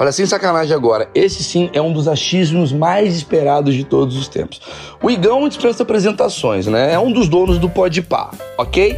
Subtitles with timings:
[0.00, 4.28] Olha, sem sacanagem agora, esse sim é um dos achismos mais esperados de todos os
[4.28, 4.60] tempos.
[5.02, 6.92] O Igão dispensa apresentações, né?
[6.92, 8.96] É um dos donos do Podpah, ok?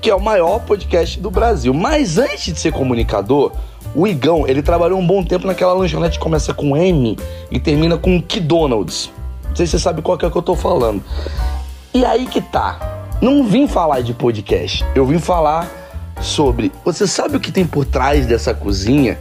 [0.00, 1.72] Que é o maior podcast do Brasil.
[1.72, 3.52] Mas antes de ser comunicador,
[3.94, 7.16] o Igão, ele trabalhou um bom tempo naquela lanchonete que começa com M
[7.48, 9.12] e termina com McDonald's.
[9.48, 11.04] Não sei se você sabe qual que é que eu tô falando.
[11.94, 12.80] E aí que tá.
[13.20, 15.70] Não vim falar de podcast, eu vim falar
[16.20, 16.72] sobre.
[16.84, 19.16] Você sabe o que tem por trás dessa cozinha?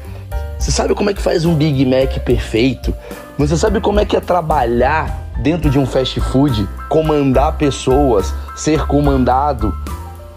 [0.62, 2.94] Você sabe como é que faz um Big Mac perfeito?
[3.36, 8.86] Você sabe como é que é trabalhar dentro de um fast food, comandar pessoas, ser
[8.86, 9.76] comandado,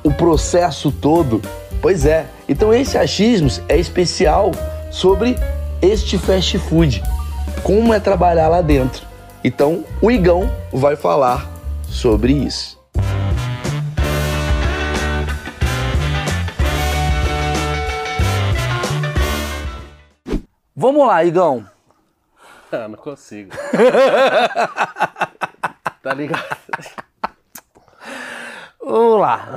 [0.03, 1.43] o processo todo?
[1.83, 2.25] Pois é.
[2.49, 4.51] Então esse achismos é especial
[4.91, 5.37] sobre
[5.83, 7.03] este fast food,
[7.63, 9.07] como é trabalhar lá dentro.
[9.45, 11.47] Então o Igão vai falar
[11.87, 12.74] sobre isso.
[20.85, 21.67] Vamos lá, Igão.
[22.71, 23.53] Ah, não consigo.
[26.03, 26.45] tá ligado?
[28.79, 29.49] Vamos lá.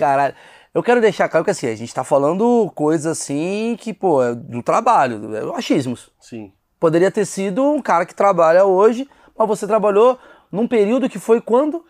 [0.00, 0.34] Caralho.
[0.74, 4.34] Eu quero deixar claro que assim, a gente tá falando coisas assim que, pô, é
[4.34, 6.10] do trabalho, é achismos.
[6.18, 6.52] Sim.
[6.80, 10.18] Poderia ter sido um cara que trabalha hoje, mas você trabalhou
[10.50, 11.84] num período que foi quando?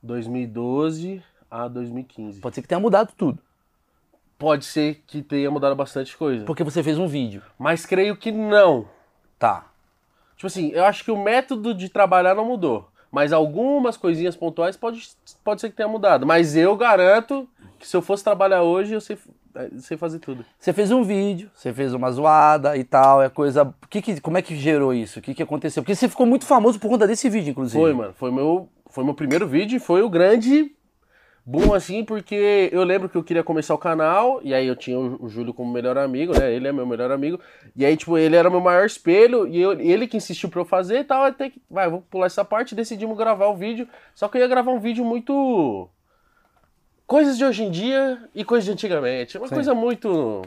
[0.00, 2.40] 2012 a 2015.
[2.40, 3.42] Pode ser que tenha mudado tudo.
[4.42, 6.44] Pode ser que tenha mudado bastante coisa.
[6.44, 7.44] Porque você fez um vídeo.
[7.56, 8.88] Mas creio que não.
[9.38, 9.66] Tá.
[10.34, 12.88] Tipo assim, eu acho que o método de trabalhar não mudou.
[13.08, 15.10] Mas algumas coisinhas pontuais pode,
[15.44, 16.26] pode ser que tenha mudado.
[16.26, 19.16] Mas eu garanto que se eu fosse trabalhar hoje, eu sei,
[19.54, 20.44] eu sei fazer tudo.
[20.58, 23.72] Você fez um vídeo, você fez uma zoada e tal, é coisa.
[23.88, 25.20] Que que, como é que gerou isso?
[25.20, 25.84] O que, que aconteceu?
[25.84, 27.80] Porque você ficou muito famoso por conta desse vídeo, inclusive.
[27.80, 28.12] Foi, mano.
[28.14, 30.74] Foi meu, foi meu primeiro vídeo e foi o grande
[31.44, 34.98] boom, assim, porque eu lembro que eu queria começar o canal, e aí eu tinha
[34.98, 36.52] o, o Júlio como melhor amigo, né?
[36.52, 37.40] Ele é meu melhor amigo.
[37.74, 40.64] E aí, tipo, ele era meu maior espelho, e eu, ele que insistiu pra eu
[40.64, 43.88] fazer e tal, até que, vai, vou pular essa parte, decidimos gravar o vídeo.
[44.14, 45.88] Só que eu ia gravar um vídeo muito.
[47.06, 49.36] Coisas de hoje em dia e coisas de antigamente.
[49.36, 49.54] Uma Sim.
[49.54, 50.42] coisa muito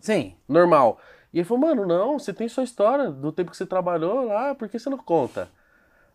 [0.00, 0.34] Sim.
[0.48, 0.98] normal.
[1.32, 4.54] E ele falou, mano, não, você tem sua história do tempo que você trabalhou lá,
[4.54, 5.50] por que você não conta?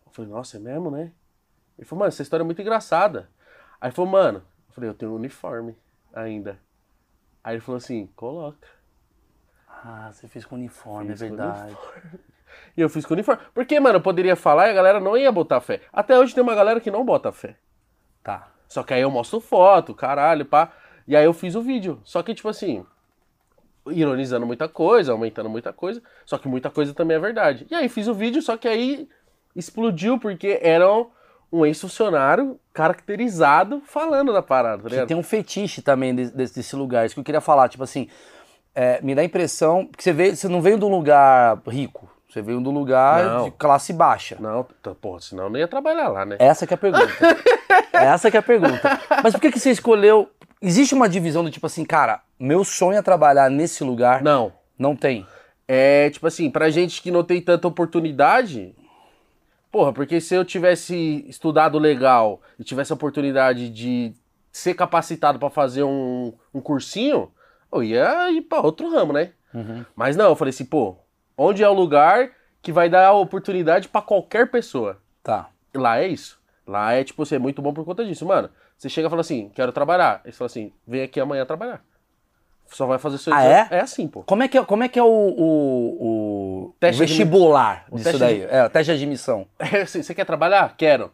[0.05, 1.11] Eu falei, nossa, é mesmo, né?
[1.77, 3.29] Ele falou, mano, essa história é muito engraçada.
[3.83, 5.75] Aí falou, mano, eu falei, eu tenho um uniforme
[6.13, 6.57] ainda.
[7.43, 8.65] Aí ele falou assim, coloca.
[9.67, 11.77] Ah, você fez com uniforme, é Fiz com verdade.
[12.77, 13.41] E eu fiz com uniforme.
[13.53, 15.81] Porque, mano, eu poderia falar e a galera não ia botar fé.
[15.91, 17.57] Até hoje tem uma galera que não bota fé.
[18.23, 18.47] Tá.
[18.69, 20.71] Só que aí eu mostro foto, caralho, pá.
[21.07, 21.99] E aí eu fiz o vídeo.
[22.03, 22.85] Só que, tipo assim,
[23.87, 26.01] ironizando muita coisa, aumentando muita coisa.
[26.25, 27.67] Só que muita coisa também é verdade.
[27.69, 29.09] E aí fiz o vídeo, só que aí
[29.55, 30.85] explodiu porque era
[31.53, 37.05] um ex-funcionário caracterizado falando da parada, tá Que tem um fetiche também desse, desse, lugar.
[37.05, 38.07] Isso que eu queria falar, tipo assim,
[38.73, 42.09] é, me dá a impressão que você, veio, você não veio de um lugar rico,
[42.27, 43.45] você veio de um lugar Não.
[43.45, 44.35] de classe baixa.
[44.39, 44.65] Não,
[44.99, 46.37] porra, senão eu não ia trabalhar lá, né?
[46.39, 47.07] Essa que é a pergunta.
[47.93, 48.99] Essa que é a pergunta.
[49.23, 50.27] Mas por que, que você escolheu.
[50.59, 54.23] Existe uma divisão do tipo assim, cara, meu sonho é trabalhar nesse lugar.
[54.23, 54.51] Não.
[54.79, 55.27] Não tem.
[55.67, 58.73] É, tipo assim, pra gente que não tem tanta oportunidade.
[59.73, 64.13] Porra, porque se eu tivesse estudado legal e tivesse a oportunidade de
[64.51, 67.31] ser capacitado pra fazer um, um cursinho,
[67.71, 69.31] eu ia ir pra outro ramo, né?
[69.95, 70.95] Mas não, eu falei assim, pô,
[71.35, 72.29] onde é o lugar
[72.61, 75.01] que vai dar a oportunidade pra qualquer pessoa?
[75.23, 75.49] Tá.
[75.73, 76.39] Lá é isso.
[76.67, 78.27] Lá é, tipo, você é muito bom por conta disso.
[78.27, 80.21] Mano, você chega e fala assim, quero trabalhar.
[80.23, 81.83] Aí você fala assim, vem aqui amanhã trabalhar.
[82.73, 83.67] Só vai fazer seu Ah, é?
[83.69, 84.23] É assim, pô.
[84.23, 87.97] Como é que é, como é, que é o, o, o Teste de- vestibular o
[87.97, 88.39] disso daí?
[88.39, 89.45] de- É, o teste de admissão.
[89.59, 90.73] É assim, Você quer trabalhar?
[90.77, 91.11] Quero.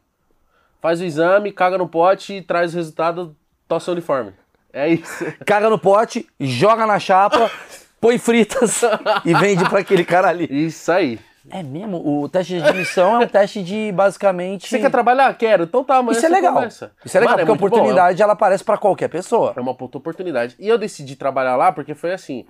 [0.81, 3.35] Faz o exame, caga no pote, traz o resultado,
[3.67, 4.31] tossa seu uniforme.
[4.71, 5.25] É isso.
[5.45, 7.51] Caga no pote, joga na chapa,
[7.99, 8.81] põe fritas
[9.25, 10.47] e vende pra aquele cara ali.
[10.49, 11.19] Isso aí.
[11.51, 11.97] É mesmo?
[12.05, 14.67] O teste de admissão é um teste de basicamente.
[14.69, 15.33] Você quer trabalhar?
[15.37, 15.63] Quero.
[15.63, 16.53] Então tá, amanhã Isso é legal.
[16.53, 16.91] começa.
[17.03, 19.53] Isso é legal, Mano, porque a bom, é um- oportunidade ela aparece pra qualquer pessoa.
[19.55, 20.55] É uma puta oportunidade.
[20.59, 22.45] E eu decidi trabalhar lá porque foi assim.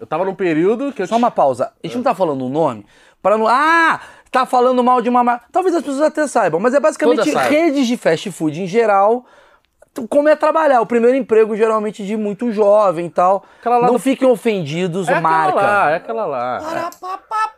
[0.00, 1.72] Eu tava num período que eu Só uma pausa.
[1.82, 2.84] A gente não tá falando o nome
[3.22, 3.46] para não.
[3.46, 4.00] Ah!
[4.30, 5.44] Tá falando mal de uma marca.
[5.52, 9.26] Talvez as pessoas até saibam, mas é basicamente redes de fast food em geral.
[10.08, 10.80] Como é trabalhar?
[10.80, 13.44] O primeiro emprego, geralmente, de muito jovem e tal.
[13.60, 15.58] Aquela lá não do- fiquem ofendidos, É marca.
[15.58, 16.58] aquela lá, é aquela lá.
[16.62, 16.64] É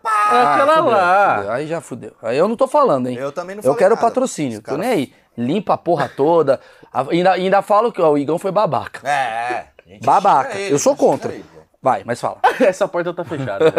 [0.06, 1.36] Ah, aquela fudeu, lá.
[1.36, 1.52] fudeu.
[1.52, 2.12] Aí já fudeu.
[2.22, 3.16] Aí eu não tô falando, hein?
[3.16, 4.06] Eu também não Eu quero nada.
[4.06, 4.58] patrocínio.
[4.58, 5.12] Os Tô cara- nem aí.
[5.36, 6.60] Limpa a porra toda.
[6.92, 9.00] A- ainda, ainda falo que ó, o Igão foi babaca.
[9.08, 9.98] É, é.
[10.04, 10.58] Babaca.
[10.58, 11.32] ele, eu sou contra.
[11.84, 12.38] Vai, mas fala.
[12.60, 13.70] Essa porta tá fechada.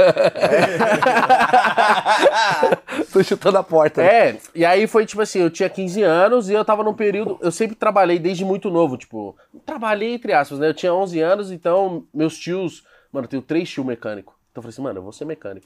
[3.12, 4.04] Tô chutando a porta.
[4.04, 4.30] né?
[4.30, 7.40] É, e aí foi tipo assim, eu tinha 15 anos e eu tava num período,
[7.42, 9.36] eu sempre trabalhei desde muito novo, tipo,
[9.66, 10.68] trabalhei entre aspas, né?
[10.68, 14.36] Eu tinha 11 anos, então meus tios, mano, eu tenho três tios mecânicos.
[14.52, 15.66] Então eu falei assim, mano, eu vou ser mecânico.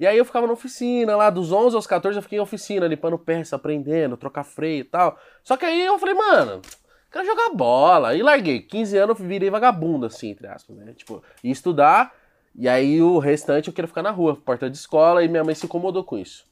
[0.00, 2.88] E aí eu ficava na oficina lá, dos 11 aos 14 eu fiquei em oficina,
[2.88, 5.16] limpando peça, aprendendo, trocar freio e tal.
[5.44, 6.60] Só que aí eu falei, mano,
[7.10, 8.14] quero jogar bola.
[8.14, 8.60] E larguei.
[8.60, 10.92] 15 anos eu virei vagabundo, assim, entre aspas, né?
[10.96, 12.12] Tipo, ia estudar,
[12.54, 15.54] e aí o restante eu queria ficar na rua, porta de escola, e minha mãe
[15.54, 16.46] se incomodou com isso.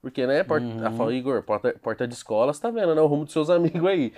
[0.00, 0.78] Porque, né, porta, Uhum.
[0.80, 3.00] ela falou, Igor, porta, porta de escola, você tá vendo, né?
[3.00, 4.12] O rumo dos seus amigos aí.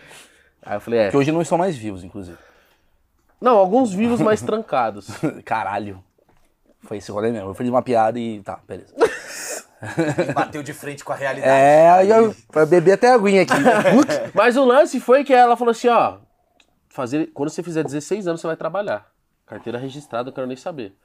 [0.63, 1.11] Aí eu falei, é.
[1.11, 2.39] Que hoje não estão mais vivos, inclusive.
[3.41, 5.09] Não, alguns vivos mais trancados.
[5.45, 6.03] Caralho.
[6.85, 7.51] Foi esse rolê mesmo.
[7.51, 8.95] Eu fiz uma piada e tá, beleza.
[10.35, 11.51] Bateu de frente com a realidade.
[11.51, 13.53] É, aí eu, eu bebi até a aguinha aqui.
[14.35, 16.19] Mas o lance foi que ela falou assim, ó,
[16.89, 19.11] fazer, quando você fizer 16 anos você vai trabalhar.
[19.47, 20.97] Carteira registrada, eu quero nem saber.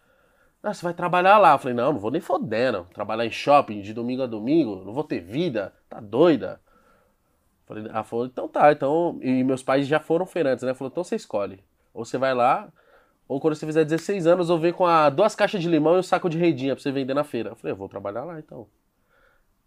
[0.62, 1.54] Ah, você vai trabalhar lá.
[1.54, 2.86] Eu falei, não, não vou nem fodendo.
[2.94, 6.60] Trabalhar em shopping de domingo a domingo, não vou ter vida, tá doida?
[7.66, 9.20] Falei, ela falou, então tá, então.
[9.22, 10.74] E meus pais já foram feirantes, né?
[10.74, 11.64] Falou, então você escolhe.
[11.94, 12.68] Ou você vai lá,
[13.30, 16.00] ou quando você fizer 16 anos, eu venho com a, duas caixas de limão e
[16.00, 17.52] um saco de redinha pra você vender na feira.
[17.52, 18.66] Eu falei, eu vou trabalhar lá então.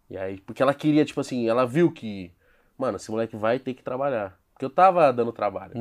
[0.09, 2.29] E aí, porque ela queria, tipo assim, ela viu que,
[2.77, 4.37] mano, esse moleque vai ter que trabalhar.
[4.51, 5.71] Porque eu tava dando trabalho.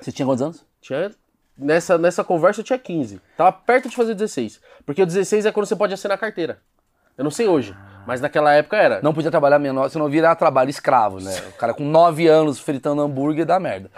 [0.00, 0.66] Você tinha quantos anos?
[0.80, 1.10] Tinha.
[1.58, 3.20] Nessa, nessa conversa eu tinha 15.
[3.36, 4.58] Tava perto de fazer 16.
[4.86, 6.62] Porque o 16 é quando você pode assinar a carteira.
[7.18, 7.76] Eu não sei hoje,
[8.06, 9.02] mas naquela época era.
[9.02, 11.38] Não podia trabalhar menor, senão virar trabalho escravo, né?
[11.50, 13.90] O cara com 9 anos fritando hambúrguer dá merda.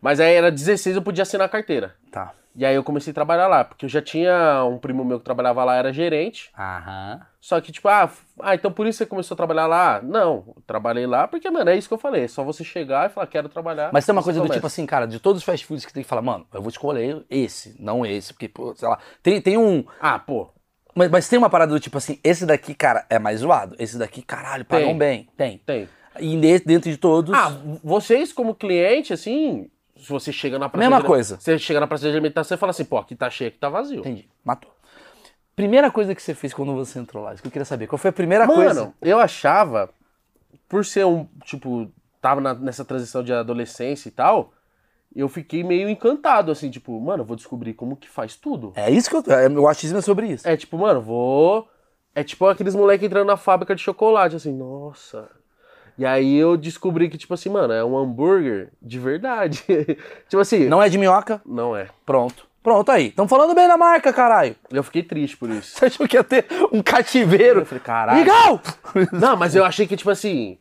[0.00, 1.94] Mas aí era 16 eu podia assinar a carteira.
[2.10, 2.32] Tá.
[2.56, 5.24] E aí eu comecei a trabalhar lá, porque eu já tinha um primo meu que
[5.24, 6.50] trabalhava lá, era gerente.
[6.58, 7.20] Aham.
[7.40, 8.10] Só que, tipo, ah,
[8.40, 10.00] ah, então por isso você começou a trabalhar lá?
[10.02, 12.24] Não, eu trabalhei lá porque, mano, é isso que eu falei.
[12.24, 13.90] É só você chegar e falar, quero trabalhar.
[13.92, 14.58] Mas tem uma você coisa do começa.
[14.58, 16.70] tipo assim, cara, de todos os fast foods que tem que falar, mano, eu vou
[16.70, 19.84] escolher esse, não esse, porque, pô, sei lá, tem, tem um.
[20.00, 20.50] Ah, pô,
[20.94, 23.76] Mas, mas tem uma parada do tipo assim, esse daqui, cara, é mais zoado.
[23.78, 24.98] Esse daqui, caralho, pagam Tem.
[24.98, 25.28] bem.
[25.36, 25.58] Tem.
[25.58, 25.88] tem.
[26.18, 27.32] E dentro de todos.
[27.32, 29.70] Ah, vocês como cliente, assim,
[30.00, 31.38] se você chega na praça Mesma de, coisa.
[31.40, 33.68] Você chega na praça de alimentação e fala assim, pô, aqui tá cheio, aqui tá
[33.68, 34.00] vazio.
[34.00, 34.28] Entendi.
[34.44, 34.70] Matou.
[35.54, 37.86] Primeira coisa que você fez quando você entrou lá, isso que eu queria saber.
[37.86, 38.94] Qual foi a primeira Mano, coisa?
[39.02, 39.90] eu achava,
[40.68, 44.52] por ser um, tipo, tava na- nessa transição de adolescência e tal,
[45.14, 48.72] eu fiquei meio encantado, assim, tipo, mano, eu vou descobrir como que faz tudo.
[48.76, 49.34] É isso que eu.
[49.34, 50.48] é, O achismo é sobre isso.
[50.48, 51.68] É tipo, mano, vou.
[52.14, 55.28] É tipo aqueles moleques entrando na fábrica de chocolate, assim, nossa.
[56.00, 59.62] E aí eu descobri que, tipo assim, mano, é um hambúrguer de verdade.
[60.26, 60.64] tipo assim.
[60.66, 61.42] Não, é de minhoca?
[61.44, 61.88] não é.
[62.06, 62.46] Pronto.
[62.62, 63.08] Pronto aí.
[63.08, 64.56] Estão falando bem da marca, caralho.
[64.70, 65.76] Eu fiquei triste por isso.
[65.76, 67.60] Você achou que ia ter um cativeiro?
[67.60, 68.18] Eu falei, caralho.
[68.18, 68.62] Legal!
[69.12, 70.56] Não, mas eu achei que, tipo assim.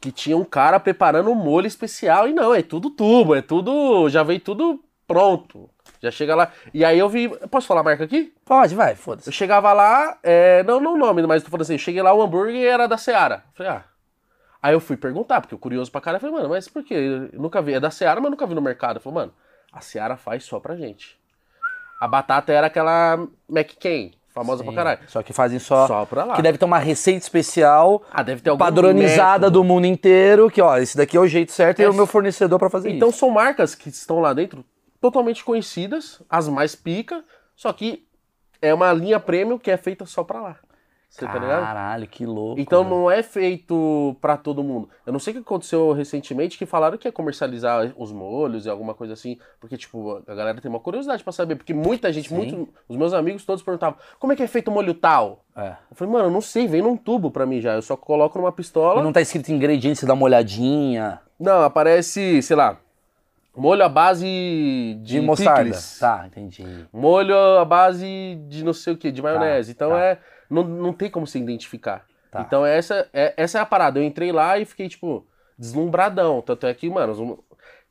[0.00, 2.28] Que tinha um cara preparando um molho especial.
[2.28, 4.08] E não, é tudo tubo, é tudo.
[4.08, 5.68] Já veio tudo pronto.
[6.00, 6.52] Já chega lá.
[6.72, 7.28] E aí eu vi.
[7.50, 8.32] Posso falar a marca aqui?
[8.44, 9.32] Pode, vai, Eu foda-se.
[9.32, 12.22] chegava lá, é, não, não o nome, mas tô falando assim, eu cheguei lá, o
[12.22, 13.42] hambúrguer era da Seara.
[13.48, 13.89] Eu Falei, ah.
[14.62, 16.94] Aí eu fui perguntar, porque eu curioso pra caralho, eu falei, mano, mas por quê?
[17.32, 18.96] Eu nunca vi, é da Seara, mas nunca vi no mercado.
[18.96, 19.32] Eu falei, mano,
[19.72, 21.18] a Seara faz só pra gente.
[22.00, 25.00] A batata era aquela McCain, famosa pra caralho.
[25.06, 25.86] Só que fazem só.
[25.86, 26.34] Só pra lá.
[26.36, 28.02] Que deve ter uma receita especial.
[28.12, 29.50] Ah, deve ter padronizada método.
[29.60, 31.96] do mundo inteiro, que ó, esse daqui é o jeito certo e é o Essa-
[31.96, 33.18] meu fornecedor pra fazer Então isso.
[33.18, 34.64] são marcas que estão lá dentro
[35.00, 37.24] totalmente conhecidas, as mais pica,
[37.56, 38.06] só que
[38.60, 40.56] é uma linha premium que é feita só pra lá.
[41.10, 41.64] Você tá ligado?
[41.64, 42.60] Caralho, que louco.
[42.60, 42.94] Então velho.
[42.94, 44.88] não é feito pra todo mundo.
[45.04, 48.70] Eu não sei o que aconteceu recentemente que falaram que ia comercializar os molhos e
[48.70, 52.28] alguma coisa assim, porque tipo, a galera tem uma curiosidade pra saber, porque muita gente,
[52.28, 52.36] Sim.
[52.36, 55.70] muito, os meus amigos todos perguntavam: "Como é que é feito o molho tal?" É.
[55.90, 58.38] Eu falei: "Mano, eu não sei, vem num tubo pra mim já, eu só coloco
[58.38, 59.00] numa pistola".
[59.00, 61.20] E não tá escrito ingrediente, você dá uma olhadinha.
[61.40, 62.78] Não, aparece, sei lá,
[63.56, 64.24] molho à base
[65.02, 65.64] de, De, mostarda.
[65.64, 65.98] picles.
[65.98, 66.86] Tá, entendi.
[66.92, 69.72] Molho à base de não sei o que, de maionese.
[69.72, 70.00] então tá.
[70.00, 70.18] é.
[70.50, 72.04] Não, não tem como se identificar.
[72.30, 72.42] Tá.
[72.42, 73.98] Então essa é, essa é a parada.
[73.98, 75.26] Eu entrei lá e fiquei, tipo,
[75.58, 76.42] deslumbradão.
[76.42, 77.42] Tanto é que, mano,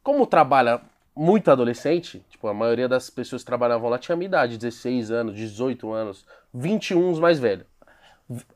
[0.03, 0.81] como trabalha
[1.15, 5.11] muito adolescente, tipo, a maioria das pessoas que trabalhavam lá tinha a minha idade, 16
[5.11, 7.65] anos, 18 anos, 21 os mais velhos.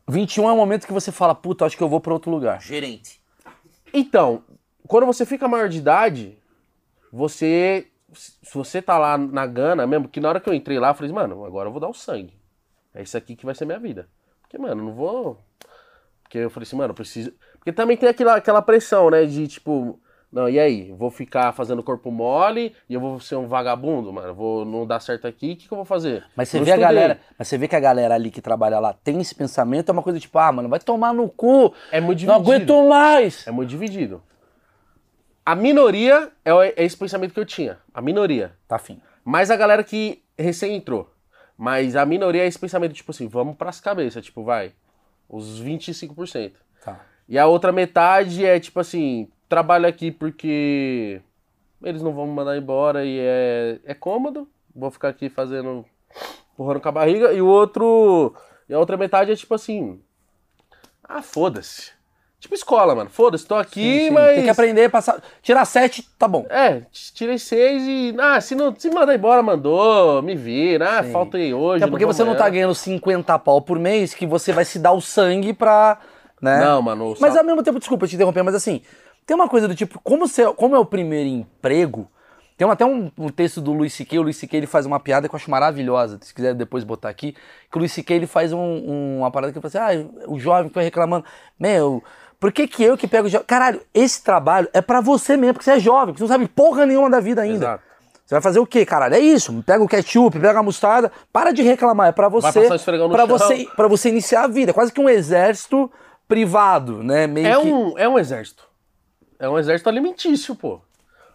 [0.08, 2.60] 21 é o momento que você fala, puta, acho que eu vou pra outro lugar.
[2.62, 3.20] Gerente.
[3.92, 4.42] Então,
[4.86, 6.38] quando você fica maior de idade,
[7.12, 7.88] você.
[8.12, 10.94] Se você tá lá na gana mesmo, que na hora que eu entrei lá, eu
[10.94, 12.32] falei, mano, agora eu vou dar o sangue.
[12.94, 14.08] É isso aqui que vai ser minha vida.
[14.42, 15.38] Porque, mano, não vou.
[16.22, 17.32] Porque eu falei assim, mano, eu preciso.
[17.58, 19.24] Porque também tem aquela, aquela pressão, né?
[19.24, 19.98] De tipo,
[20.30, 20.92] não, e aí?
[20.92, 24.34] Vou ficar fazendo corpo mole e eu vou ser um vagabundo, mano.
[24.34, 26.24] Vou não dar certo aqui, o que, que eu vou fazer?
[26.36, 26.94] Mas você Não vê a estudei.
[26.94, 29.92] galera, mas você vê que a galera ali que trabalha lá tem esse pensamento, é
[29.92, 31.72] uma coisa tipo, ah, mano, vai tomar no cu.
[31.92, 32.74] É muito Não dividido.
[32.74, 33.46] aguento mais.
[33.46, 34.22] É muito dividido.
[35.46, 37.78] A minoria é, é esse pensamento que eu tinha.
[37.92, 38.52] A minoria.
[38.66, 39.00] Tá fim.
[39.24, 41.10] Mas a galera que recém entrou.
[41.56, 44.72] Mas a minoria é esse pensamento, tipo assim, vamos pras cabeças, tipo, vai.
[45.28, 46.52] Os 25%.
[46.84, 47.00] Tá.
[47.28, 51.20] E a outra metade é tipo assim, trabalho aqui porque
[51.82, 54.48] eles não vão me mandar embora e é, é cômodo.
[54.74, 55.84] Vou ficar aqui fazendo
[56.54, 58.34] empurrando com a barriga, e o outro.
[58.68, 60.00] E a outra metade é tipo assim.
[61.02, 61.92] Ah, foda-se.
[62.44, 63.08] Tipo escola, mano.
[63.08, 64.10] Foda-se, tô aqui, Sim, sim.
[64.10, 64.34] mas.
[64.34, 65.18] Tem que aprender passar.
[65.42, 66.44] Tirar sete, tá bom.
[66.50, 68.14] É, tirei seis e.
[68.20, 70.98] Ah, se não se mandar embora, mandou, me vira.
[70.98, 71.10] Ah, Sim.
[71.10, 71.82] falta aí hoje.
[71.82, 72.52] Até porque vou você não tá amanhã.
[72.52, 75.96] ganhando 50 pau por mês que você vai se dar o sangue pra.
[76.38, 76.60] Né?
[76.60, 77.14] Não, mano.
[77.18, 78.82] Mas ao mesmo tempo, desculpa te interromper, mas assim,
[79.24, 82.06] tem uma coisa do tipo, como, você, como é o primeiro emprego,
[82.58, 84.58] tem até um, um texto do Luiz C.K., o Luiz C.K.
[84.58, 87.32] ele faz uma piada que eu acho maravilhosa, se quiser depois botar aqui,
[87.70, 88.14] que o Luiz C.K.
[88.14, 90.84] ele faz um- um- uma parada que ele fala assim, ah, o jovem que vai
[90.84, 91.24] reclamando,
[91.58, 92.04] meu,
[92.38, 93.28] por que que eu que pego?
[93.44, 96.48] Caralho, esse trabalho é pra você mesmo, porque você é jovem, porque você não sabe
[96.48, 97.66] porra nenhuma da vida ainda.
[97.66, 97.94] Exato.
[98.24, 99.14] Você vai fazer o quê, caralho?
[99.14, 99.62] É isso.
[99.66, 101.12] Pega o ketchup, pega a mostarda.
[101.30, 102.08] Para de reclamar.
[102.08, 102.66] É pra você.
[103.26, 103.38] chão.
[103.38, 104.70] você, pra você iniciar a vida.
[104.70, 105.92] É quase que um exército
[106.26, 107.26] privado, né?
[107.26, 107.68] Meio É que.
[107.68, 108.66] um, é um exército.
[109.38, 110.80] É um exército alimentício, pô.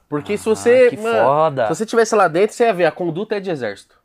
[0.09, 0.87] Porque se você.
[0.87, 1.67] Ah, que foda.
[1.67, 3.95] Se você tivesse lá dentro, você ia ver, a conduta é de exército.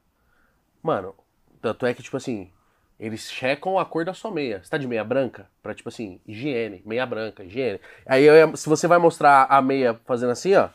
[0.83, 1.15] Mano,
[1.63, 2.51] tanto é que, tipo assim,
[2.99, 4.63] eles checam a cor da sua meia.
[4.63, 5.49] Você tá de meia branca?
[5.63, 6.83] Pra, tipo assim, higiene.
[6.87, 7.81] Meia branca, higiene.
[8.07, 10.69] Aí, eu se você vai mostrar a meia fazendo assim, ó.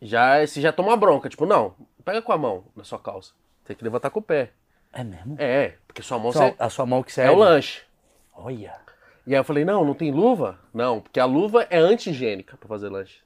[0.00, 1.28] Já, você já toma bronca.
[1.28, 1.74] Tipo, não,
[2.04, 3.32] pega com a mão na sua calça.
[3.64, 4.50] Tem que levantar com o pé.
[4.92, 5.36] É mesmo?
[5.38, 7.34] É, porque sua mão Só- você- a sua mão que é serve.
[7.34, 7.82] o lanche.
[8.34, 8.74] Olha.
[9.26, 10.58] E aí eu falei, não, não tem luva?
[10.74, 13.20] Não, porque a luva é anti-higiênica pra fazer lanche.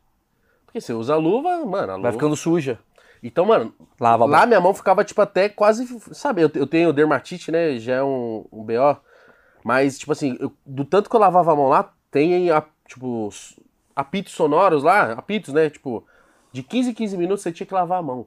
[0.67, 2.03] Porque você usa a luva, mano, a luva...
[2.03, 2.79] Vai ficando suja.
[3.27, 5.87] Então, mano, Lava lá minha mão ficava, tipo, até quase...
[6.13, 8.97] Sabe, eu, eu tenho dermatite, né, já é um, um BO.
[9.65, 13.29] Mas, tipo assim, eu- do tanto que eu lavava a mão lá, tem, a- tipo,
[13.97, 16.07] apitos sonoros lá, apitos, né, tipo...
[16.53, 18.27] De 15 em 15 minutos você tinha que lavar a mão.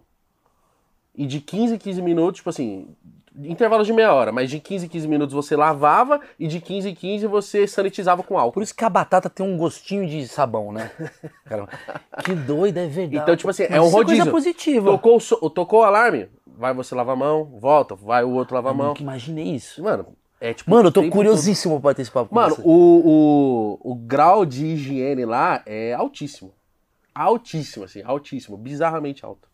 [1.15, 2.87] E de 15 em 15 minutos, tipo assim,
[3.43, 6.89] intervalos de meia hora, mas de 15 em 15 minutos você lavava e de 15
[6.89, 8.53] em 15 você sanitizava com álcool.
[8.53, 10.91] Por isso que a batata tem um gostinho de sabão, né?
[11.45, 11.69] Caramba.
[12.23, 13.17] que doido, é verdade.
[13.23, 14.23] Então, tipo assim, Mas é um rodízio.
[14.23, 14.91] coisa positiva.
[14.91, 18.55] Tocou, o so- tocou o alarme, vai você lavar a mão, volta, vai o outro
[18.55, 18.93] lavar a mão.
[18.99, 19.81] imaginei isso.
[19.83, 20.07] Mano,
[20.41, 20.69] é tipo.
[20.69, 22.33] Mano, eu tô curiosíssimo pra ter esse papo.
[22.33, 26.53] Mano, o, o, o grau de higiene lá é altíssimo.
[27.13, 29.48] Altíssimo, assim, altíssimo, bizarramente alto.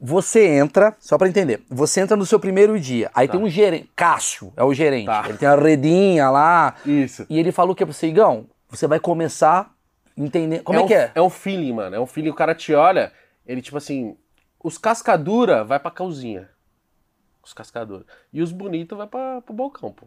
[0.00, 3.90] Você entra, só pra entender, você entra no seu primeiro dia, aí tem um gerente,
[3.96, 5.24] Cássio é o gerente, Tá.
[5.28, 7.24] ele tem a redinha lá, Isso.
[7.30, 10.82] e ele falou o que pra você, Igão, você vai começar a entender, como é,
[10.82, 11.12] um, que é?
[11.14, 11.96] É um feeling, mano.
[11.96, 13.12] É um feeling, o cara te olha,
[13.46, 14.16] ele tipo assim,
[14.62, 16.48] os cascadura vai pra cozinha.
[17.42, 18.04] Os cascadura.
[18.32, 20.06] E os bonitos vai pra, pro balcão, pô.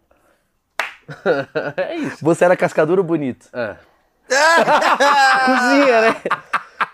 [1.78, 2.24] é isso.
[2.26, 3.48] Você era cascadura ou bonito?
[3.54, 3.78] É.
[5.46, 6.22] cozinha, né?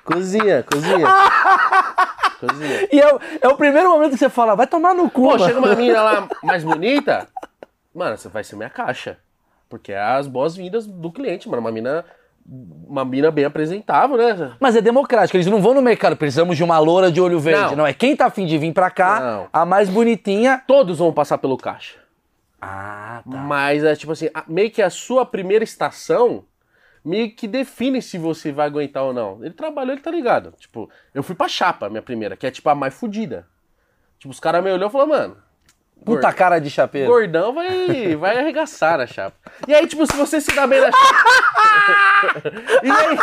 [0.04, 1.08] Cozinha, cozinha.
[2.48, 2.88] Cozinha.
[2.92, 5.28] E é, o- é o primeiro momento que você fala, vai tomar no cu, Pô,
[5.32, 5.46] mano.
[5.46, 7.28] chega uma mina lá mais bonita,
[7.94, 9.18] mano, você vai ser minha caixa.
[9.70, 11.62] Porque é as boas-vindas do cliente, mano.
[11.62, 12.06] Uma mina,
[12.88, 14.54] uma mina bem apresentável, né?
[14.60, 17.72] Mas é democrático, eles não vão no mercado, precisamos de uma loura de olho verde.
[17.72, 17.88] Não, Não.
[17.88, 19.48] é quem tá afim de vir pra cá, Não.
[19.52, 20.62] a mais bonitinha.
[20.68, 21.96] Todos vão passar pelo caixa.
[22.62, 23.38] Ah, tá.
[23.38, 26.44] Mas é tipo assim, meio que a sua primeira estação
[27.04, 29.40] meio que define se você vai aguentar ou não.
[29.44, 30.54] Ele trabalhou, ele tá ligado.
[30.58, 33.48] Tipo, eu fui pra chapa, minha primeira, que é tipo a mais fodida.
[34.20, 35.38] Tipo, os caras me olhou e falou, mano.
[36.06, 37.10] Puta gordão- cara de chapeiro.
[37.10, 39.38] Gordão vai, vai arregaçar na chapa.
[39.68, 42.52] E aí, tipo, se você se dá bem na chapa.
[42.84, 43.18] e aí.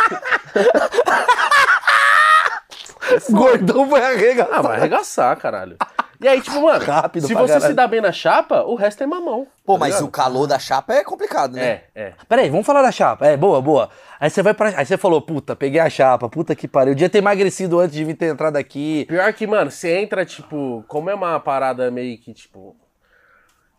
[3.29, 4.53] Gordão vai arregaçar.
[4.57, 5.77] Ah, vai arregaçar, caralho.
[6.21, 7.71] E aí, tipo, mano, Rápido se pra você caralho.
[7.71, 9.47] se dá bem na chapa, o resto é mamão.
[9.65, 10.07] Pô, tá mas ligado?
[10.07, 11.63] o calor da chapa é complicado, né?
[11.63, 12.13] É, é.
[12.29, 13.25] Peraí, vamos falar da chapa.
[13.25, 13.89] É, boa, boa.
[14.19, 14.71] Aí você vai pra.
[14.77, 16.91] Aí você falou, puta, peguei a chapa, puta que pariu.
[16.91, 19.05] Eu devia ter emagrecido antes de vir ter entrado aqui.
[19.07, 22.75] Pior que, mano, você entra, tipo, como é uma parada meio que, tipo.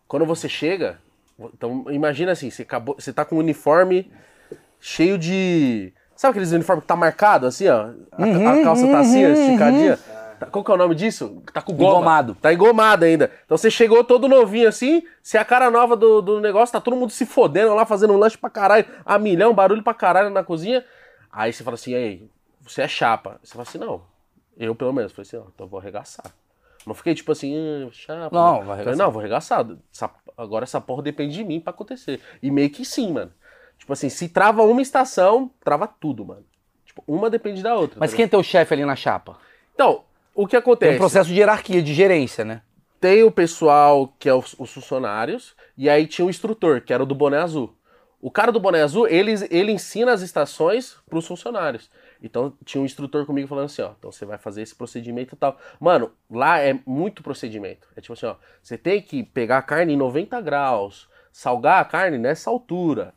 [0.05, 0.99] Quando você chega.
[1.39, 4.11] Então, imagina assim, você, acabou, você tá com um uniforme
[4.81, 5.93] cheio de.
[6.15, 7.89] Sabe aqueles uniformes que tá marcado assim, ó?
[8.11, 8.23] A,
[8.59, 9.97] a calça tá assim, ó, esticadinha.
[10.45, 11.41] Tá- Qual que é o nome disso?
[11.53, 11.91] Tá com goma.
[11.91, 12.35] Engomado.
[12.35, 13.31] Tá engomado ainda.
[13.45, 16.79] Então você chegou todo novinho assim, você é a cara nova do, do negócio, tá
[16.81, 20.29] todo mundo se fodendo lá, fazendo um lanche pra caralho, a milhão, barulho pra caralho
[20.29, 20.83] na cozinha.
[21.31, 22.29] Aí você fala assim, aí,
[22.61, 23.39] você é chapa.
[23.43, 24.01] Você fala assim, não.
[24.57, 26.25] Eu, pelo menos, falei assim, ó, então eu vou arregaçar.
[26.85, 27.55] Não fiquei tipo assim,
[27.87, 28.29] ah, chapa.
[28.35, 28.97] Não, vai Falei, arregaçar.
[28.97, 29.65] não, vou arregaçar.
[29.93, 32.19] Essa- agora essa porra depende de mim pra acontecer.
[32.41, 33.31] E meio que sim, mano.
[33.77, 36.45] Tipo assim, se trava uma estação, trava tudo, mano.
[36.85, 37.99] Tipo, uma depende da outra.
[37.99, 39.37] Mas tá quem é teu chefe ali na chapa?
[39.73, 40.95] Então, o que Tem acontece?
[40.95, 42.61] um processo de hierarquia, de gerência, né?
[42.99, 47.03] Tem o pessoal que é os, os funcionários, e aí tinha o instrutor, que era
[47.03, 47.75] o do boné azul.
[48.21, 51.91] O cara do boné azul, ele, ele ensina as estações pros funcionários.
[52.21, 55.37] Então tinha um instrutor comigo falando assim, ó, então você vai fazer esse procedimento e
[55.37, 55.57] tal.
[55.77, 57.85] Mano, lá é muito procedimento.
[57.97, 61.85] É tipo assim, ó, você tem que pegar a carne em 90 graus, salgar a
[61.85, 63.13] carne nessa altura.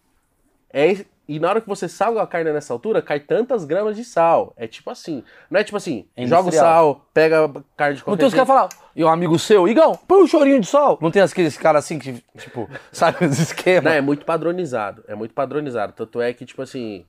[0.72, 4.04] É, E na hora que você salga a carne nessa altura, cai tantas gramas de
[4.04, 4.52] sal.
[4.56, 5.24] É tipo assim.
[5.50, 8.28] Não é tipo assim, É joga o sal, pega a carne de Não qualquer tem
[8.28, 8.46] os caras jeito.
[8.46, 10.98] falar, e um amigo seu, Igão, põe um chorinho de sol.
[11.02, 13.92] Não tem aqueles caras assim que, tipo, sabe os Não, esquemas.
[13.92, 15.02] é muito padronizado.
[15.08, 15.92] É muito padronizado.
[15.94, 17.04] Tanto é que, tipo assim.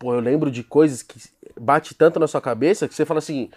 [0.00, 1.18] Pô, eu lembro de coisas que
[1.60, 3.50] bate tanto na sua cabeça que você fala assim: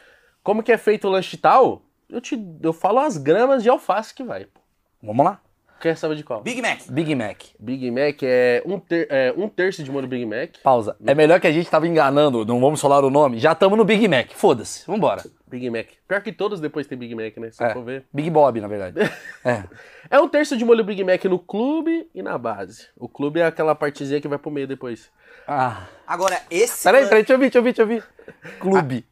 [0.44, 1.82] como que é feito o lanche tal?
[2.10, 4.46] Eu, te, eu falo as gramas de alface que vai.
[4.46, 4.60] pô.
[5.02, 5.40] Vamos lá.
[5.82, 6.42] Quer saber de qual?
[6.42, 6.80] Big Mac.
[6.90, 7.42] Big Mac.
[7.60, 10.52] Big Mac é um, ter, é um terço de molho Big Mac.
[10.64, 10.96] Pausa.
[11.08, 13.40] É melhor que a gente tava enganando, não vamos falar o nome.
[13.40, 14.32] Já estamos no Big Mac.
[14.34, 14.86] Foda-se.
[14.86, 15.24] Vambora.
[15.48, 15.88] Big Mac.
[16.08, 17.50] Pior que todos depois tem Big Mac, né?
[17.52, 17.74] Se É.
[17.74, 18.06] for ver.
[18.14, 18.96] Big Bob, na verdade.
[19.44, 19.64] É.
[20.10, 22.88] É um terço de molho Big Mac no clube e na base.
[22.96, 25.10] O clube é aquela partezinha que vai pro meio depois.
[25.48, 25.88] Ah.
[26.06, 26.84] Agora, esse.
[26.84, 28.60] Peraí, peraí, deixa eu ouvir, deixa eu ouvir, deixa eu ouvir.
[28.60, 29.06] Clube.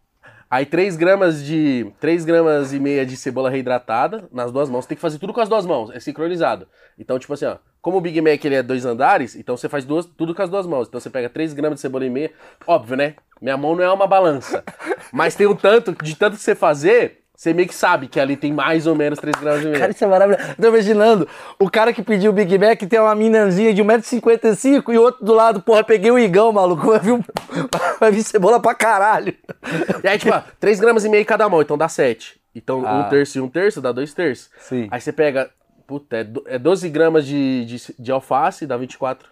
[0.50, 1.92] Aí 3 gramas de.
[2.00, 4.86] 3 gramas e meia de cebola reidratada nas duas mãos.
[4.86, 6.68] Você tem que fazer tudo com as duas mãos, é sincronizado.
[6.98, 9.86] Então, tipo assim, ó, como o Big Mac ele é dois andares, então você faz
[9.86, 10.88] duas, tudo com as duas mãos.
[10.88, 12.32] Então você pega 3 gramas de cebola e meia.
[12.66, 13.16] Óbvio, né?
[13.40, 14.64] Minha mão não é uma balança.
[15.14, 18.36] Mas tem um tanto, de tanto que você fazer, você meio que sabe que ali
[18.36, 19.80] tem mais ou menos 3 gramas e meia.
[19.80, 20.56] Cara, isso é maravilhoso.
[20.60, 21.28] Tô imaginando,
[21.58, 25.24] o cara que pediu o Big Mac tem uma minazinha de 1,55m e o outro
[25.24, 26.88] do lado, porra, peguei o igão, maluco.
[26.88, 27.24] Vai vir, um-
[27.98, 29.34] vai vir cebola pra caralho.
[30.04, 32.38] E aí, tipo, 3 gramas e meio cada mão, então dá 7.
[32.54, 33.06] Então, Ah.
[33.06, 34.50] um terço e um terço dá dois terços.
[34.60, 34.90] Sim.
[34.92, 35.50] Aí você pega,
[35.88, 39.30] puta, é, do- é 12 gramas de, de, de alface, dá 24.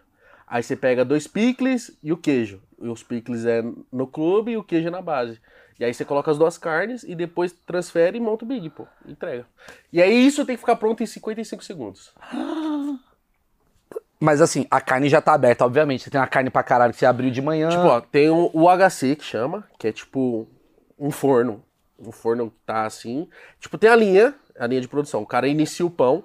[0.48, 2.62] Aí você pega dois picles e o queijo.
[2.82, 3.62] E os picles é
[3.92, 5.42] no clube e o queijo é na base.
[5.80, 8.88] E aí você coloca as duas carnes e depois transfere e monta o Big, pô.
[9.06, 9.46] Entrega.
[9.94, 12.14] E aí isso tem que ficar pronto em 55 segundos.
[14.20, 16.04] Mas assim, a carne já tá aberta, obviamente.
[16.04, 17.70] Você tem uma carne pra caralho que você abriu de manhã.
[17.70, 20.48] Tipo, ó, tem o, o HC que chama, que é tipo
[20.98, 21.64] um forno.
[22.00, 23.30] Um forno que tá assim.
[23.60, 25.22] Tipo, tem a linha, a linha de produção.
[25.22, 26.24] O cara inicia o pão.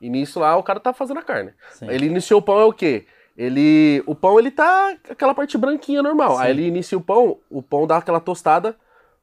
[0.00, 1.52] E nisso lá o cara tá fazendo a carne.
[1.70, 1.88] Sim.
[1.88, 3.06] Ele iniciou o pão é o quê?
[3.36, 4.02] Ele.
[4.06, 6.38] O pão ele tá aquela parte branquinha normal.
[6.38, 8.76] Aí ele inicia o pão, o pão dá aquela tostada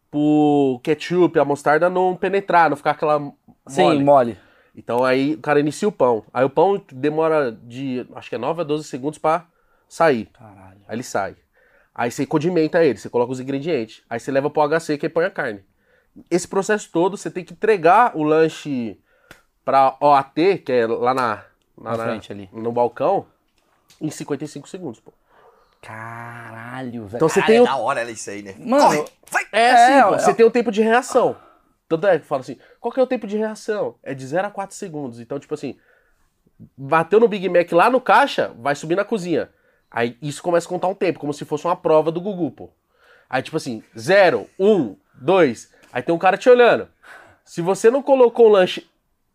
[0.09, 3.19] pro ketchup, a mostarda não penetrar, não ficar aquela
[3.67, 4.03] Sim, mole.
[4.03, 4.37] mole.
[4.75, 6.23] Então aí o cara inicia o pão.
[6.33, 9.45] Aí o pão demora de, acho que é 9 a 12 segundos pra
[9.87, 10.25] sair.
[10.33, 10.81] Caralho.
[10.87, 11.35] Aí ele sai.
[11.95, 14.01] Aí você condimenta ele, você coloca os ingredientes.
[14.09, 15.61] Aí você leva pro HC que aí põe a carne.
[16.29, 18.97] Esse processo todo, você tem que entregar o lanche
[19.63, 21.43] pra OAT, que é lá na,
[21.77, 22.49] Na frente ali.
[22.51, 23.25] no balcão,
[23.99, 25.11] em 55 segundos, pô.
[25.81, 27.17] Caralho, velho.
[27.17, 27.65] Então você tem é o...
[27.65, 28.55] da hora ela isso aí, né?
[28.59, 29.47] Mano, Corre, vai!
[29.51, 31.35] É assim, É, pô, é- você tem o tempo de reação.
[31.89, 33.95] Tanto é que fala assim, qual que é o tempo de reação?
[34.01, 35.19] É de 0 a 4 segundos.
[35.19, 35.77] Então, tipo assim,
[36.77, 39.49] bateu no Big Mac lá no caixa, vai subir na cozinha.
[39.89, 42.69] Aí isso começa a contar um tempo, como se fosse uma prova do Gugu, pô.
[43.29, 45.69] Aí, tipo assim, 0, 1, 2.
[45.91, 46.87] Aí tem um cara te olhando.
[47.43, 48.89] Se você não colocou o lanche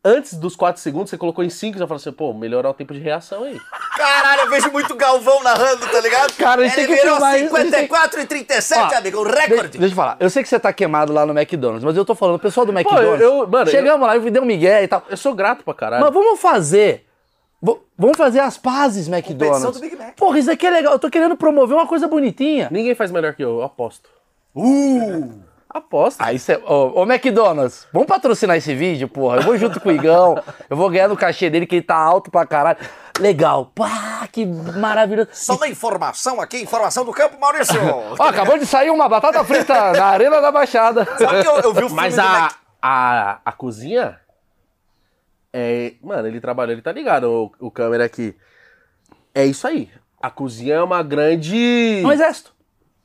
[0.06, 2.74] antes dos 4 segundos, você colocou em 5, você vai falar assim, pô, melhorar o
[2.74, 3.60] tempo de reação aí.
[3.96, 6.32] Caralho, eu vejo muito Galvão narrando, tá ligado?
[6.34, 8.94] Cara, a gente Ele tem que virou filmar isso, a gente tem- 54 e 37,
[8.94, 9.78] Ó, amigo, o Deixa, recorde.
[9.78, 10.16] deixa eu falar.
[10.20, 12.64] Eu sei que você tá queimado lá no McDonald's, mas eu tô falando, o pessoal
[12.64, 13.20] do McDonald's.
[13.20, 15.02] eu- mano, chegamos lá e deu um migué e tal.
[15.10, 16.04] Eu sou grato pra caralho.
[16.04, 17.04] Mas vamos fazer.
[17.62, 19.72] v- Vamos fazer as pazes, McDonald's.
[19.72, 20.14] do Big Mac.
[20.16, 20.92] Porra, isso aqui é legal.
[20.92, 22.68] Eu tô querendo promover uma coisa bonitinha.
[22.70, 24.08] Ninguém faz melhor que eu, eu aposto.
[24.54, 25.32] Uh!
[25.68, 26.20] Aposto.
[26.20, 26.56] Aí você.
[26.64, 29.36] Ô, ô, McDonald's, vamos patrocinar esse vídeo, porra.
[29.36, 30.40] Eu vou junto com o Igão.
[30.70, 32.78] Eu vou ganhar no cachê dele, que ele tá alto pra caralho.
[33.18, 33.66] Legal.
[33.74, 35.30] Pá, que maravilhoso.
[35.32, 37.80] Só uma informação aqui, informação do campo, Maurício.
[38.18, 41.04] Ó, acabou de sair uma batata frita na Arena da Baixada.
[41.04, 42.54] Sabe que eu, eu vi o filme Mas a, Mac...
[42.80, 44.20] a, a cozinha.
[45.52, 48.36] É, mano, ele trabalhou, ele tá ligado, o, o câmera aqui.
[49.34, 49.90] É isso aí.
[50.20, 52.02] A cozinha é uma grande.
[52.04, 52.55] Um exército.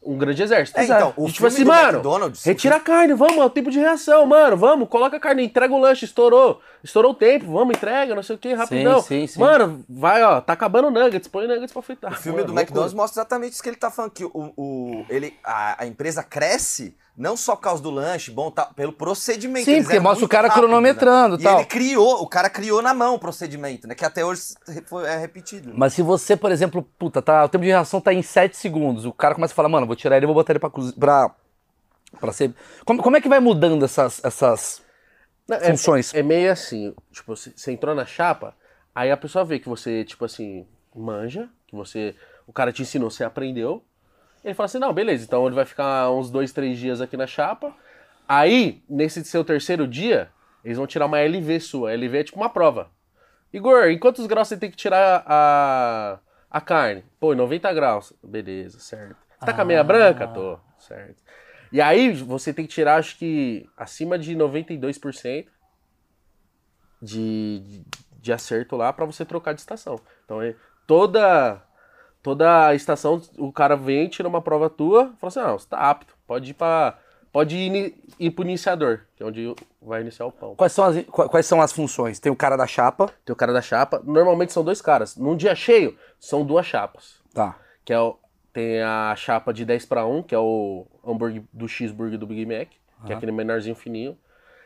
[0.03, 0.79] Um grande exército.
[0.79, 3.43] É, então, o E, tipo filme assim, do mano, McDonald's- retira a carne, vamos, é
[3.45, 7.13] o tempo de reação, mano, vamos, coloca a carne, entrega o lanche, estourou, estourou o
[7.13, 8.99] tempo, vamos, entrega, não sei o que, rapidão.
[9.01, 9.39] sim, sim.
[9.39, 12.11] Mano, vai, ó, tá acabando o nuggets, põe o nuggets pra fritar.
[12.13, 12.61] O filme Mano, do loucura.
[12.63, 16.23] McDonald's mostra exatamente isso que ele tá falando, que o, o, ele, a, a empresa
[16.23, 19.65] cresce não só por causa do lanche, bom, tá, pelo procedimento.
[19.65, 21.41] Sim, Eles porque mostra o cara rápidos, cronometrando né?
[21.41, 21.53] e tal.
[21.53, 23.95] E ele criou, o cara criou na mão o procedimento, né?
[23.95, 24.41] Que até hoje
[24.87, 25.71] foi, é repetido.
[25.75, 29.05] Mas se você, por exemplo, puta, tá, o tempo de reação tá em 7 segundos,
[29.05, 30.93] o cara começa a falar, mano, vou tirar ele e vou botar ele pra, cozi-
[30.93, 31.33] pra,
[32.19, 32.53] pra ser.
[32.85, 34.81] Como, como é que vai mudando essas, essas
[35.47, 36.13] Não, é- funções?
[36.13, 38.55] É, meio assim, tipo, você você entrou na chapa,
[38.95, 42.15] aí a pessoa vê que você, tipo assim, manja, que você.
[42.47, 43.83] O cara te ensinou, você aprendeu.
[44.43, 47.27] Ele fala assim, não, beleza, então ele vai ficar uns dois, três dias aqui na
[47.27, 47.75] chapa.
[48.27, 50.31] Aí, nesse seu terceiro dia,
[50.63, 51.91] eles vão tirar uma LV sua.
[51.91, 52.89] A LV é tipo uma prova.
[53.53, 57.03] Igor, em quantos graus você tem que tirar a, a carne?
[57.19, 58.13] Pô, em 90 graus.
[58.23, 59.17] Beleza, certo.
[59.37, 60.27] Você tá com a meia branca?
[60.27, 61.21] Tô, certo.
[61.71, 65.47] E aí, você tem que tirar, acho que, acima de 92%
[67.01, 67.85] de, de,
[68.19, 69.99] de acerto lá para você trocar de estação.
[70.25, 71.61] Então, é, toda
[72.21, 75.77] toda a estação, o cara vem, tira uma prova tua, fala assim, não, você tá
[75.77, 76.97] apto, pode ir pra.
[77.31, 80.53] Pode ir, ir pro iniciador, que é onde vai iniciar o pão.
[80.53, 82.19] Quais são, as, qua- quais são as funções?
[82.19, 83.09] Tem o cara da chapa.
[83.23, 85.15] Tem o cara da chapa, normalmente são dois caras.
[85.15, 87.21] Num dia cheio, são duas chapas.
[87.33, 87.55] Tá.
[87.85, 88.17] Que é o,
[88.51, 92.45] tem a chapa de 10 para 1, que é o hambúrguer do cheeseburger do Big
[92.45, 92.67] Mac,
[93.05, 94.17] que é aquele menorzinho fininho.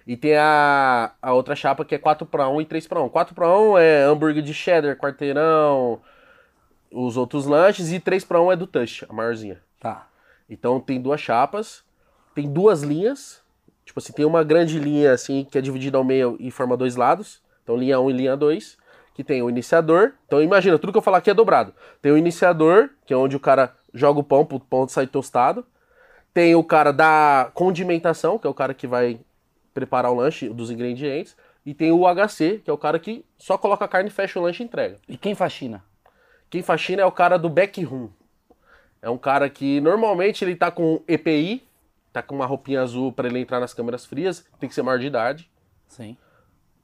[0.07, 3.09] E tem a, a outra chapa que é 4 para 1 e 3 para 1.
[3.09, 6.01] 4 para 1 é hambúrguer de cheddar, quarteirão,
[6.95, 9.61] os outros lanches, e 3 para 1 é do Touch, a maiorzinha.
[9.79, 10.07] Tá.
[10.49, 11.83] Então tem duas chapas,
[12.33, 13.43] tem duas linhas.
[13.83, 16.95] Tipo assim, tem uma grande linha assim que é dividida ao meio e forma dois
[16.95, 17.41] lados.
[17.63, 18.77] Então linha 1 e linha 2,
[19.13, 20.13] que tem o iniciador.
[20.25, 21.73] Então imagina, tudo que eu falar aqui é dobrado.
[22.01, 25.65] Tem o iniciador, que é onde o cara joga o pão pro pão sair tostado.
[26.33, 29.19] Tem o cara da condimentação, que é o cara que vai
[29.73, 31.35] preparar o lanche dos ingredientes.
[31.65, 34.43] E tem o HC, que é o cara que só coloca a carne, fecha o
[34.43, 34.97] lanche e entrega.
[35.07, 35.83] E quem faxina?
[36.49, 38.09] Quem faxina é o cara do backroom.
[39.01, 41.67] É um cara que normalmente ele tá com EPI,
[42.11, 44.97] tá com uma roupinha azul pra ele entrar nas câmeras frias, tem que ser maior
[44.97, 45.51] de idade,
[45.87, 46.17] Sim.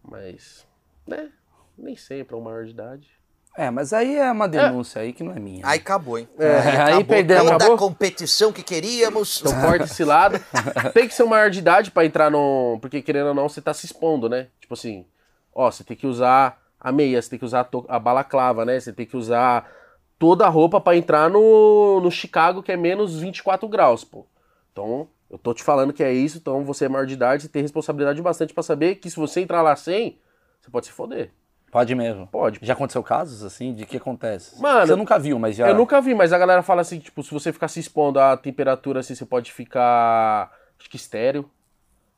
[0.03, 0.67] mas,
[1.07, 1.31] né,
[1.77, 3.21] nem sempre é um maior de idade.
[3.57, 5.61] É, mas aí é uma denúncia aí que não é minha.
[5.65, 6.27] Aí acabou, hein?
[6.39, 7.43] É, aí perdemos.
[7.43, 7.75] Toda Acabou?
[7.75, 9.41] a competição que queríamos.
[9.41, 10.39] Então corta esse lado.
[10.93, 12.77] Tem que ser um maior de idade pra entrar no.
[12.79, 14.47] Porque querendo ou não, você tá se expondo, né?
[14.61, 15.05] Tipo assim,
[15.53, 18.79] ó, você tem que usar a meia, você tem que usar a, a balaclava, né?
[18.79, 19.71] Você tem que usar
[20.17, 24.25] toda a roupa pra entrar no, no Chicago, que é menos 24 graus, pô.
[24.71, 27.49] Então, eu tô te falando que é isso, então você é maior de idade, você
[27.49, 30.19] tem responsabilidade bastante pra saber que se você entrar lá sem,
[30.59, 31.31] você pode se foder.
[31.71, 32.27] Pode mesmo.
[32.27, 32.59] Pode.
[32.61, 33.73] Já aconteceu casos assim?
[33.73, 34.61] De que acontece?
[34.61, 35.69] Mano, Você nunca viu, mas já.
[35.69, 38.35] Eu nunca vi, mas a galera fala assim, tipo, se você ficar se expondo à
[38.35, 41.49] temperatura assim, você pode ficar, acho que estéreo,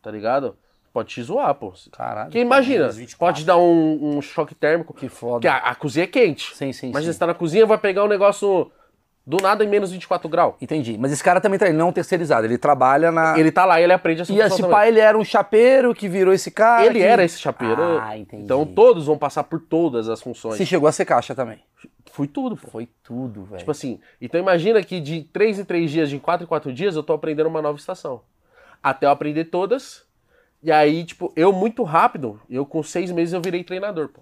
[0.02, 0.58] tá ligado?
[0.94, 1.74] Pode te zoar, pô.
[1.92, 2.28] Caralho.
[2.28, 3.18] Porque imagina, menos 24.
[3.18, 4.94] pode dar um, um choque térmico.
[4.94, 5.34] Que foda.
[5.34, 6.56] Porque a, a cozinha é quente.
[6.56, 7.14] Sim, sim, Imagina, sim.
[7.16, 8.72] você tá na cozinha vai pegar um negócio
[9.26, 10.54] do nada em menos 24 graus.
[10.62, 10.96] Entendi.
[11.00, 13.40] Mas esse cara também tá, ele não é um terceirizado, ele trabalha na.
[13.40, 14.70] Ele tá lá, ele aprende essa E esse também.
[14.70, 16.86] pai, ele era um chapeiro que virou esse cara.
[16.86, 17.82] Ele que- era esse chapeiro.
[18.00, 18.44] Ah, entendi.
[18.44, 20.58] Então todos vão passar por todas as funções.
[20.58, 21.60] Você chegou a ser caixa também.
[22.12, 22.68] Fui tudo, pô.
[22.70, 23.58] Foi tudo, velho.
[23.58, 26.96] Tipo assim, então imagina que de 3 em 3 dias, de 4 em 4 dias,
[26.96, 28.22] eu tô aprendendo uma nova estação.
[28.84, 30.04] Até eu aprender todas.
[30.64, 34.22] E aí, tipo, eu muito rápido, eu com 6 meses eu virei treinador, pô.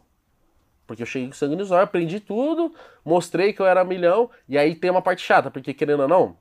[0.88, 2.73] Porque eu cheguei com sangue nos olhos, aprendi tudo,
[3.06, 4.30] mostrei que eu era milhão.
[4.49, 6.36] E aí tem uma parte chata, porque querendo ou não,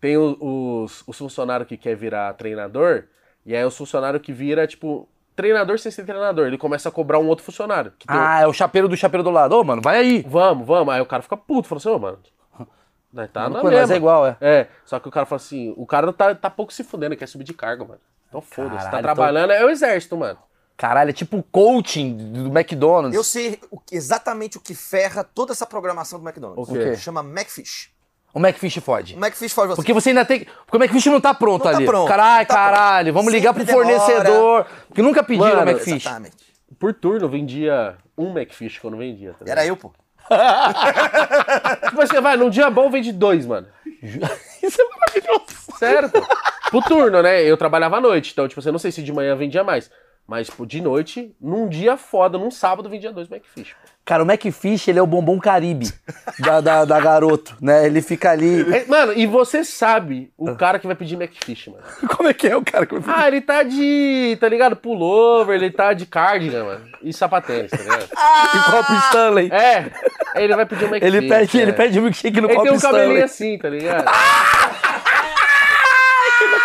[0.00, 3.04] tem os, os funcionários que quer virar treinador,
[3.44, 6.46] e aí os funcionários que vira, tipo, treinador sem ser treinador.
[6.46, 7.92] Ele começa a cobrar um outro funcionário.
[8.04, 9.52] Um- Ah, é o chapeiro do chapeiro do lado.
[9.56, 10.22] Ô, mano, vai aí.
[10.26, 10.94] Vamos, vamos.
[10.94, 12.18] Aí o cara fica puto, fala assim, ô, mano.
[13.32, 13.94] Tá Mano, na pô, mesma.
[13.94, 14.36] é igual, é.
[14.40, 17.26] É, só que o cara fala assim, o cara tá, tá pouco se fudendo, quer
[17.26, 18.00] subir de cargo, mano.
[18.30, 20.38] Então foda-se, tá Caralho, trabalhando, é o exército, mano.
[20.76, 23.14] Caralho, é tipo o coaching do McDonald's.
[23.14, 26.66] Eu sei o- exatamente o que ferra toda essa programação do McDonald's.
[26.68, 26.96] O quê?
[26.96, 27.90] Chama Macfish.
[28.32, 29.14] O McFish fode.
[29.16, 29.76] O Macfish faz você.
[29.76, 30.46] Porque você ainda tem.
[30.64, 31.84] Porque o McFish não tá pronto Não tá ali.
[31.84, 33.14] pronto, Caralho, tá caralho, pronto.
[33.16, 33.98] vamos ligar pro Sempre demora.
[34.00, 34.66] fornecedor.
[34.86, 36.06] Porque nunca pediram Mano, o McFish.
[36.06, 36.36] Exatamente.
[36.78, 39.32] Por turno vendia um McFish não vendia.
[39.32, 39.58] Tá ligado?
[39.58, 39.92] Era eu, pô.
[41.88, 43.66] Tipo assim, vai, num dia bom vende dois, mano.
[44.62, 45.72] Isso é maravilhoso.
[46.08, 46.26] Pô.
[46.70, 47.42] Pro turno, né?
[47.42, 49.90] Eu trabalhava à noite, então, tipo, você não sei se de manhã vendia mais.
[50.26, 53.74] Mas, tipo, de noite, num dia foda, num sábado, vendia dois McFish.
[53.74, 53.88] pô.
[54.04, 55.92] Cara, o McFish, ele é o bombom caribe
[56.40, 57.86] da, da, da garoto, né?
[57.86, 58.62] Ele fica ali.
[58.74, 61.82] É, Mano, e você sabe o cara que vai pedir McFish, mano.
[62.16, 64.74] Como é que é o cara que vai Ah, ele tá de, tá ligado?
[64.74, 66.86] Pullover, ele tá de cardigan, mano.
[67.02, 68.08] E sapatênis, tá ligado?
[68.08, 69.50] de copo Stanley?
[69.52, 69.90] É,
[70.42, 71.14] ele vai pedir um McFish.
[71.14, 71.62] Ele pede, é.
[71.62, 73.22] ele pede um milkshake no Ele copo tem um cabelinho Stanley.
[73.22, 74.04] assim, tá ligado?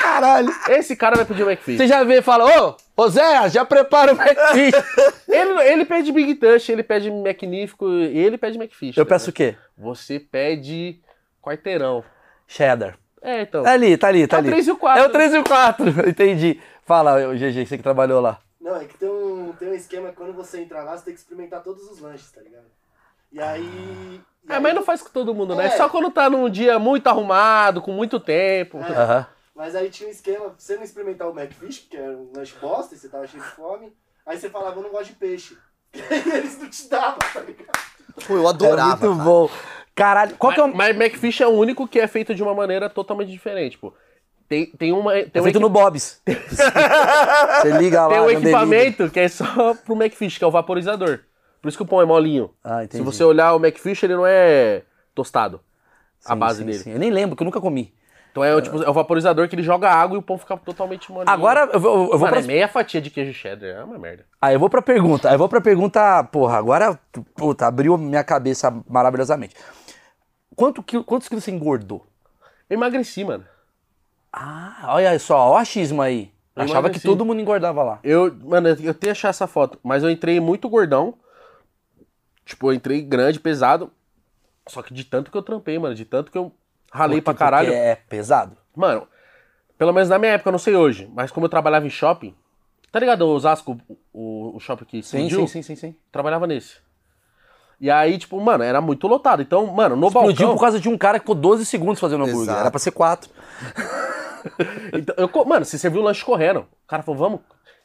[0.02, 0.50] Caralho.
[0.70, 1.78] Esse cara vai pedir um McFish.
[1.78, 4.74] Você já vê e fala, ô, ô Zé, já prepara o McFish.
[5.28, 8.96] Ele, ele pede Big Touch, ele pede Magnífico ele pede McFish.
[8.98, 9.56] Eu tá peço o ligado?
[9.56, 9.58] quê?
[9.78, 11.00] Você pede
[11.42, 12.04] quarteirão.
[12.48, 12.98] Cheddar.
[13.22, 13.64] É, então.
[13.64, 14.50] Tá ali, tá ali, tá É o ali.
[14.50, 15.04] 3 e o 4.
[15.04, 15.90] É o 3 e o 4.
[16.10, 16.62] Entendi.
[16.84, 18.40] Fala, GG, você que trabalhou lá.
[18.62, 21.14] Não, é que tem um, tem um esquema que quando você entrar lá, você tem
[21.14, 22.66] que experimentar todos os lanches, tá ligado?
[23.32, 23.64] E aí.
[24.48, 25.66] e É, aí- mas não faz com todo mundo, né?
[25.66, 25.70] É.
[25.72, 28.78] Só quando tá num dia muito arrumado, com muito tempo.
[28.80, 28.92] É.
[28.94, 29.28] Aham.
[29.56, 32.56] Mas aí tinha um esquema, pra você não experimentar o Macfish, que era um lanche
[32.62, 33.94] bosta, e você tava cheio de fome,
[34.26, 35.58] aí você falava, eu não gosto de peixe.
[35.96, 37.80] E aí eles não te davam, tá ligado?
[38.28, 38.90] Pô, eu É adorava.
[39.08, 39.24] muito cara.
[39.24, 39.50] bom.
[39.96, 40.68] Caralho, qual que é o...
[40.68, 43.94] Mas, mas McFish é o único que é feito de uma maneira totalmente diferente, pô.
[44.50, 45.14] Tem, tem uma.
[45.14, 46.22] Tem É um, feito equi- no Bob's.
[46.28, 51.22] Você liga lá tem um equipamento que é só pro McFish, que é o vaporizador.
[51.62, 52.54] Por isso que o pão é molinho.
[52.64, 53.04] Ah, Se entendi.
[53.04, 54.84] você olhar o McFish, ele não é
[55.16, 55.62] tostado.
[56.26, 56.78] a Sim, base sim, dele.
[56.80, 56.92] sim.
[56.92, 57.94] Eu nem lembro, que eu nunca comi.
[58.36, 60.58] Então é, o tipo, é o vaporizador que ele joga água e o pão fica
[60.58, 61.32] totalmente molinho.
[61.32, 62.40] Agora eu vou, eu vou Mano, pra...
[62.42, 63.70] é meia fatia de queijo cheddar.
[63.70, 64.26] É uma merda.
[64.42, 65.30] Aí eu vou pra pergunta.
[65.30, 67.00] Aí eu vou pra pergunta, porra, agora,
[67.34, 69.56] puta, abriu minha cabeça maravilhosamente.
[70.54, 72.06] Quanto quilo- quantos quilos você engordou?
[72.70, 73.46] Eu emagreci, mano.
[74.34, 76.30] Ah, olha só, ó o achismo aí.
[76.58, 77.08] Eu Achava que emagreci.
[77.08, 78.00] todo mundo engordava lá.
[78.04, 81.14] Eu, mano, eu eu tenho que achar essa foto, mas eu entrei muito gordão.
[82.46, 83.90] Tipo, eu entrei grande, pesado.
[84.68, 86.52] Só que de tanto que eu trampei, mano, de tanto que eu
[86.96, 87.68] ralei pra Porque- caralho.
[87.68, 88.58] porque é pesado.
[88.76, 89.08] Mano,
[89.78, 92.34] pelo menos na minha época, eu não sei hoje, mas como eu trabalhava em shopping,
[92.92, 93.78] tá ligado o Osasco,
[94.14, 95.48] o, o shopping que Sim, explodiu?
[95.48, 95.96] sim, sim, sim, sim.
[96.12, 96.78] Trabalhava nesse.
[97.80, 99.42] E aí, tipo, mano, era muito lotado.
[99.42, 100.56] Então, mano, no Explodiu balcão...
[100.56, 102.44] por causa de um cara que ficou 12 segundos fazendo hambúrguer.
[102.44, 102.60] Exato.
[102.62, 103.30] Era pra ser 4.
[104.94, 106.60] Então, eu, mano, você serviu o lanche correndo.
[106.60, 107.40] O cara falou, vamos.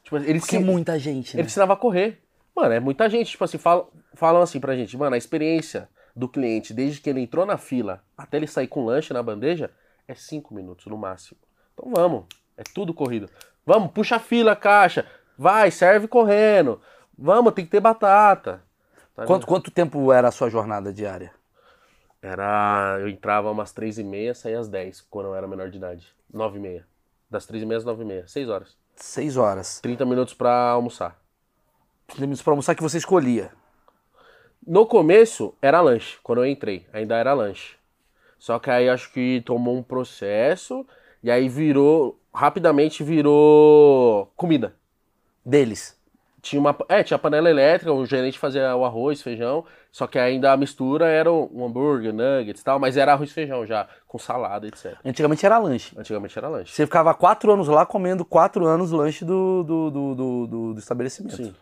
[0.05, 1.41] Tipo, ele, Porque se- muita gente, né?
[1.41, 2.21] ele ensinava a correr.
[2.55, 3.31] Mano, é muita gente.
[3.31, 5.89] Tipo assim, falam, falam assim pra gente, mano, a experiência
[6.21, 9.71] do cliente, desde que ele entrou na fila até ele sair com lanche na bandeja,
[10.07, 11.41] é cinco minutos no máximo.
[11.75, 12.27] Então vamos.
[12.57, 13.29] É tudo corrido.
[13.65, 15.07] Vamos, puxa a fila, caixa.
[15.37, 16.81] Vai, serve correndo.
[17.17, 18.63] Vamos, tem que ter batata.
[19.15, 21.33] Tá Quanto, quanto tempo era a sua jornada diária?
[22.21, 22.99] Era.
[23.01, 26.07] Eu entrava umas três e meia, saía às 10, quando eu era menor de idade.
[26.33, 26.87] Nove e meia.
[27.31, 28.29] Das três e meia às nove e meia.
[28.29, 28.77] Seis horas.
[28.97, 29.81] 6 horas.
[29.81, 31.19] 30 minutos pra almoçar.
[32.19, 33.51] Limites pra almoçar que você escolhia.
[34.67, 37.75] No começo era lanche, quando eu entrei, ainda era lanche.
[38.39, 40.87] Só que aí acho que tomou um processo
[41.23, 44.75] e aí virou, rapidamente virou comida.
[45.45, 45.99] Deles.
[46.43, 50.51] Tinha uma, é, tinha panela elétrica, o gerente fazia o arroz, feijão, só que ainda
[50.53, 54.19] a mistura era um hambúrguer, nuggets e tal, mas era arroz e feijão já, com
[54.19, 54.97] salada, etc.
[55.05, 55.93] Antigamente era lanche.
[55.99, 56.73] Antigamente era lanche.
[56.73, 60.79] Você ficava quatro anos lá comendo quatro anos lanche do, do, do, do, do- do
[60.79, 61.37] estabelecimento.
[61.37, 61.55] Sim.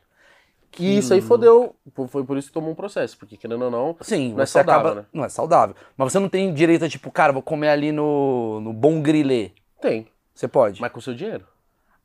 [0.78, 1.74] E isso aí fodeu,
[2.08, 4.80] foi por isso que tomou um processo, porque querendo ou não, Sim, não é saudável,
[4.86, 5.00] acaba.
[5.00, 5.06] né?
[5.12, 5.74] Não é saudável.
[5.96, 9.52] Mas você não tem direito a, tipo, cara, vou comer ali no, no Bom Grilê.
[9.80, 10.80] Tem, Você pode?
[10.80, 11.46] mas com seu dinheiro.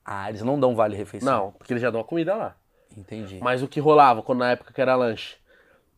[0.06, 1.32] Ah, eles não dão vale refeição.
[1.32, 2.56] Não, porque eles já dão a comida lá.
[2.97, 3.39] Entendi.
[3.41, 5.36] Mas o que rolava quando na época que era lanche?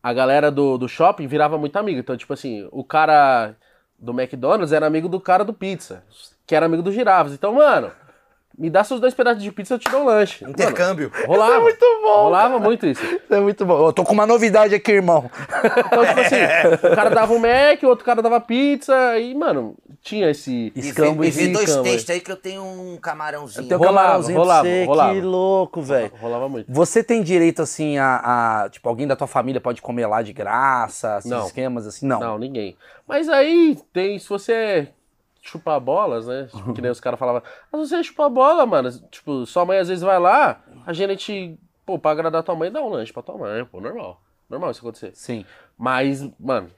[0.02, 1.98] A galera do, do shopping virava muito amiga.
[2.00, 3.54] Então, tipo assim, o cara
[3.98, 6.04] do McDonald's era amigo do cara do pizza,
[6.46, 7.32] que era amigo do Giraves.
[7.32, 7.90] Então, mano,
[8.58, 10.42] me dá seus dois pedaços de pizza, eu te dou um lanche.
[10.44, 11.10] Mano, Intercâmbio.
[11.26, 11.60] rolava.
[11.60, 13.04] muito bom, Rolava muito isso.
[13.04, 13.86] Isso é muito bom.
[13.86, 15.30] Eu tô com uma novidade aqui, irmão.
[15.86, 19.74] Então, tipo assim, o cara dava um Mac, o outro cara dava pizza, e, mano,
[20.00, 20.72] tinha esse.
[20.74, 23.66] Escambo e e vê dois textos aí que eu tenho um camarãozinho.
[23.68, 25.14] Tem o Rolava, camarãozinho rolava, pra você, rolava.
[25.14, 26.12] que louco, velho.
[26.20, 26.72] Rolava muito.
[26.72, 28.20] Você tem direito, assim, a,
[28.64, 31.46] a- Tipo, alguém da tua família pode comer lá de graça, esses Não.
[31.46, 32.06] esquemas assim?
[32.06, 32.20] Não.
[32.20, 32.76] Não, ninguém.
[33.06, 34.88] Mas aí tem, se você
[35.48, 36.48] chupar bolas, né?
[36.54, 39.78] Tipo, que nem os caras falavam, ah, se você chupar bola, mano, tipo, sua mãe
[39.78, 43.22] às vezes vai lá, a gente, pô, pra agradar tua mãe, dá um lanche pra
[43.22, 44.20] tua mãe, pô, normal.
[44.48, 45.10] Normal isso acontecer.
[45.14, 45.44] Sim.
[45.76, 46.70] Mas, mano,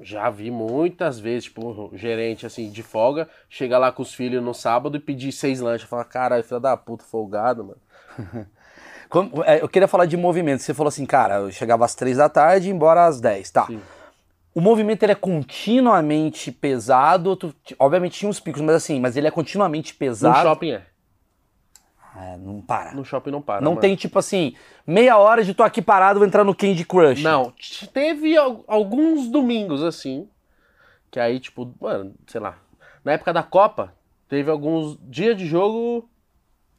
[0.00, 4.42] já vi muitas vezes, tipo, o gerente, assim, de folga, chegar lá com os filhos
[4.42, 5.88] no sábado e pedir seis lanches.
[5.88, 7.80] Falar, caralho, filho da puta, folgado, mano.
[9.10, 10.60] Como- é, eu queria falar de movimento.
[10.62, 13.50] Você falou assim, cara, eu chegava às três da tarde e ia embora às 10.
[13.50, 13.66] Tá.
[13.66, 13.80] Sim.
[14.58, 17.36] O movimento ele é continuamente pesado.
[17.36, 20.42] tu- obviamente tinha uns picos, mas assim, mas ele é continuamente No pesado.
[20.42, 20.82] shopping é.
[22.16, 22.92] É, não para.
[22.92, 23.60] No shopping não para.
[23.60, 23.80] não mano.
[23.80, 27.22] tem tipo assim, meia hora de tô aqui parado, vou entrar no Candy Crush.
[27.22, 27.52] Não,
[27.92, 30.28] teve al- alguns domingos assim,
[31.08, 32.58] que aí, tipo, mano, sei lá,
[33.04, 33.94] na época da Copa,
[34.28, 36.08] teve alguns dias de jogo,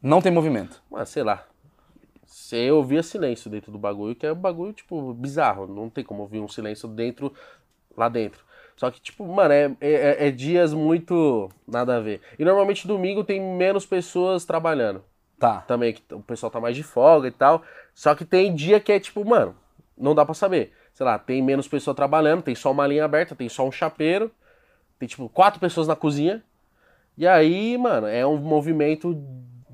[0.03, 0.83] Não tem movimento.
[0.91, 1.45] mano, sei lá.
[2.25, 5.65] Você ouvia silêncio dentro do bagulho, que é um bagulho, tipo, bizarro.
[5.65, 7.33] Não tem como ouvir um silêncio dentro,
[7.95, 8.43] lá dentro.
[8.75, 12.21] Só que, tipo, mano, é, é, é dias muito nada a ver.
[12.37, 15.03] E normalmente domingo tem menos pessoas trabalhando
[15.37, 15.61] Tá.
[15.61, 17.61] também, que o pessoal tá mais de folga e tal.
[17.93, 19.55] Só que tem dia que é tipo, mano,
[19.97, 20.71] não dá pra saber.
[20.93, 24.31] Sei lá, tem menos pessoa trabalhando, tem só uma linha aberta, tem só um chapeiro,
[24.97, 26.43] tem tipo quatro pessoas na cozinha.
[27.17, 29.13] E aí, mano, é um movimento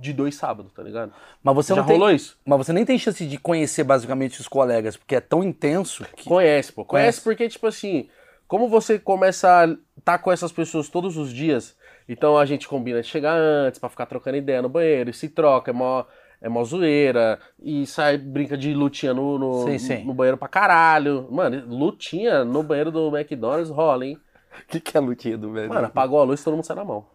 [0.06, 1.12] de dois sábados, tá ligado?
[1.44, 1.98] Mas você Já não tem.
[1.98, 2.38] rolou isso?
[2.46, 6.30] Mas você nem tem chance de conhecer basicamente os colegas, porque é tão intenso que.
[6.30, 6.86] Conhece, pô.
[6.86, 7.04] Conhece.
[7.06, 8.08] Conhece porque, tipo assim,
[8.48, 11.76] como você começa a tá com essas pessoas todos os dias,
[12.08, 15.28] então a gente combina de chegar antes pra ficar trocando ideia no banheiro, e se
[15.30, 16.04] troca, é mó,
[16.40, 20.04] é mó zoeira, e sai, brinca de lutinha no, no, Sim, sim.
[20.06, 21.28] no banheiro pra caralho.
[21.32, 24.18] Mano, lutinha no banheiro do McDonald's rola, hein?
[24.64, 25.70] O que, que é a lutinha do velho?
[25.70, 27.06] Mano, apagou a luz todo mundo sai na mão.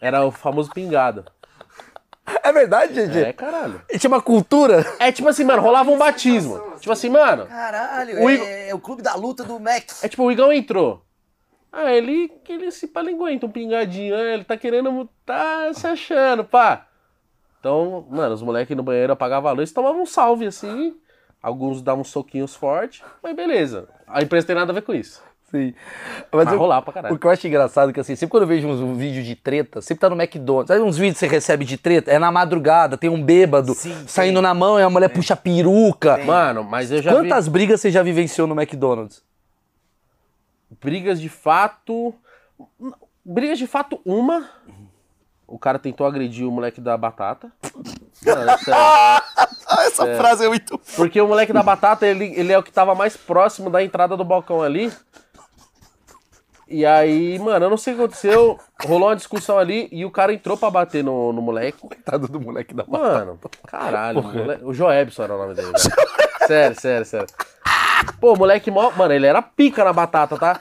[0.00, 1.24] Era o famoso pingado.
[2.42, 3.18] É verdade, gente?
[3.18, 3.80] É, caralho.
[3.90, 4.84] E Tinha uma cultura.
[4.98, 6.60] É tipo assim, mano, rolava um batismo.
[6.78, 9.84] Tipo assim, mano, Caralho, O é, Igor- é o clube da luta do Mac.
[10.02, 11.02] É tipo, o Igão entrou.
[11.72, 14.14] Ah, ele, ele se palinguenta um pingadinho.
[14.14, 15.08] ah, Ele tá querendo.
[15.24, 16.86] Tá se achando, pá.
[17.60, 20.96] Então, mano, os moleques no banheiro apagavam a luz, tomavam um salve assim.
[21.42, 23.88] Alguns davam uns soquinhos fortes, mas beleza.
[24.06, 25.22] A empresa tem nada a ver com isso.
[25.50, 25.72] Sim.
[26.30, 27.14] Mas Vai eu- rolar pra caralho.
[27.14, 29.22] O que eu acho engraçado é que assim, sempre quando eu vejo uns, um vídeo
[29.22, 30.68] de treta, sempre tá no McDonald's.
[30.68, 32.10] Sabe uns vídeos que você recebe de treta?
[32.10, 34.42] É na madrugada, tem um bêbado Sim, saindo tem.
[34.42, 36.16] na mão e a mulher puxa a peruca.
[36.16, 36.26] Tem.
[36.26, 39.22] Mano, mas eu já Quantas brigas você já vivenciou no McDonald's?
[40.80, 42.14] brigas de fato.
[43.24, 44.48] Brigas de fato, uma.
[45.46, 47.50] O cara tentou agredir o moleque da batata.
[48.24, 48.56] Mano, é.
[48.70, 49.22] Ah,
[49.86, 50.78] essa frase é muito.
[50.94, 54.16] Porque o moleque da batata, ele, ele é o que tava mais próximo da entrada
[54.16, 54.92] do balcão ali.
[56.70, 58.58] E aí, mano, eu não sei o que aconteceu.
[58.84, 61.78] Rolou uma discussão ali e o cara entrou pra bater no, no moleque.
[61.80, 63.24] Coitado do moleque da batata.
[63.24, 64.22] Mano, caralho.
[64.22, 65.78] moleque- o Joebson era o nome dele, velho.
[66.46, 67.26] Sério, sério, sério.
[68.20, 68.90] Pô, o moleque mó.
[68.96, 70.58] Mano, ele era pica na batata, tá?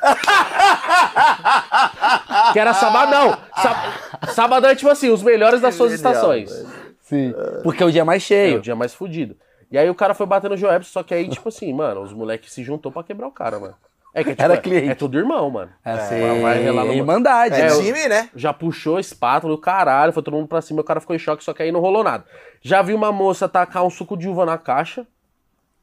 [2.54, 3.38] Que era sabadão.
[3.62, 3.94] Sa-
[4.34, 6.66] Sabadão é tipo assim, os melhores das suas Genial, estações.
[7.02, 7.34] Sim.
[7.64, 8.58] Porque é o dia mais É cheio.
[8.58, 9.36] o dia mais fudido.
[9.72, 12.14] E aí o cara foi bater no Joebson, só que aí, tipo assim, mano, os
[12.14, 13.76] moleques se juntou pra quebrar o cara, mano.
[14.18, 14.90] É que, tipo, Era é- cliente.
[14.90, 15.72] É tudo irmão, mano.
[15.86, 17.54] Assim, vai relar no- Irmandade.
[17.54, 18.30] É, É, time, né?
[18.36, 21.20] Já puxou a espátula, o caralho, foi todo mundo pra cima, o cara ficou em
[21.20, 22.26] choque, só que aí não rolou nada.
[22.60, 25.06] Já vi uma moça tacar um suco de uva na caixa.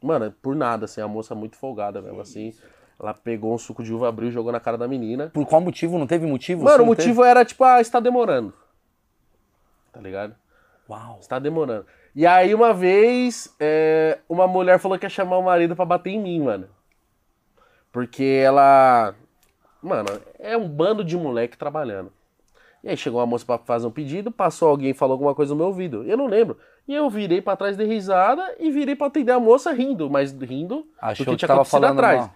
[0.03, 2.53] Mano, por nada, assim, a moça muito folgada mesmo, assim.
[3.01, 5.31] Ela pegou um suco de uva, abriu e jogou na cara da menina.
[5.33, 5.97] Por qual motivo?
[5.97, 6.65] Não teve motivo?
[6.65, 7.09] Mano, o não teve?
[7.09, 8.53] motivo era, tipo, ah, está demorando.
[9.93, 10.35] Tá ligado?
[10.91, 11.19] Uau.
[11.21, 11.87] Está demorando.
[12.17, 16.11] E aí, uma vez, é, uma mulher falou que ia chamar o marido pra bater
[16.11, 16.69] em mim, mano.
[17.95, 19.15] Porque ela.
[19.81, 20.09] Mano,
[20.41, 22.13] é um bando de moleque trabalhando.
[22.83, 25.55] E aí chegou uma moça pra fazer um pedido, passou alguém e falou alguma coisa
[25.55, 26.03] no meu ouvido.
[26.03, 26.59] Eu não lembro.
[26.89, 30.33] E eu virei pra trás de risada e virei pra atender a moça rindo, mas
[30.33, 32.19] rindo Achou do que que tinha acontecido atrás.
[32.23, 32.35] mal.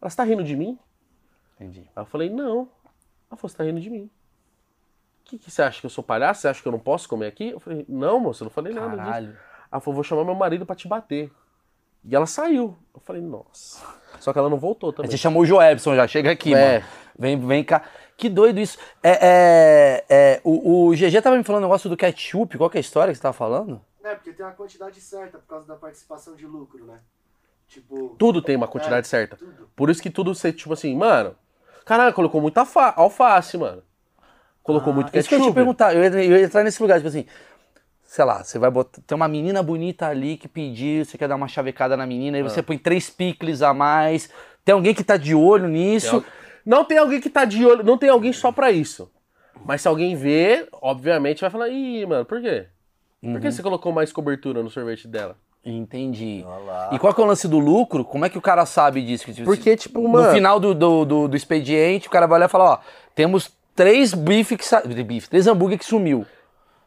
[0.00, 0.78] Ela, você tá rindo de mim?
[1.56, 1.90] Entendi.
[1.96, 2.68] Aí eu falei, não.
[3.30, 4.10] Ela falou, você tá rindo de mim.
[5.24, 6.42] O que, que você acha que eu sou palhaço?
[6.42, 7.48] Você acha que eu não posso comer aqui?
[7.48, 9.04] Eu falei, não, moça, eu não falei nada disso.
[9.04, 9.36] Caralho.
[9.72, 11.32] Ela falou, vou chamar meu marido pra te bater.
[12.04, 12.76] E ela saiu.
[12.94, 13.84] Eu falei, nossa.
[14.20, 15.10] Só que ela não voltou Aí também.
[15.10, 16.78] você chamou o Joebson já, chega aqui, É.
[16.80, 16.84] mano.
[17.18, 17.82] Vem, vem cá.
[18.16, 18.78] Que doido isso.
[19.02, 22.56] É, é, é, o, o GG tava me falando um negócio do ketchup.
[22.58, 23.80] Qual que é a história que você tava falando?
[24.02, 26.98] É, porque tem uma quantidade certa por causa da participação de lucro, né?
[27.68, 28.16] Tipo.
[28.18, 29.36] Tudo tem uma quantidade É, certa.
[29.36, 29.68] tudo.
[29.76, 31.34] Por isso que tudo você, tipo assim, mano.
[31.84, 33.82] Caralho, colocou muita fa- alface, mano.
[34.62, 35.52] Colocou muito Ah, Isso que eu ia ketchup.
[35.52, 35.94] te perguntar.
[35.94, 37.26] Eu ia, eu ia entrar nesse lugar, tipo assim.
[38.10, 39.02] Sei lá, você vai botar.
[39.06, 42.42] Tem uma menina bonita ali que pediu, você quer dar uma chavecada na menina, aí
[42.42, 42.48] Ah.
[42.48, 44.30] você põe três picles a mais.
[44.64, 46.16] Tem alguém que tá de olho Tem nisso.
[46.16, 46.24] al-
[46.64, 49.10] Não tem alguém que tá de olho, não tem alguém só pra isso.
[49.64, 52.66] Mas se alguém vê, obviamente vai falar, ih, mano, por quê?
[53.20, 53.40] Por Uhum.
[53.40, 55.36] que você colocou mais cobertura no sorvete dela?
[55.64, 56.42] Entendi.
[56.46, 56.90] Olha lá.
[56.92, 58.04] E qual que é o lance do lucro?
[58.04, 59.24] Como é que o cara sabe disso?
[59.26, 60.32] Que, tipo, Porque, tipo, no mano.
[60.32, 62.78] final do, do, do, do expediente, o cara vai lá e fala, ó,
[63.14, 64.80] temos três bife que sa...
[64.80, 66.24] bife, três hambúrguer que sumiu.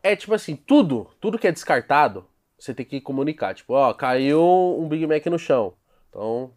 [0.04, 2.26] É tipo assim, tudo, tudo que é descartado,
[2.58, 3.54] você tem que comunicar.
[3.54, 4.42] Tipo, ó, caiu
[4.80, 5.74] um Big Mac no chão.
[6.10, 6.52] Então,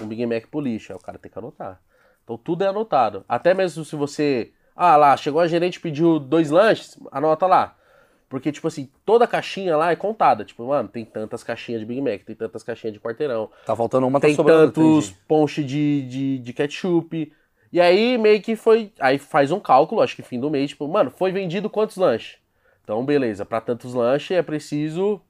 [0.00, 0.92] um Big Mac pro lixo.
[0.92, 1.80] Aí o cara tem que anotar.
[2.24, 3.24] Então tudo é anotado.
[3.28, 4.52] Até mesmo se você.
[4.74, 7.76] Ah lá, chegou a gerente e pediu dois lanches, anota lá.
[8.28, 10.42] Porque, tipo assim, toda caixinha lá é contada.
[10.42, 13.50] Tipo, mano, tem tantas caixinhas de Big Mac, tem tantas caixinhas de quarteirão.
[13.66, 17.30] Tá faltando uma, tá tem sobrando tantos ponches de, de, de ketchup.
[17.70, 18.90] E aí meio que foi.
[18.98, 22.38] Aí faz um cálculo, acho que fim do mês, tipo, mano, foi vendido quantos lanches?
[22.82, 25.20] Então, beleza, pra tantos lanches é preciso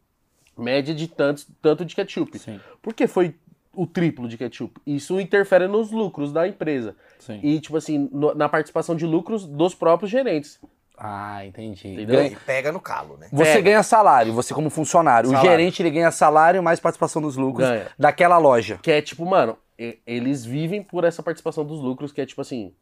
[0.57, 2.38] média de tantos, tanto de ketchup.
[2.38, 2.61] Sim.
[2.81, 3.35] Por que foi
[3.75, 4.81] o triplo de ketchup?
[4.87, 6.97] Isso interfere nos lucros da empresa.
[7.19, 7.41] Sim.
[7.43, 10.61] E, tipo assim, no- na participação de lucros dos próprios gerentes.
[10.97, 11.88] Ah, entendi.
[11.88, 12.17] Entendeu?
[12.17, 13.29] Ganha- E pega no calo, né?
[13.33, 13.62] Você Pega.
[13.62, 15.29] ganha salário, você como funcionário.
[15.31, 15.51] O Salário.
[15.51, 17.87] gerente ele ganha salário mais participação dos lucros Ganha.
[17.99, 18.79] daquela loja.
[18.83, 19.57] Que é tipo, mano,
[20.07, 22.75] eles vivem por essa participação dos lucros, que é tipo assim,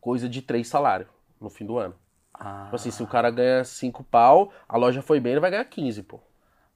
[0.00, 1.08] coisa de três salários
[1.40, 1.94] no fim do ano.
[2.44, 5.50] Ah, Tipo assim, se o cara ganha 5 pau, a loja foi bem, ele vai
[5.50, 6.18] ganhar 15, pô.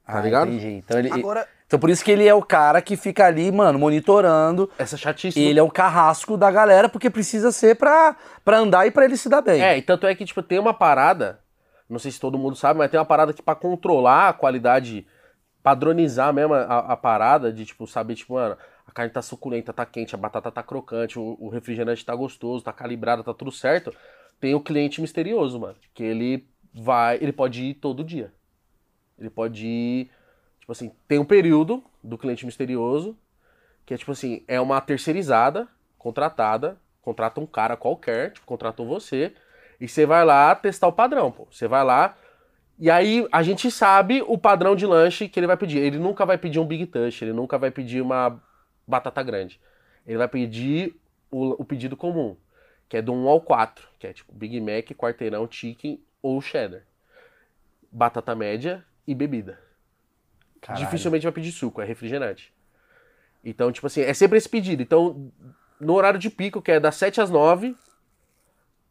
[0.07, 0.49] Tá ah, ligado?
[0.49, 0.75] Entendi.
[0.75, 3.77] Então, ele, Agora, então por isso que ele é o cara que fica ali, mano,
[3.77, 4.71] monitorando.
[4.79, 5.41] Essa chatice.
[5.41, 9.17] Ele é o carrasco da galera, porque precisa ser pra, pra andar e pra ele
[9.17, 9.61] se dar bem.
[9.61, 11.41] É, e tanto é que, tipo, tem uma parada,
[11.91, 15.05] não sei se todo mundo sabe, mas tem uma parada que pra controlar a qualidade,
[15.61, 19.85] padronizar mesmo a, a parada, de, tipo, saber, tipo, mano, a carne tá suculenta, tá
[19.85, 23.93] quente, a batata tá crocante, o, o refrigerante tá gostoso, tá calibrado, tá tudo certo.
[24.41, 28.33] Tem o cliente misterioso, mano, que ele vai, ele pode ir todo dia.
[29.19, 30.11] Ele pode ir,
[30.61, 33.17] tipo assim, tem um período do cliente misterioso,
[33.85, 39.33] que é tipo assim, é uma terceirizada, contratada, contrata um cara qualquer, tipo, contratou você,
[39.81, 41.47] e você vai lá testar o padrão, pô.
[41.51, 42.17] Você vai lá,
[42.79, 45.79] e aí a gente sabe o padrão de lanche que ele vai pedir.
[45.79, 48.43] Ele nunca vai pedir um Big Touch, ele nunca vai pedir uma
[48.87, 49.61] batata grande.
[50.07, 50.95] Ele vai pedir
[51.31, 52.37] o, o pedido comum,
[52.89, 56.83] que é do 1 ao 4, que é tipo Big Mac, quarteirão, chicken ou cheddar.
[57.91, 59.59] Batata média e bebida.
[60.61, 60.85] Caralho.
[60.85, 62.53] Dificilmente vai pedir suco, é refrigerante.
[63.45, 64.83] Então, tipo assim, é sempre esse pedido.
[64.83, 65.31] Então,
[65.81, 67.77] no horário de pico, que é das 7 às 9,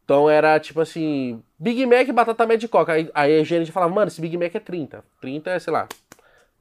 [0.04, 2.92] então era tipo assim, Big Mac, batata média e coca.
[2.92, 5.04] Aí, aí a gerente falava, mano, esse Big Mac é 30.
[5.20, 5.88] 30 é, sei lá.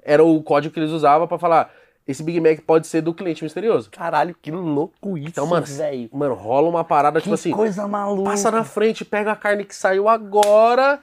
[0.01, 1.73] Era o código que eles usavam pra falar,
[2.07, 3.89] esse Big Mac pode ser do cliente misterioso.
[3.89, 6.09] Caralho, que louco isso, Então, mano, velho.
[6.13, 8.29] Mano, rola uma parada, Que tipo assim, coisa maluca.
[8.29, 11.01] passa na frente, pega a carne que saiu agora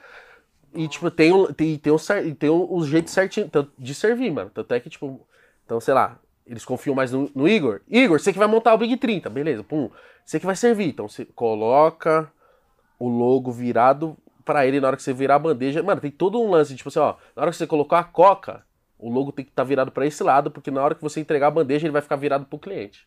[0.73, 1.97] e, tipo, tem, um, tem, tem, um,
[2.37, 4.49] tem um, os jeitos certinho de servir, mano.
[4.53, 5.19] Tanto é que, tipo,
[5.65, 7.81] então, sei lá, eles confiam mais no, no Igor.
[7.87, 9.89] Igor, você que vai montar o Big 30, beleza, pum.
[10.25, 10.87] Você que vai servir.
[10.87, 12.31] Então, você coloca
[12.97, 15.83] o logo virado pra ele na hora que você virar a bandeja.
[15.83, 18.63] Mano, tem todo um lance, tipo assim, ó, na hora que você colocar a coca,
[19.03, 21.47] o logo tem que estar virado pra esse lado, porque na hora que você entregar
[21.47, 23.05] a bandeja, ele vai ficar virado pro cliente.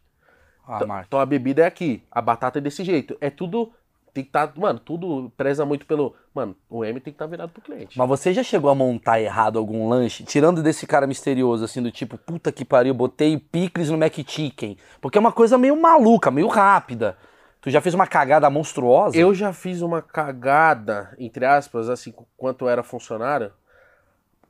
[0.67, 1.01] Ah, Então-.
[1.07, 3.17] Então a bebida é aqui, a batata é desse jeito.
[3.21, 3.73] É tudo.
[4.13, 4.51] Tem que estar.
[4.57, 6.15] mano, tudo preza muito pelo.
[6.35, 7.99] Mano, o M tem que estar virado pro cliente.
[7.99, 10.25] Mas você já chegou a montar errado algum lanche?
[10.25, 14.77] Tirando desse cara misterioso, assim, do tipo, puta que pariu, botei picles no McChicken.
[15.03, 17.17] Porque é uma coisa meio maluca, meio rápida.
[17.61, 19.17] Tu já fez uma cagada monstruosa?
[19.19, 23.53] Eu já fiz uma cagada, entre aspas, assim, quanto eu era funcionário.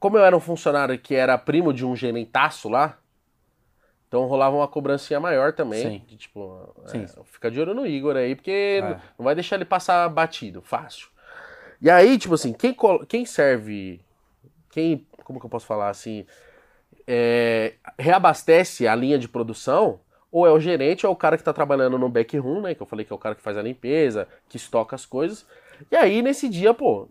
[0.07, 2.96] Como eu era um funcionário que era primo de um gerentaço lá,
[4.07, 5.82] então rolava uma cobrancinha maior também.
[5.82, 6.02] Sim.
[6.07, 7.02] De, tipo, Sim.
[7.02, 9.00] é, fica de olho no Igor aí, porque É.
[9.18, 11.09] não- vai deixar ele passar batido, fácil.
[11.82, 12.72] E aí, tipo assim, quem,
[13.09, 14.00] quem serve.
[14.70, 15.04] Quem.
[15.24, 16.24] Como que eu posso falar assim?
[17.04, 19.98] é, reabastece a linha de produção,
[20.30, 22.76] ou é o gerente, ou é o cara que tá trabalhando no backroom, né?
[22.76, 25.44] Que eu falei que é o cara que faz a limpeza, que estoca as coisas.
[25.90, 27.09] E aí, nesse dia, pô,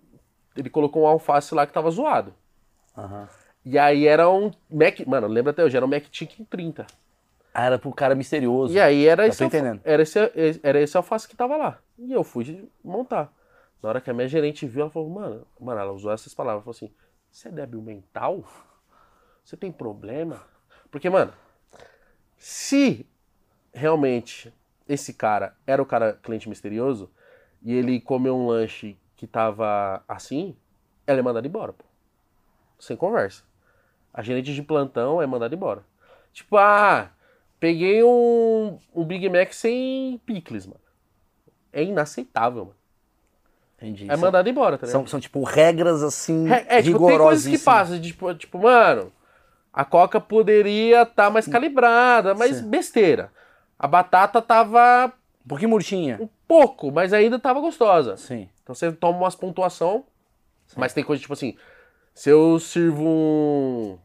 [0.56, 2.34] ele colocou um alface lá que tava zoado.
[2.98, 3.28] Aham.
[3.64, 5.00] E aí era um Mac.
[5.08, 6.86] Mano, lembra até hoje, era um Mac Chicken 30.
[7.54, 8.74] Ah, era pro cara misterioso.
[8.74, 9.82] E aí era Já esse, entendendo.
[9.84, 10.20] era, esse,
[10.62, 11.80] era esse alface que tava lá.
[11.98, 13.34] E eu fui montar.
[13.82, 16.64] Na hora que a minha gerente viu, ela falou, mano, mano, ela usou essas palavras,
[16.64, 16.92] falou assim,
[17.32, 18.44] você é débil mental?
[19.44, 20.42] Você tem problema?
[20.92, 21.32] Porque, mano,
[22.38, 23.06] se
[23.74, 24.54] realmente
[24.88, 27.10] esse cara era o cara cliente misterioso
[27.62, 30.56] e ele comeu um lanche que tava assim,
[31.08, 31.86] ela é mandada embora, pô.
[32.86, 33.44] Sem conversa.
[34.14, 35.84] A gerente de plantão é mandada embora.
[36.32, 37.10] Tipo, ah,
[37.60, 40.80] peguei um, um Big Mac sem picles, mano.
[41.74, 42.76] É inaceitável, mano.
[43.78, 44.10] Entendi.
[44.10, 45.02] É mandado embora, tá ligado?
[45.02, 49.12] São, são, tipo, regras, assim, É, é, tipo, tem coisas que passam, tipo, tipo, mano,
[49.74, 52.70] a coca poderia estar mais calibrada, mas Sim.
[52.70, 53.32] besteira.
[53.80, 55.12] A batata tava
[55.44, 56.18] Um pouquinho murchinha.
[56.22, 58.16] um pouco, mas ainda tava gostosa.
[58.16, 58.48] Sim.
[58.64, 60.06] Então você toma umas pontuação,
[60.78, 61.58] mas tem coisa tipo assim,
[62.16, 64.00] se eu sirvo um,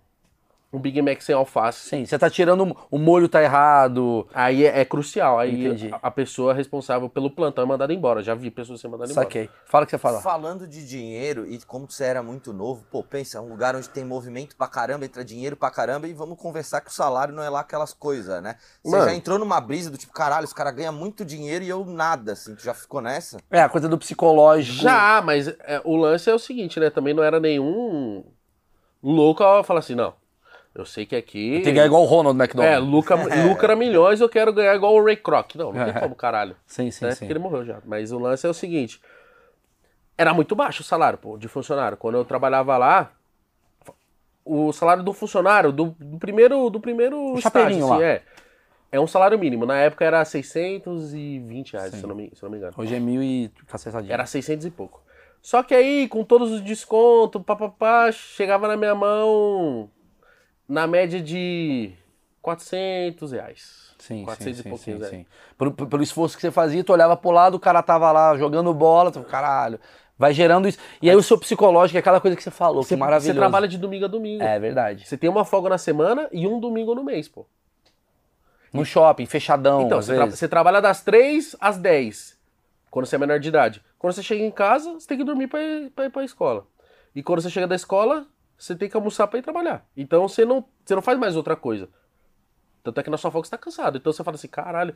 [0.72, 4.26] um Big Mac sem alface, Sim, você tá tirando o molho tá errado.
[4.32, 5.38] aí é, é crucial.
[5.38, 5.90] Aí Entendi.
[5.92, 8.22] a, a pessoa responsável pelo plantão é mandada embora.
[8.22, 9.26] Já vi pessoas sendo mandadas embora.
[9.26, 9.50] Saquei.
[9.66, 10.20] Fala o que você fala.
[10.20, 13.88] Falando de dinheiro e como você era muito novo, pô, pensa, é um lugar onde
[13.88, 17.42] tem movimento pra caramba, entra dinheiro pra caramba e vamos conversar que o salário não
[17.42, 18.56] é lá aquelas coisas, né?
[18.84, 19.10] Você Mano.
[19.10, 22.32] já entrou numa brisa do tipo, caralho, os caras ganham muito dinheiro e eu nada,
[22.32, 23.38] assim, tu já ficou nessa?
[23.50, 24.82] É, a coisa do psicológico.
[24.82, 26.90] Já, mas é, o lance é o seguinte, né?
[26.90, 28.24] Também não era nenhum
[29.02, 30.14] louco a falar assim, não.
[30.74, 31.54] Eu sei que aqui.
[31.54, 32.86] Tem que ganhar igual o Ronald É, McDonald.
[32.90, 33.16] lucra,
[33.46, 35.56] lucra milhões, eu quero ganhar igual o Ray Kroc.
[35.56, 36.56] Não, não tem como, caralho.
[36.66, 37.10] Sim, sim, né?
[37.12, 37.18] sim.
[37.20, 37.78] Porque ele morreu já.
[37.84, 39.00] Mas o lance é o seguinte:
[40.16, 41.96] era muito baixo o salário, pô, de funcionário.
[41.96, 43.10] Quando eu trabalhava lá,
[44.44, 48.06] o salário do funcionário, do, do primeiro, do primeiro estágio, chapeirinho assim, lá.
[48.06, 48.22] é.
[48.92, 49.64] É um salário mínimo.
[49.64, 52.74] Na época era 620 reais, se eu, não me, se eu não me engano.
[52.76, 54.12] Hoje é mil e cacetadinho.
[54.12, 55.00] Era 600 e pouco.
[55.40, 59.88] Só que aí, com todos os descontos, papapá, chegava na minha mão
[60.70, 61.92] na média de
[62.40, 63.90] 400 reais.
[63.98, 65.26] Sim, 400 sim, e pouquinho, sim, sim.
[65.58, 68.72] Pelo, pelo esforço que você fazia, tu olhava pro lado, o cara tava lá jogando
[68.72, 69.78] bola, tu, caralho.
[70.16, 70.78] Vai gerando isso.
[71.02, 73.34] E aí o seu psicológico é aquela coisa que você falou, Você, que maravilhoso.
[73.34, 74.42] você trabalha de domingo a domingo.
[74.42, 75.06] É verdade.
[75.06, 77.46] Você tem uma folga na semana e um domingo no mês, pô.
[78.72, 82.38] No shopping, fechadão, Então, você, tra- você trabalha das 3 às 10,
[82.90, 83.82] quando você é menor de idade.
[83.98, 86.66] Quando você chega em casa, você tem que dormir pra ir, pra ir pra escola.
[87.14, 88.26] E quando você chega da escola,
[88.60, 89.86] você tem que almoçar pra ir trabalhar.
[89.96, 91.88] Então você não, você não faz mais outra coisa.
[92.82, 93.96] Tanto é que na sua folga você tá cansado.
[93.96, 94.94] Então você fala assim, caralho,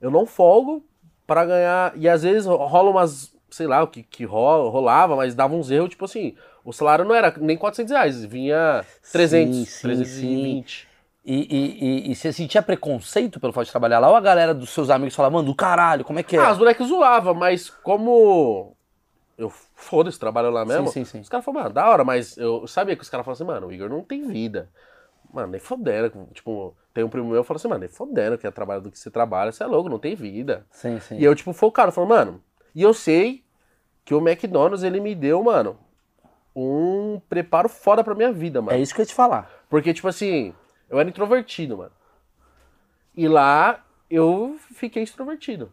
[0.00, 0.86] eu não folgo
[1.26, 1.92] pra ganhar.
[1.96, 5.72] E às vezes rola umas, sei lá, o que, que rola, rolava, mas dava uns
[5.72, 10.88] erros, tipo assim, o salário não era nem 400 reais, vinha 300, Sim, sim, 320.
[11.24, 14.08] E, e, e, e você sentia preconceito pelo fato de trabalhar lá?
[14.08, 16.38] Ou a galera dos seus amigos falava, mano, do caralho, como é que é?
[16.38, 18.76] Ah, os moleques zoavam, mas como
[19.40, 21.20] eu foda-se, trabalho lá mesmo, sim, sim.
[21.20, 23.68] os caras falaram, mano, da hora, mas eu sabia que os caras falavam assim, mano,
[23.68, 24.68] o Igor não tem vida.
[25.32, 26.28] Mano, nem fodendo.
[26.34, 28.90] Tipo, tem um primo meu que falou assim, mano, nem fodendo que é trabalho do
[28.90, 30.66] que você trabalha, você é louco, não tem vida.
[30.70, 31.16] Sim, sim.
[31.16, 33.42] E eu, tipo, focado, falando, mano, e eu sei
[34.04, 35.78] que o McDonald's, ele me deu, mano,
[36.54, 38.76] um preparo foda pra minha vida, mano.
[38.76, 39.50] É isso que eu ia te falar.
[39.70, 40.54] Porque, tipo assim,
[40.90, 41.92] eu era introvertido, mano.
[43.16, 45.72] E lá eu fiquei extrovertido.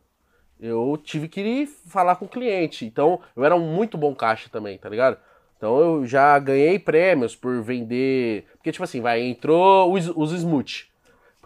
[0.59, 2.85] Eu tive que ir falar com o cliente.
[2.85, 5.17] Então, eu era um muito bom caixa também, tá ligado?
[5.57, 8.45] Então, eu já ganhei prêmios por vender.
[8.53, 10.85] Porque, tipo assim, vai, entrou os, os smoothie.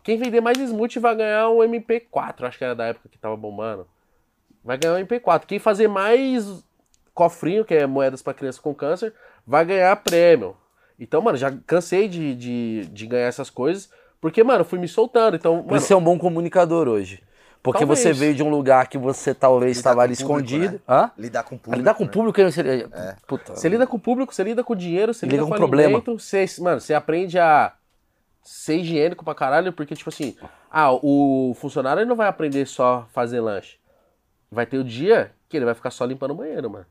[0.04, 3.36] Quem vender mais smoothie vai ganhar um MP4, acho que era da época que tava
[3.38, 3.88] bombando.
[4.64, 5.46] Vai ganhar um MP4.
[5.46, 6.64] Quem fazer mais
[7.14, 9.14] cofrinho, que é moedas pra criança com câncer,
[9.46, 10.56] vai ganhar prêmio.
[11.00, 14.88] Então, mano, já cansei de, de, de ganhar essas coisas, porque, mano, eu fui me
[14.88, 15.36] soltando.
[15.36, 17.22] Então, Por mano, isso é um bom comunicador hoje.
[17.64, 18.00] Porque Talvez.
[18.00, 20.74] você veio de um lugar que você talvez estava ali o público, escondido.
[20.74, 20.80] né?
[20.90, 21.12] Hã?
[21.16, 21.78] Lidar com o Ah, público.
[21.78, 22.12] lidar com o né?
[22.12, 22.90] público, você...
[23.28, 23.56] Puta.
[23.56, 25.56] Você lida com o público, você lida com o dinheiro, você Lida lida com com
[25.56, 25.88] o problema.
[25.98, 27.72] alimento, você, mano, você aprende a
[28.44, 30.36] ser higiênico pra caralho, porque, tipo assim,
[30.72, 33.78] ah, o funcionário não vai aprender só a fazer lanche.
[34.52, 36.86] Vai ter o dia que ele vai ficar só limpando o banheiro, mano.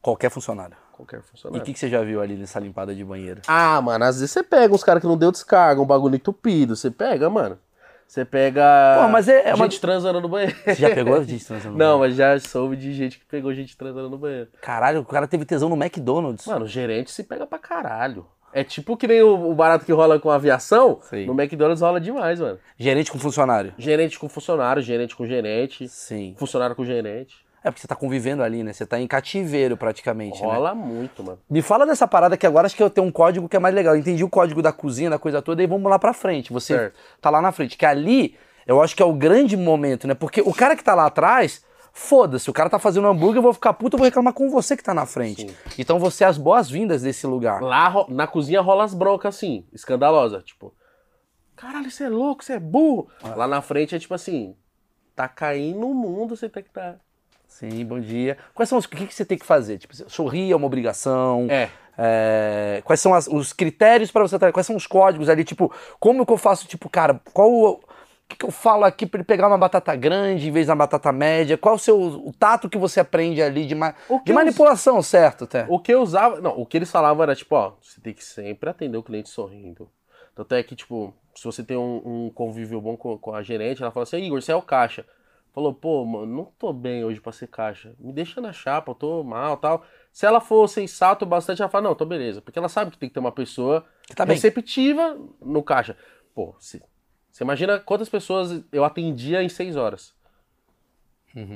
[0.00, 0.76] Qualquer funcionário.
[0.92, 1.60] Qualquer E funcionário.
[1.62, 3.42] o que, que você já viu ali nessa limpada de banheiro?
[3.46, 6.74] Ah, mano, às vezes você pega uns caras que não deu descarga, um bagulho entupido.
[6.74, 7.58] Você pega, mano.
[8.06, 8.62] Você pega.
[9.02, 10.54] Pô, mas é- é uma- gente transando no banheiro.
[10.64, 12.16] Você já pegou gente transando no Não, banheiro?
[12.16, 14.48] mas já soube de gente que pegou gente transando no banheiro.
[14.62, 16.46] Caralho, o cara teve tesão no McDonald's.
[16.46, 18.26] Mano, o gerente se pega pra caralho.
[18.52, 20.98] É tipo que nem o, o barato que rola com aviação.
[21.02, 21.26] Sim.
[21.26, 22.58] No McDonald's rola demais, mano.
[22.78, 23.74] Gerente com funcionário.
[23.76, 26.34] Gerente com funcionário, gerente com gerente, Sim.
[26.38, 27.44] funcionário com gerente.
[27.66, 28.72] É porque você tá convivendo ali, né?
[28.72, 30.46] Você tá em cativeiro praticamente, né?
[30.46, 31.40] Rola muito, mano.
[31.50, 33.74] Me fala dessa parada que agora acho que eu tenho um código que é mais
[33.74, 33.96] legal.
[33.96, 36.52] Eu entendi o código da cozinha, da coisa toda, e vamos lá pra frente.
[36.52, 36.96] Você Certo.
[37.20, 37.76] tá lá na frente.
[37.76, 38.36] Que ali,
[38.68, 40.14] eu acho que é o grande momento, né?
[40.14, 43.52] Porque o cara que tá lá atrás, foda-se, o cara tá fazendo hambúrguer, eu vou
[43.52, 45.52] ficar puto, eu vou reclamar com você que tá na frente.
[45.76, 47.60] Então você é as boas-vindas desse lugar.
[47.60, 50.40] Lá na cozinha rola as broncas assim, escandalosa.
[50.40, 50.72] Tipo,
[51.56, 53.08] caralho, você é louco, você é burro.
[53.34, 54.54] Lá na frente é tipo assim,
[55.16, 56.94] tá caindo o mundo, você tem que tá.
[57.58, 58.36] Sim, bom dia.
[58.54, 58.84] Quais são os.
[58.84, 59.78] O que, que você tem que fazer?
[59.78, 61.46] Tipo, sorrir é uma obrigação.
[61.50, 61.70] É.
[61.98, 64.38] É, quais são as- os critérios para você?
[64.52, 65.42] Quais são os códigos ali?
[65.42, 66.66] Tipo, como que eu faço?
[66.68, 67.80] Tipo, cara, qual o, o
[68.28, 71.10] que, que eu falo aqui para ele pegar uma batata grande em vez da batata
[71.10, 71.56] média?
[71.56, 75.44] Qual o seu o tato que você aprende ali de, ma- de eu- manipulação, certo?
[75.44, 75.64] Até.
[75.70, 76.38] O que eu usava.
[76.42, 79.30] Não, o que eles falavam era tipo, ó, você tem que sempre atender o cliente
[79.30, 79.88] sorrindo.
[80.34, 83.80] Tanto é que, tipo, se você tem um, um convívio bom com, com a gerente,
[83.82, 85.06] ela fala assim, Igor, você é o caixa.
[85.56, 87.94] Falou, pô, mano, não tô bem hoje pra ser caixa.
[87.98, 89.82] Me deixa na chapa, eu tô mal tal.
[90.12, 92.42] Se ela for sensato bastante, ela fala, não, tô beleza.
[92.42, 94.34] Porque ela sabe que tem que ter uma pessoa Que tá bem.
[94.34, 95.96] receptiva no caixa.
[96.34, 96.82] Pô, se-
[97.32, 100.14] você imagina quantas pessoas eu atendia em seis horas.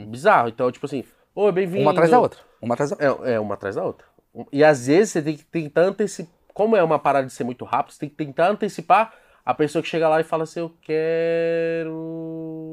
[0.08, 0.48] Bizarro.
[0.48, 1.80] Então, tipo assim, oi, bem-vindo.
[1.80, 1.82] Uhum.
[1.84, 2.40] Uma atrás da outra.
[2.62, 3.28] Uma atrás da outra.
[3.30, 4.06] É, é, uma atrás da outra.
[4.50, 6.32] E às vezes você tem que tentar antecipar.
[6.54, 9.12] Como é uma parada de ser muito rápido, você tem que tentar antecipar
[9.44, 12.69] a pessoa que chega lá e fala assim: Eu quero.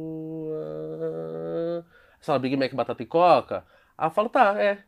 [2.32, 3.66] Ah", Você fala Big Mac, batata e coca.
[3.98, 4.80] Aí eu falo: Tá, é.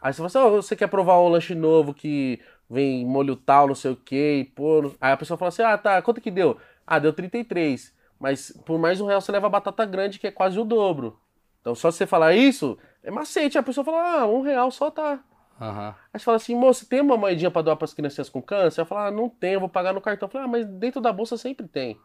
[0.00, 3.66] Aí você fala assim: "Ó, Você quer provar um lanche novo que vem molho tal,
[3.68, 4.92] não sei o que, e pô.
[5.00, 6.58] Aí a pessoa fala assim: Ah, tá, quanto que deu?
[6.86, 7.94] Ah, deu 33.
[8.18, 11.18] Mas por mais um real você leva batata grande, que é quase o dobro.
[11.60, 13.58] Então só você falar isso, é macete.
[13.58, 15.20] A pessoa fala, ah, um real só tá.
[15.60, 15.94] Aham.
[16.12, 18.80] Aí você fala assim, moço, tem uma moedinha pra doar pras crianças com câncer?
[18.80, 20.26] Ela fala, ah, não tem, eu vou pagar no cartão.
[20.28, 21.98] Eu falo, ah, mas dentro da bolsa sempre tem.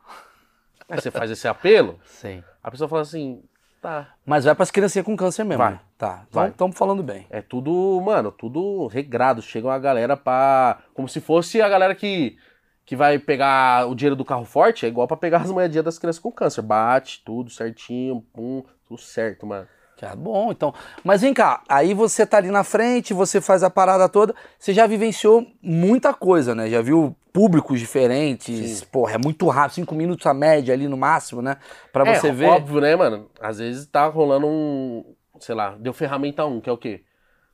[0.89, 2.43] Aí você faz esse apelo, Sim.
[2.64, 3.43] a pessoa fala assim,
[3.82, 4.07] tá.
[4.25, 5.63] Mas vai pras criancinhas com câncer mesmo.
[5.63, 5.73] Vai.
[5.73, 5.80] né?
[5.97, 6.25] Tá.
[6.32, 6.49] Vai.
[6.49, 7.25] Estamos falando bem.
[7.30, 9.41] É tudo, mano, tudo regrado.
[9.41, 10.80] Chega uma galera pra.
[10.93, 12.38] Como se fosse a galera que,
[12.86, 15.99] que vai pegar o dinheiro do carro forte, é igual pra pegar as moedinhas das
[15.99, 16.61] crianças com câncer.
[16.61, 19.67] Bate, tudo certinho, pum, tudo certo, mano.
[19.97, 20.73] Que é bom, então.
[21.03, 24.71] Mas vem cá, aí você tá ali na frente, você faz a parada toda, você
[24.71, 26.69] já vivenciou muita coisa, né?
[26.69, 31.39] Já viu públicos diferentes, porra, é muito rápido, cinco minutos a média ali no máximo,
[31.39, 31.57] né?
[31.93, 32.47] Pra É, você ver.
[32.47, 33.29] Óbvio, né, mano?
[33.39, 35.15] Às vezes tá rolando um.
[35.39, 37.03] Sei lá, deu ferramenta 1, que é o quê?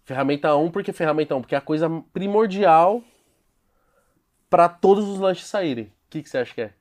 [0.05, 1.41] Ferramenta 1, por que ferramenta 1?
[1.41, 3.03] Porque é a coisa primordial
[4.49, 5.88] pra todos os lanches saírem.
[5.88, 6.71] O que, que você acha que é?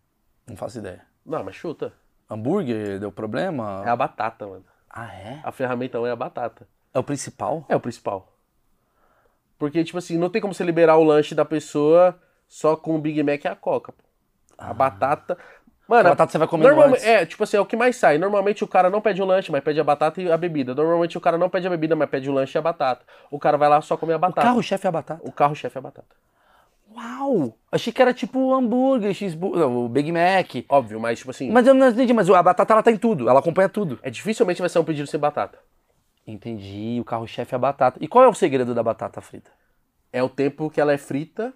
[0.46, 1.02] Não faço ideia.
[1.26, 1.92] Não, mas chuta.
[2.30, 3.82] Hambúrguer deu problema?
[3.84, 4.64] É a batata, mano.
[4.88, 5.40] Ah, é?
[5.42, 6.68] A ferramenta 1 é a batata.
[6.94, 7.66] É o principal?
[7.68, 8.32] É o principal.
[9.58, 12.16] Porque, tipo assim, não tem como você liberar o lanche da pessoa
[12.52, 13.92] só com o Big Mac e a Coca.
[13.92, 14.04] pô.
[14.58, 15.38] A batata.
[15.88, 17.02] Mano, A batata você vai comendo normalmente.
[17.02, 18.18] É, tipo assim, é o que mais sai.
[18.18, 20.74] Normalmente o cara não pede o lanche, mas pede a batata e a bebida.
[20.74, 23.06] Normalmente o cara não pede a bebida, mas pede o lanche e a batata.
[23.30, 24.46] O cara vai lá só comer a O batata.
[24.46, 25.20] carro-chefe é a batata.
[25.26, 26.14] O carro-chefe é a batata.
[26.94, 27.56] Uau!
[27.72, 30.64] Achei que era tipo hambúrguer, cheeseburger, não, o Big Mac.
[30.68, 33.30] Óbvio, mas tipo assim, Mas eu não entendi, mas a batata ela tá em tudo,
[33.30, 33.98] ela acompanha tudo.
[34.02, 35.58] é dificilmente vai ser um pedido sem batata.
[36.26, 37.98] Entendi, o carro-chefe é a batata.
[38.00, 39.50] E qual é o segredo da batata frita?
[40.12, 41.52] É o tempo que ela é frita.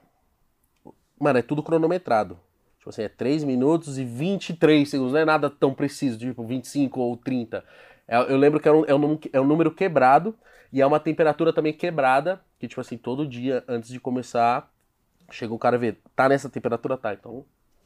[1.19, 2.39] Mano, é tudo cronometrado.
[2.79, 5.13] Tipo assim, é 3 minutos e 23 segundos.
[5.13, 7.65] Não é nada tão preciso, tipo 25 ou 30.
[8.07, 10.35] É- eu lembro que é um, é, um, é um número quebrado
[10.73, 12.41] e é uma temperatura também quebrada.
[12.59, 14.71] Que, tipo assim, todo dia antes de começar,
[15.31, 16.97] chega o cara ver, tá nessa temperatura?
[16.97, 17.45] Tá, então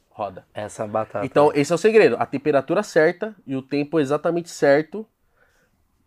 [0.09, 0.45] roda.
[0.53, 1.25] Essa batata.
[1.25, 2.15] Então, esse é o segredo.
[2.19, 5.05] A temperatura certa e o tempo exatamente certo.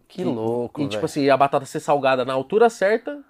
[0.07, 3.25] que louco, E, tipo assim, a batata ser salgada na altura certa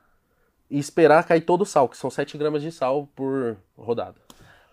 [0.74, 4.14] e esperar cair todo o sal, que são 7 gramas de sal por rodada.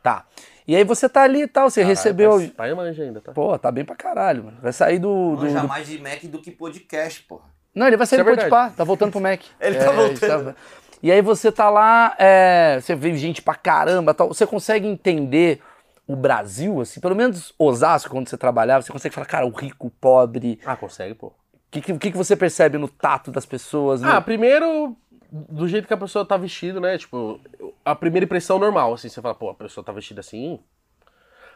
[0.01, 0.25] Tá.
[0.67, 2.31] E aí você tá ali e tal, você recebeu.
[2.37, 3.31] Pai, pai manja ainda, tá?
[3.33, 4.57] Pô, tá bem pra caralho, mano.
[4.61, 5.35] Vai sair do.
[5.35, 7.43] do, Manja do- mais de Mac do que podcast, porra.
[7.75, 8.75] Não, ele vai sair Isso do é Podpah, verdade.
[8.77, 9.41] tá voltando pro Mac.
[9.61, 10.45] Ele tá voltando.
[10.53, 10.55] tá-
[11.03, 14.27] E aí você tá lá, é, você vê gente pra caramba, tal.
[14.27, 15.61] você consegue entender
[16.07, 19.87] o Brasil, assim, pelo menos Osasco, quando você trabalhava, você consegue falar, cara, o rico,
[19.87, 20.59] o pobre.
[20.65, 21.27] Ah, consegue, pô.
[21.27, 21.33] O
[21.71, 24.01] que, que, que que você percebe no tato das pessoas?
[24.01, 24.95] no- Ah, primeiro,
[25.31, 26.97] do jeito que a pessoa tá vestida, né?
[26.97, 27.39] Tipo,
[27.85, 30.59] a primeira impressão normal, assim, você fala, pô, a pessoa tá vestida assim.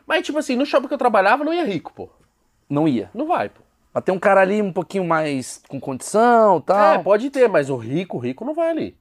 [0.08, 2.10] Mas, tipo assim, no shopping que eu trabalhava não ia rico, pô.
[2.70, 3.10] Não ia.
[3.14, 3.62] Não vai, pô.
[3.94, 6.96] Mas tem um cara ali um pouquinho mais com condição tal.
[6.96, 8.98] É, pode ter, mas o rico, o rico não vai ali.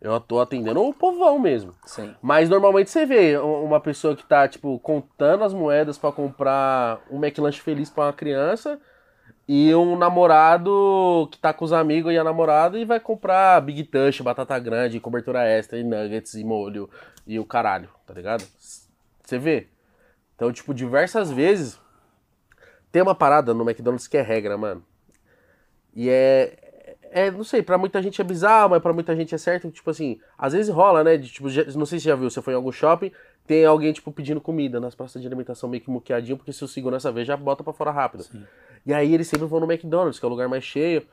[0.00, 1.74] Eu tô atendendo o povão mesmo.
[1.84, 2.14] Sim.
[2.22, 7.00] Mas normalmente você vê um- uma pessoa que tá, tipo, contando as moedas pra comprar
[7.10, 8.80] um McLanche feliz pra uma criança
[9.52, 13.82] e um namorado que tá com os amigos e a namorada e vai comprar Big
[13.82, 16.88] Touch, batata grande, cobertura extra e nuggets e molho
[17.26, 18.44] e o caralho, tá ligado?
[19.24, 19.66] Você vê.
[20.36, 21.80] Então, tipo, diversas vezes
[22.92, 24.84] tem uma parada no McDonald's que é regra, mano.
[25.96, 26.56] E é.
[27.10, 29.68] É, não sei, pra muita gente é bizarro, mas pra muita gente é certo.
[29.72, 31.16] Tipo assim, às vezes rola, né?
[31.16, 33.10] De, tipo, não sei se já viu, você foi em algum shopping,
[33.48, 36.68] tem alguém, tipo, pedindo comida nas praças de alimentação meio que muqueadinho, porque se o
[36.68, 38.24] segurança vê, já bota pra fora rápido.
[38.84, 41.06] E aí eles sempre vão no McDonald's, que é o lugar mais cheio.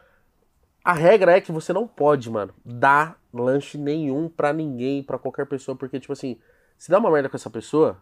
[0.84, 5.46] A regra é que você não pode, mano, dar lanche nenhum pra ninguém, pra qualquer
[5.46, 6.38] pessoa, porque, tipo assim,
[6.78, 8.02] se dá uma merda com essa pessoa,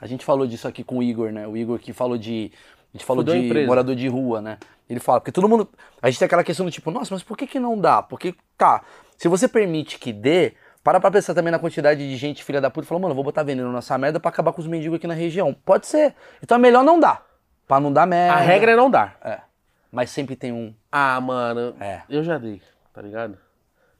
[0.00, 1.46] A gente falou disso aqui com o Igor, né?
[1.46, 2.50] O Igor que falou de.
[2.92, 4.58] A gente falou de morador de rua, né?
[4.88, 5.68] Ele fala, porque todo mundo.
[6.00, 8.02] A gente tem aquela questão do tipo, nossa, mas por que, que não dá?
[8.02, 8.82] Porque, tá,
[9.16, 12.68] se você permite que dê, para pra pensar também na quantidade de gente filha da
[12.68, 15.06] puta e fala, mano, vou botar veneno nessa merda pra acabar com os mendigos aqui
[15.06, 15.54] na região.
[15.54, 16.14] Pode ser.
[16.42, 17.24] Então é melhor não dar.
[17.72, 18.34] Pra não dar merda.
[18.34, 19.16] a regra é não dar.
[19.24, 19.40] É.
[19.90, 20.74] Mas sempre tem um.
[20.90, 22.02] Ah, mano, É.
[22.06, 22.60] eu já dei,
[22.92, 23.38] tá ligado?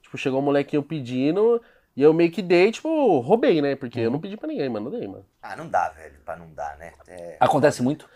[0.02, 1.58] Tipo, chegou um molequinho pedindo
[1.96, 3.74] e eu meio que dei, tipo, roubei, né?
[3.74, 5.24] Porque eu não pedi pra ninguém, mano, não dei, mano.
[5.42, 6.92] Ah, não dá, velho, pra não dar, né?
[7.08, 7.38] É...
[7.40, 8.06] Acontece muito?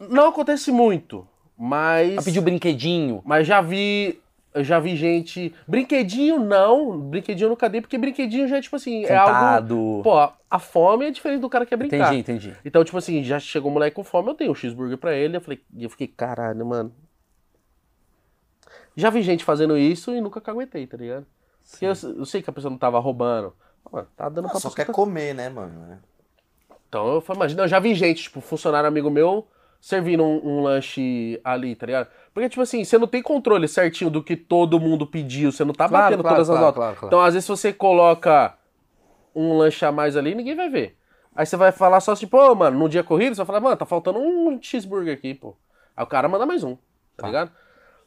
[0.00, 2.14] Não acontece muito, mas.
[2.14, 3.22] Pra pedir o brinquedinho.
[3.24, 4.20] Mas já vi.
[4.54, 5.54] Eu já vi gente.
[5.66, 6.98] Brinquedinho não.
[6.98, 9.04] Brinquedinho eu nunca dei, porque brinquedinho já é tipo assim.
[9.04, 9.32] É algo.
[9.34, 10.00] Sentado.
[10.02, 10.18] Pô,
[10.50, 11.98] a- fome é diferente do cara que quer brincar.
[12.14, 12.56] Entendi, entendi.
[12.64, 15.36] Então, tipo assim, já chegou um moleque com fome, eu dei um cheeseburger pra ele.
[15.36, 16.92] Eu falei, e eu fiquei, caralho, mano.
[18.96, 21.26] Já vi gente fazendo isso e nunca caguetei, tá ligado?
[21.70, 23.54] Porque eu, eu sei que a pessoa não tava roubando.
[23.92, 25.92] Mano, tá dando Não, pra só quer comer, né, mano?
[25.92, 25.98] É.
[26.88, 29.46] então eu falei, imagina, eu já vi gente, tipo, funcionário amigo meu,
[29.80, 32.08] servindo um, um lanche ali, tá ligado?
[32.34, 35.72] Porque, tipo assim, você não tem controle certinho do que todo mundo pediu, você não
[35.74, 36.78] tá Claro, batendo claro, todas as claro, notas.
[36.78, 37.06] claro, claro.
[37.06, 38.56] Então, às vezes, você coloca
[39.34, 40.96] um lanche a mais ali, ninguém vai ver.
[41.34, 43.76] Aí você vai falar só tipo, ô, mano, num dia corrido, você vai falar, mano,
[43.76, 45.54] tá faltando um cheeseburger aqui, pô.
[45.96, 46.76] Aí o cara manda mais um,
[47.16, 47.52] tá, ligado?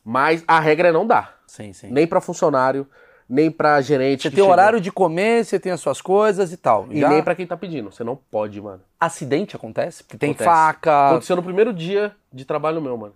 [0.04, 1.40] Mas a regra é não dar.
[1.48, 1.90] Sim, sim.
[1.92, 2.88] Nem pra funcionário,
[3.32, 4.24] nem pra gerente.
[4.24, 6.88] Você tem horário de comer, você tem as suas coisas e tal.
[6.92, 7.90] E Já nem pra quem tá pedindo.
[7.90, 8.82] Você não pode, mano.
[9.00, 10.04] acidente acontece?
[10.04, 10.50] Porque tem Acontece.
[10.50, 11.08] faca.
[11.12, 13.16] Aconteceu no primeiro dia de trabalho meu, mano.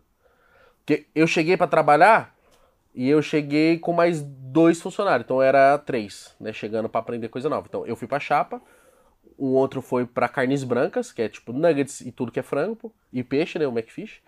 [0.78, 2.34] Porque eu cheguei pra trabalhar
[2.94, 5.26] e eu cheguei com mais dois funcionários.
[5.26, 6.54] Então era três, né?
[6.54, 7.66] Chegando pra aprender coisa nova.
[7.68, 8.62] Então eu fui pra chapa,
[9.38, 12.90] o outro foi pra carnes brancas, que é tipo nuggets e tudo que é frango,
[13.12, 13.68] e peixe, né?
[13.68, 14.22] O McFish,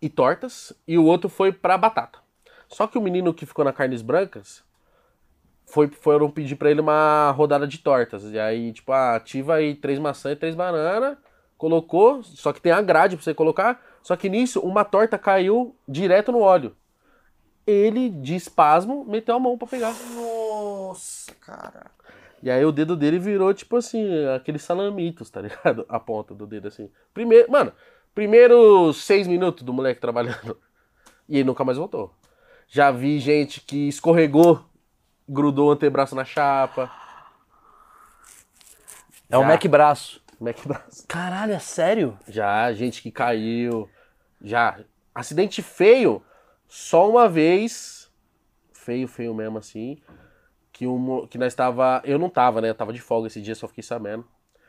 [0.00, 0.72] e tortas.
[0.88, 2.20] E o outro foi pra batata.
[2.68, 4.64] Só que o menino que ficou na carnes brancas
[5.74, 8.22] foi, foram pedir pra ele uma rodada de tortas.
[8.30, 11.18] E aí, tipo, ah, ativa aí três maçãs e três bananas.
[11.58, 13.82] Colocou, só que tem a grade pra você colocar.
[14.00, 16.76] Só que nisso, uma torta caiu direto no óleo.
[17.66, 19.92] Ele, de espasmo, meteu a mão pra pegar.
[20.14, 21.90] Nossa, cara.
[22.40, 25.84] E aí o dedo dele virou, tipo assim, aqueles salamitos, tá ligado?
[25.88, 26.88] A ponta do dedo, assim.
[27.12, 27.72] Primeiro, mano,
[28.14, 30.56] primeiros seis minutos do moleque trabalhando.
[31.28, 32.14] E ele nunca mais voltou.
[32.68, 34.62] Já vi gente que escorregou,
[35.28, 36.90] grudou o antebraço na chapa.
[39.30, 39.44] É o.
[39.44, 40.22] Mac braço.
[40.40, 41.06] Mac braço.
[41.08, 42.18] Caralho, é sério?
[42.28, 43.88] Já, gente que caiu.
[44.40, 44.78] Já.
[45.14, 46.22] Acidente feio,
[46.68, 48.10] só uma vez.
[48.72, 49.98] Feio, feio mesmo assim.
[50.72, 52.02] Que, um, que nós tava.
[52.04, 52.70] Eu não tava, né?
[52.70, 54.26] Eu tava de folga esse dia, só fiquei sabendo.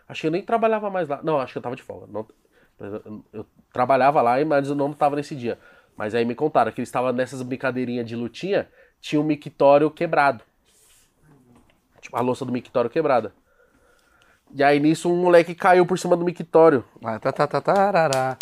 [0.07, 1.21] Acho que eu nem trabalhava mais lá.
[1.23, 2.07] Não, acho que eu tava de folga.
[2.07, 2.27] Não,
[2.79, 5.57] eu, eu trabalhava lá, mas eu não tava nesse dia.
[5.97, 8.69] Mas aí me contaram que eles estavam nessas brincadeirinhas de lutinha,
[9.05, 10.43] tinha um mictório quebrado.
[12.01, 13.31] Tipo, a louça do mictório quebrada.
[14.51, 16.83] E aí nisso um moleque caiu por cima do mictório.
[17.03, 18.35] Ah, tá, tá, tá, tarará.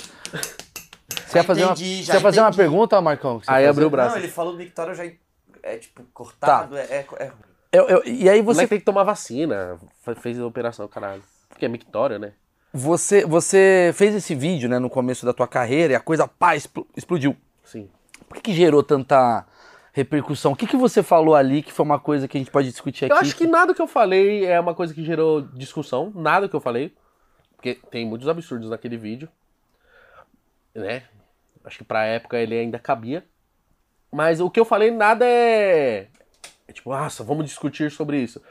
[1.28, 3.42] Você ia fazer, entendi, uma, você ia fazer uma pergunta, Marcão?
[3.46, 4.16] Aí abriu o braço.
[4.16, 5.04] Não, ele falou do Victória já
[5.64, 7.32] é tipo cortado, é, é, é-
[7.72, 9.78] Eu- eu- e aí você, tem que tomar vacina.
[10.02, 11.24] Fe- Fez a operação, caralho.
[11.50, 12.32] Porque é mictório, né?
[12.74, 16.56] você, você fez esse vídeo, né, no começo da tua carreira e a coisa, pá,
[16.56, 17.36] expl- explodiu.
[17.66, 17.90] Sim.
[18.28, 19.46] Por que, que gerou tanta,
[19.94, 20.52] repercussão.
[20.52, 23.06] O que, que você falou ali que foi uma coisa que a gente pode discutir
[23.06, 23.14] aqui?
[23.14, 26.12] Eu acho que nada que eu falei é uma coisa que gerou discussão.
[26.16, 26.94] Nada que eu falei.
[27.56, 29.30] Porque tem muitos absurdos naquele vídeo.
[30.74, 31.04] Né?
[31.64, 33.24] Acho que pra época ele ainda cabia.
[34.12, 36.08] Mas o que eu falei, nada é.
[36.68, 38.42] é tipo, nossa, vamos discutir sobre isso.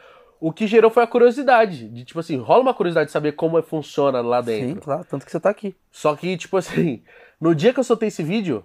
[0.41, 1.89] O que gerou foi a curiosidade.
[1.89, 4.81] De tipo assim, rola uma curiosidade de saber como é- funciona lá Sim, dentro.
[4.83, 5.75] claro, tanto que você tá aqui.
[5.91, 7.03] Só que, tipo assim,
[7.41, 8.65] no dia que eu soltei esse vídeo,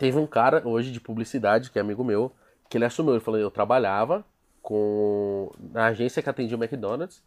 [0.00, 2.32] teve um cara hoje de publicidade, que é amigo meu,
[2.68, 3.12] que ele assumiu.
[3.12, 4.24] Ele falou: eu trabalhava
[4.62, 7.22] com na agência que atendia o McDonald's.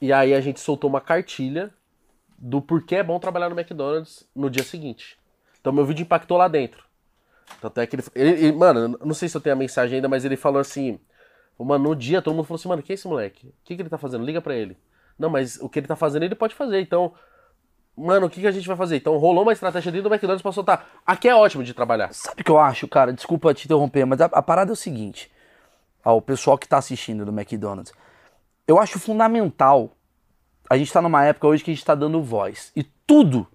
[0.00, 1.72] E aí a gente soltou uma cartilha
[2.38, 5.18] do porquê é bom trabalhar no McDonald's no dia seguinte.
[5.58, 6.84] Então meu vídeo impactou lá dentro.
[7.60, 10.08] Tanto é que ele, ele- ele- Mano, não sei se eu tenho a mensagem ainda,
[10.08, 11.00] mas ele falou assim.
[11.58, 13.46] Mano, no dia todo mundo falou assim, mano, quem é esse moleque?
[13.48, 14.22] O que, que ele tá fazendo?
[14.26, 14.76] Liga pra ele.
[15.18, 16.80] Não, mas o que ele tá fazendo ele pode fazer.
[16.82, 17.14] Então,
[17.96, 18.96] mano, o que, que a gente vai fazer?
[18.96, 20.86] Então rolou uma estratégia dentro do McDonald's pra soltar.
[21.06, 22.12] Aqui é ótimo de trabalhar.
[22.12, 23.12] Sabe o que eu acho, cara?
[23.12, 25.30] Desculpa te interromper, mas a, a parada é o seguinte.
[26.04, 27.92] Ao pessoal que tá assistindo do McDonald's.
[28.66, 29.92] Eu acho fundamental.
[30.68, 32.70] A gente tá numa época hoje que a gente tá dando voz.
[32.76, 33.46] E tudo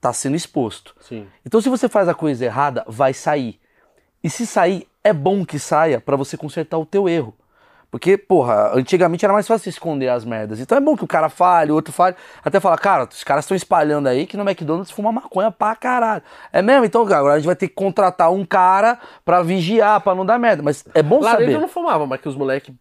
[0.00, 0.94] tá sendo exposto.
[1.00, 1.26] Sim.
[1.44, 3.60] Então, se você faz a coisa errada, vai sair.
[4.22, 7.34] E se sair, é bom que saia pra você consertar o teu erro.
[7.90, 10.60] Porque, porra, antigamente era mais fácil esconder as merdas.
[10.60, 12.14] Então é bom que o cara fale, o outro fale.
[12.44, 16.22] Até falar, cara, os caras estão espalhando aí que no McDonald's fuma maconha pra caralho.
[16.52, 16.84] É mesmo?
[16.84, 20.38] Então, agora a gente vai ter que contratar um cara pra vigiar, pra não dar
[20.38, 20.62] merda.
[20.62, 21.50] Mas é bom Lá saber.
[21.50, 22.72] eu não fumava, mas que os moleques,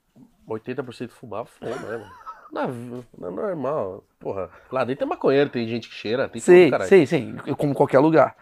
[0.47, 2.05] 80% fumavam, fuma mesmo.
[2.51, 4.03] Não, não é normal.
[4.19, 6.89] Porra, lá dentro é maconheiro, tem gente que cheira, tem tudo, Sim, caralho.
[6.89, 7.35] sim, sim.
[7.57, 8.35] Como qualquer lugar.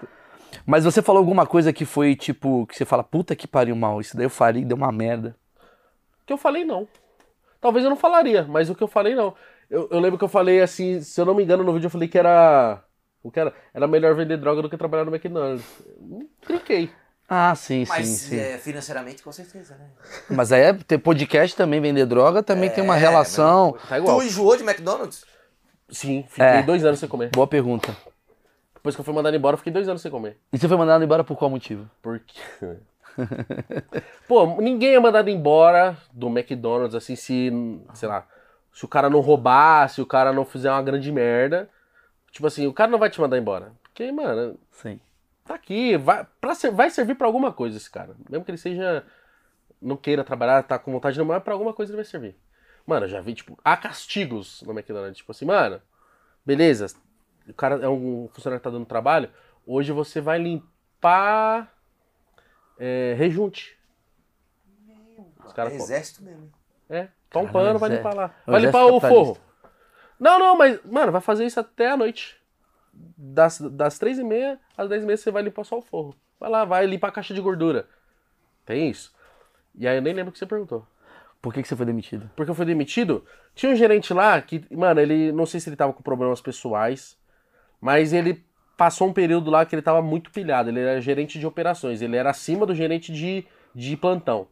[0.66, 4.00] Mas você falou alguma coisa que foi tipo, que você fala, puta que pariu mal,
[4.02, 5.36] isso daí eu falei, deu uma merda.
[6.28, 6.86] O que eu falei, não.
[7.62, 9.34] Talvez eu não falaria, mas o que eu falei, não.
[9.70, 11.90] Eu, eu lembro que eu falei assim, se eu não me engano, no vídeo eu
[11.90, 12.84] falei que era.
[13.24, 13.54] O que era?
[13.74, 15.64] Era melhor vender droga do que trabalhar no McDonald's.
[16.42, 16.90] Trinquei.
[17.30, 18.40] Ah, sim, Mas sim, sim.
[18.40, 19.88] é, financeiramente, com certeza, né?
[20.30, 23.78] Mas aí é ter podcast também, vender droga, também tem uma É, relação.
[23.88, 24.18] Tá igual.
[24.20, 25.24] Tu enjoou de McDonald's?
[25.90, 26.62] Sim, fiquei É.
[26.64, 27.30] dois anos sem comer.
[27.32, 27.96] Boa pergunta.
[28.76, 30.38] Depois que eu fui mandado embora, eu fiquei dois anos sem comer.
[30.52, 31.90] E você foi mandado embora por qual motivo?
[32.02, 32.38] Porque.
[34.28, 37.52] Pô, ninguém é mandado embora do McDonald's assim se,
[37.94, 38.28] sei lá,
[38.72, 41.70] se o cara não roubar, se o cara não fizer uma grande merda.
[42.32, 43.72] Tipo assim, o cara não vai te mandar embora.
[43.84, 45.00] Porque, mano, Sim.
[45.46, 48.16] tá aqui, vai, pra vai servir pra alguma coisa esse cara.
[48.30, 49.04] Mesmo que ele seja.
[49.82, 52.36] Não queira trabalhar, tá com vontade de não, mas pra alguma coisa ele vai servir.
[52.86, 55.18] Mano, eu já vi, tipo, há castigos no McDonald's.
[55.18, 55.82] Tipo assim, mano,
[56.46, 56.88] beleza,
[57.48, 59.30] o cara é um funcionário que tá dando trabalho,
[59.66, 61.72] hoje você vai limpar
[62.80, 63.78] é, rejunte.
[65.46, 66.52] Os caras É exército mesmo.
[66.90, 67.96] é, pá um pano, vai Zé.
[67.98, 68.36] limpar lá.
[68.46, 69.38] É Vai limpar o forro.
[70.20, 72.38] Não, não, mas, mano, vai fazer isso até a noite.
[72.94, 76.16] Das, das três e meia às dez e meia você vai limpar só o forro.
[76.40, 77.88] Vai lá, vai limpar a caixa de gordura.
[78.66, 79.14] Tem isso.
[79.76, 80.86] E aí eu nem lembro o que você perguntou.
[81.40, 82.30] Por que, que você foi demitido?
[82.36, 83.24] Porque eu fui demitido,
[83.54, 87.16] tinha um gerente lá que, mano, ele, não sei se ele tava com problemas pessoais,
[87.80, 88.44] mas ele
[88.78, 90.70] passou um período lá que ele tava muito pilhado.
[90.70, 94.48] Ele era gerente de operações, ele era acima do gerente de, de plantão.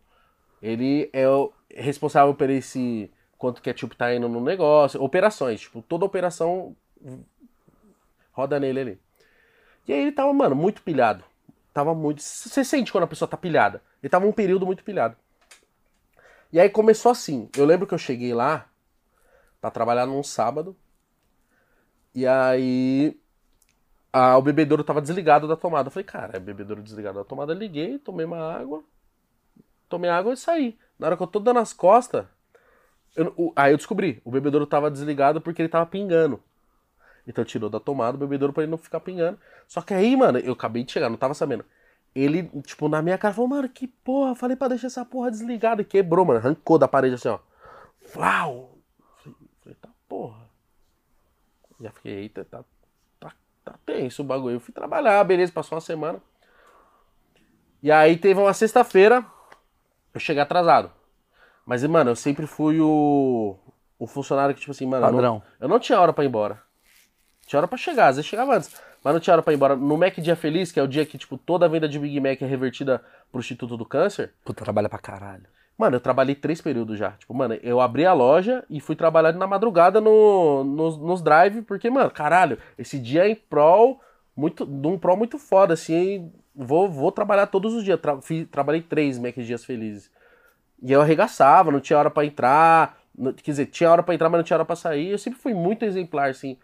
[0.62, 5.62] Ele é o responsável por esse quanto que é tipo tá indo no negócio, operações,
[5.62, 6.76] tipo, toda operação
[8.32, 9.00] roda nele ali.
[9.88, 11.24] E aí ele tava, mano, muito pilhado.
[11.72, 12.22] Tava muito.
[12.22, 13.82] Você sente quando a pessoa tá pilhada.
[14.02, 15.16] Ele tava um período muito pilhado.
[16.52, 17.50] E aí começou assim.
[17.56, 18.68] Eu lembro que eu cheguei lá
[19.62, 20.76] pra trabalhar num sábado.
[22.16, 23.20] E aí
[24.38, 25.88] o bebedouro tava desligado da tomada.
[25.88, 27.54] Eu falei, cara, é bebedouro desligado da tomada.
[27.54, 28.84] Liguei, tomei uma água.
[29.90, 30.78] Tomei água e saí.
[30.98, 32.26] Na hora que eu tô dando as costas.
[33.16, 36.42] eu- o- aí eu descobri, o bebedouro tava desligado porque ele tava pingando.
[37.28, 39.40] Então tirou da tomada o bebedouro pra ele não ficar pingando.
[39.68, 41.66] Só que aí, mano, eu acabei de chegar, não tava sabendo.
[42.14, 45.82] Ele, tipo, na minha cara falou, mano, que porra, falei pra deixar essa porra desligada.
[45.82, 47.40] E quebrou, mano, arrancou da parede assim, ó.
[48.02, 48.78] Flau!
[49.62, 50.50] Falei, tá porra.
[51.82, 52.64] Já fiquei, eita, tá,
[53.66, 54.56] tá, tenso o bagulho.
[54.56, 56.22] Eu fui trabalhar, beleza, passou uma semana.
[57.84, 59.26] E aí teve uma sexta-feira,
[60.14, 60.92] eu cheguei atrasado.
[61.66, 63.58] Mas, mano, eu sempre fui o,
[64.00, 65.44] o funcionário que, tipo assim, mano, eu não- Padrão.
[65.60, 66.62] eu não tinha hora pra ir embora.
[67.46, 68.80] Tinha hora pra chegar, às vezes chegava antes.
[69.04, 69.76] Mas não tinha hora pra ir embora.
[69.76, 72.20] No Mac Dia Feliz, que é o dia que, tipo, toda a venda de Big
[72.20, 74.34] Mac é revertida pro Instituto do Câncer.
[74.44, 75.46] Puta, trabalha pra caralho.
[75.78, 77.12] Mano, eu trabalhei três períodos já.
[77.12, 81.62] Tipo, mano, eu abri a loja e fui trabalhar na madrugada no, nos, nos drive,
[81.64, 84.00] porque, mano, caralho, esse dia é em prol,
[84.36, 88.00] muito, de um prol muito foda, assim, vou, vou trabalhar todos os dias.
[88.00, 90.10] Tra, fi- trabalhei três Mac Dias Felizes.
[90.82, 94.30] E eu arregaçava, não tinha hora pra entrar, não- quer dizer, tinha hora pra entrar,
[94.30, 95.10] mas não tinha hora pra sair.
[95.10, 96.58] Eu sempre fui muito exemplar, assim.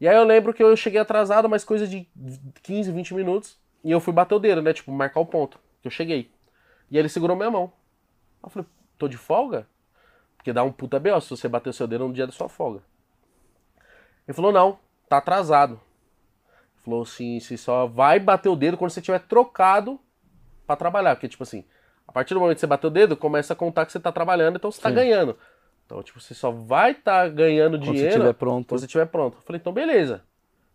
[0.00, 2.08] E aí eu lembro que eu cheguei atrasado, mas coisa de
[2.62, 5.86] 15, 20 minutos, e eu fui bater o dedo, né, tipo, marcar o ponto, que
[5.88, 6.30] eu cheguei.
[6.90, 7.72] E ele segurou minha mão.
[8.44, 8.68] Eu falei,
[8.98, 9.66] tô de folga?
[10.36, 11.20] Porque dá um puta B.O.
[11.20, 12.82] se você bater o seu dedo no dia da sua folga.
[14.26, 14.78] Ele falou, não,
[15.08, 15.80] tá atrasado.
[16.74, 19.98] Ele falou assim, você só vai bater o dedo quando você tiver trocado
[20.66, 21.14] pra trabalhar.
[21.14, 21.64] Porque, tipo assim,
[22.06, 24.12] a partir do momento que você bater o dedo, começa a contar que você tá
[24.12, 24.94] trabalhando, então você tá Sim.
[24.94, 25.38] ganhando.
[25.86, 28.68] Então, tipo, você só vai estar ganhando Quando dinheiro você estiver pronto.
[28.68, 29.36] quando você estiver pronto.
[29.38, 30.22] Eu falei, então beleza.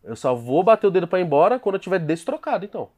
[0.03, 2.89] Eu só vou bater o dedo pra ir embora quando eu tiver destrocado, então.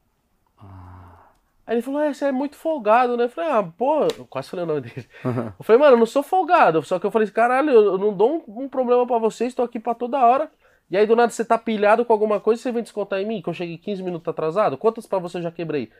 [1.66, 3.24] Aí ele falou, é, você é muito folgado, né?
[3.24, 5.06] Eu falei, ah, pô, eu quase falei o nome dele.
[5.58, 6.82] Eu falei, mano, eu não sou folgado.
[6.82, 9.78] Só que eu falei, caralho, eu não dou um, um problema pra vocês, tô aqui
[9.78, 10.50] pra toda hora.
[10.90, 13.40] E aí do nada você tá pilhado com alguma coisa, você vem descontar em mim,
[13.40, 14.76] que eu cheguei 15 minutos atrasado?
[14.76, 15.90] Quantas pra você eu já quebrei?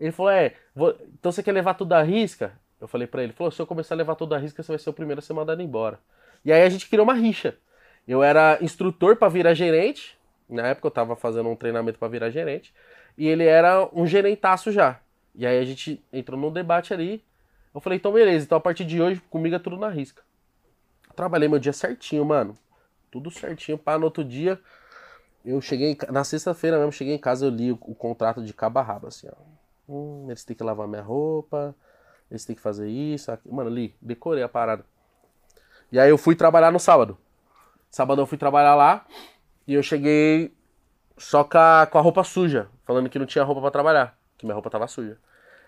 [0.00, 2.52] Ele falou, é, vou- então você quer levar tudo à risca?
[2.80, 4.78] Eu falei pra ele, falou, se eu começar a levar tudo à risca, você vai
[4.78, 6.00] ser o primeiro a ser mandado embora.
[6.44, 7.54] E aí a gente criou uma rixa.
[8.08, 10.18] Eu era instrutor pra virar gerente,
[10.50, 12.74] na época eu tava fazendo um treinamento pra virar gerente,
[13.16, 14.98] e ele era um gerentaço já.
[15.34, 17.24] E aí a gente entrou num debate ali.
[17.74, 20.22] Eu falei, então beleza, então a partir de hoje comigo é tudo na risca.
[21.16, 22.56] Trabalhei meu dia certinho, mano.
[23.10, 24.60] Tudo certinho, para no outro dia.
[25.44, 28.78] Eu cheguei, na sexta-feira mesmo, cheguei em casa, eu li o, o contrato de cabo
[28.78, 29.92] a rabo, assim, ó.
[29.92, 31.74] Hum, eles têm que lavar minha roupa,
[32.30, 33.54] eles têm que fazer isso, aquilo.
[33.54, 34.84] Mano, li, decorei a parada.
[35.90, 37.18] E aí eu fui trabalhar no sábado.
[37.90, 39.04] Sábado eu fui trabalhar lá
[39.66, 40.54] e eu cheguei
[41.18, 44.46] só com a, com a roupa suja, falando que não tinha roupa pra trabalhar, que
[44.46, 45.16] minha roupa tava suja.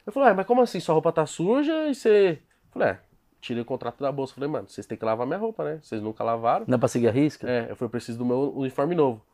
[0.04, 0.78] Eu falei, ué, mas como assim?
[0.80, 2.42] Sua roupa tá suja e você.
[2.66, 2.98] Eu falei, é,
[3.40, 4.34] tirei o contrato da bolsa.
[4.34, 5.78] Falei, mano, vocês têm que lavar minha roupa, né?
[5.82, 6.66] Vocês nunca lavaram.
[6.68, 7.48] Não é pra seguir a risca?
[7.48, 9.24] É, eu falei, eu preciso do meu uniforme novo.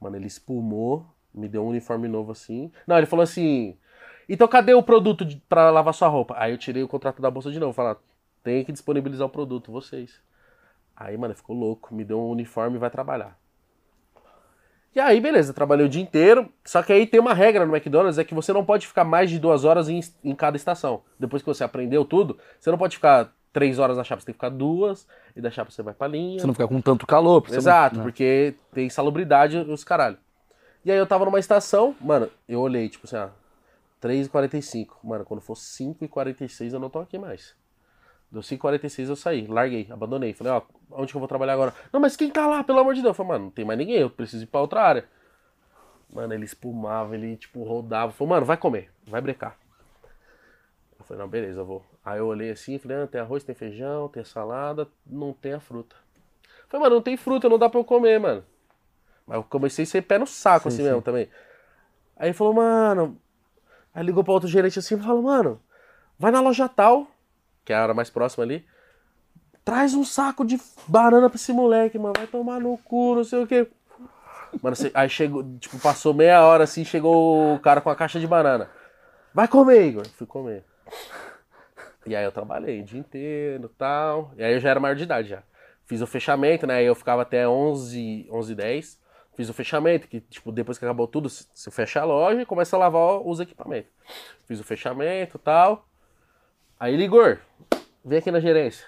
[0.00, 2.72] Mano, ele espumou, me deu um uniforme novo assim.
[2.86, 3.76] Não, ele falou assim.
[4.28, 6.34] Então cadê o produto de, pra lavar sua roupa?
[6.36, 7.72] Aí eu tirei o contrato da bolsa de novo.
[7.72, 7.96] Falar,
[8.42, 10.20] tem que disponibilizar o produto, vocês.
[10.96, 11.94] Aí, mano, ficou louco.
[11.94, 13.38] Me deu um uniforme e vai trabalhar.
[14.96, 16.48] E aí, beleza, trabalhei o dia inteiro.
[16.64, 19.28] Só que aí tem uma regra no McDonald's: é que você não pode ficar mais
[19.28, 21.02] de duas horas em, em cada estação.
[21.20, 24.32] Depois que você aprendeu tudo, você não pode ficar três horas na chapa, você tem
[24.32, 26.40] que ficar duas, e da chapa você vai pra linha.
[26.40, 27.44] Você não ficar com tanto calor.
[27.46, 28.02] não- Exato, né?
[28.02, 30.16] porque tem salubridade os caralho.
[30.82, 33.30] E aí eu tava numa estação, mano, eu olhei, tipo assim, ah,
[34.00, 34.96] 3h45.
[35.04, 37.54] Mano, quando for 5h46 eu não tô aqui mais.
[38.30, 40.32] Deu 5h46 eu saí, larguei, abandonei.
[40.32, 41.72] Falei, ó, onde que eu vou trabalhar agora?
[41.92, 43.10] Não, mas quem tá lá, pelo amor de Deus?
[43.10, 45.08] Eu falei, mano, não tem mais ninguém, eu preciso ir pra outra área.
[46.12, 48.12] Mano, ele espumava, ele, tipo, rodava.
[48.12, 49.56] Falei, mano, vai comer, vai brecar.
[50.98, 51.84] Eu falei, não, beleza, eu vou.
[52.04, 55.60] Aí eu olhei assim, falei, ah, tem arroz, tem feijão, tem salada, não tem a
[55.60, 55.96] fruta.
[56.68, 58.44] Falei, mano, não tem fruta, não dá pra eu comer, mano.
[59.26, 60.88] Mas eu comecei a ser pé no saco, Sim, assim sim.
[60.88, 61.28] mesmo, também.
[62.16, 63.20] Aí ele falou, mano...
[63.94, 65.58] Aí ligou pra outro gerente assim e falou, mano,
[66.18, 67.06] vai na loja tal,
[67.66, 68.64] que é a hora mais próxima ali,
[69.64, 73.42] traz um saco de banana pra esse moleque, mano, vai tomar no cu, não sei
[73.42, 73.66] o quê.
[74.62, 78.20] Mano, cê- aí chegou, tipo, passou meia hora assim, chegou o cara com a caixa
[78.20, 78.70] de banana.
[79.34, 80.06] Vai comer, Igor.
[80.16, 80.64] Fui comer.
[82.06, 84.32] E aí eu trabalhei o dia inteiro tal.
[84.36, 85.42] E aí eu já era maior de idade já.
[85.84, 86.76] Fiz o fechamento, né?
[86.76, 89.00] Aí eu ficava até 11, 11 10
[89.34, 92.74] Fiz o fechamento, que tipo, depois que acabou tudo, você fecha a loja e começa
[92.74, 93.90] a lavar os equipamentos.
[94.46, 95.85] Fiz o fechamento tal.
[96.78, 97.38] Aí ele, Igor,
[98.04, 98.86] vem aqui na gerência.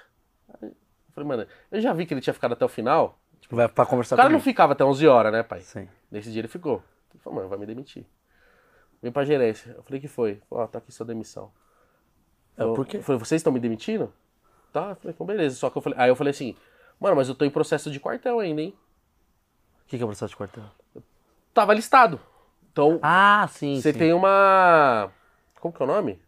[0.61, 0.75] Aí eu
[1.15, 3.19] falei, mano, eu já vi que ele tinha ficado até o final.
[3.41, 4.45] Tipo, vai pra conversar O cara não comigo.
[4.51, 5.61] ficava até 11 horas, né, pai?
[5.61, 5.89] Sim.
[6.11, 6.83] Nesse dia ele ficou.
[7.13, 8.05] Ele falou, mano, vai me demitir.
[9.03, 9.75] Vem pra gerência.
[9.77, 10.43] Eu falei, que foi?
[10.51, 11.51] Ó, tá aqui sua demissão.
[12.57, 12.99] É, Eu, por quê?
[12.99, 14.13] eu falei, vocês estão me demitindo?
[14.73, 15.57] Tá, eu falei, então beleza.
[15.57, 16.55] Só que eu falei, aí eu falei assim,
[17.01, 18.77] mano, mas eu tô em processo de quartel ainda, hein?
[19.85, 20.65] O que, que é processo de quartel?
[21.55, 22.21] Tava listado.
[22.71, 23.81] Então, Ah, sim.
[23.81, 23.99] você sim.
[23.99, 25.11] tem uma.
[25.61, 26.21] Como que é o nome?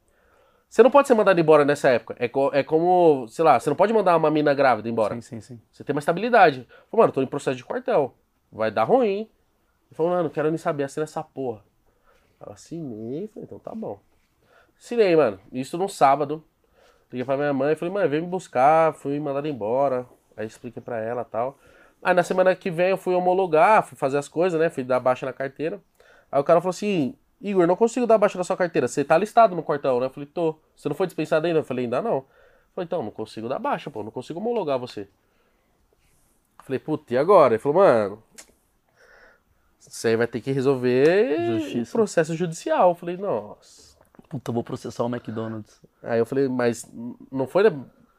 [0.70, 2.14] Você não pode ser mandado embora nessa época.
[2.18, 5.14] É, co- é como, sei lá, você não pode mandar uma mina grávida embora.
[5.16, 5.60] Sim, sim, sim.
[5.72, 6.66] Você tem uma estabilidade.
[6.90, 8.14] Falei, mano, tô em processo de quartel.
[8.52, 9.22] Vai dar ruim.
[9.22, 9.28] Ele
[9.96, 11.62] falou, mano, não quero nem saber, assina essa porra.
[12.46, 13.98] Eu assinei, falei, então tá bom.
[14.78, 15.40] Assinei, mano.
[15.52, 16.44] Isso no sábado.
[17.12, 20.06] Liguei pra minha mãe, falei, mãe, vem me buscar, fui mandado embora.
[20.36, 21.58] Aí expliquei pra ela e tal.
[22.02, 24.70] Aí na semana que vem eu fui homologar, fui fazer as coisas, né?
[24.70, 25.80] Fui dar baixa na carteira.
[26.30, 28.86] Aí o cara falou assim, Igor, não consigo dar baixa na sua carteira.
[28.86, 30.06] Você tá listado no quartel, né?
[30.06, 30.56] Eu falei, tô.
[30.76, 31.60] Você não foi dispensado ainda?
[31.60, 32.16] Eu falei, ainda não.
[32.16, 32.26] Eu
[32.74, 34.02] falei, então, não consigo dar baixa, pô.
[34.02, 35.02] Não consigo homologar você.
[36.58, 37.54] Eu Falei, puta, e agora?
[37.54, 38.22] Ele falou, mano,
[39.78, 41.92] você aí vai ter que resolver Justiça.
[41.92, 42.90] processo judicial.
[42.90, 43.96] Eu falei, nossa.
[44.28, 45.80] Puta, eu vou processar o McDonald's.
[46.02, 46.86] Aí eu falei, mas
[47.32, 47.64] não foi,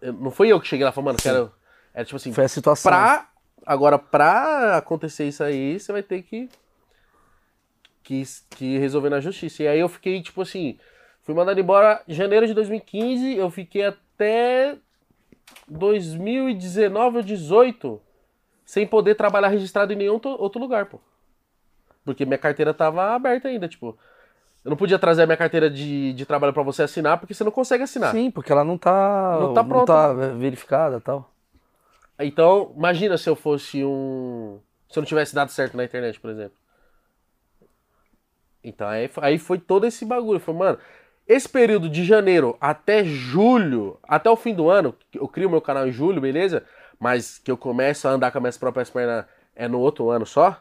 [0.02, 1.52] não foi eu que cheguei lá e falei, mano, quero.
[1.94, 2.92] Era tipo assim, Foi a situação.
[2.92, 3.30] pra.
[3.64, 6.50] Agora, pra acontecer isso aí, você vai ter que,
[8.12, 8.24] que.
[8.58, 9.64] que resolver na justiça.
[9.64, 10.78] E aí eu fiquei, tipo assim.
[11.24, 14.76] Fui mandado embora em janeiro de 2015, eu fiquei até
[15.68, 18.02] 2019 ou 18
[18.66, 21.00] sem poder trabalhar registrado em nenhum outro lugar, pô.
[22.04, 23.98] Porque minha carteira tava aberta ainda, tipo.
[24.64, 27.44] Eu não podia trazer a minha carteira de, de trabalho pra você assinar, porque você
[27.44, 28.12] não consegue assinar.
[28.12, 29.38] Sim, porque ela não tá.
[29.40, 29.92] Não tá pronta.
[29.92, 31.32] tá verificada e tal.
[32.20, 34.60] Então, imagina se eu fosse um.
[34.90, 36.61] Se eu não tivesse dado certo na internet, por exemplo.
[38.64, 40.40] Então aí, aí foi todo esse bagulho.
[40.40, 40.78] Foi, mano,
[41.28, 45.88] esse período de janeiro até julho, até o fim do ano, eu crio meu canal
[45.88, 46.64] em julho, beleza?
[47.00, 50.26] Mas que eu começo a andar com as minhas próprias pernas é no outro ano
[50.26, 50.58] só.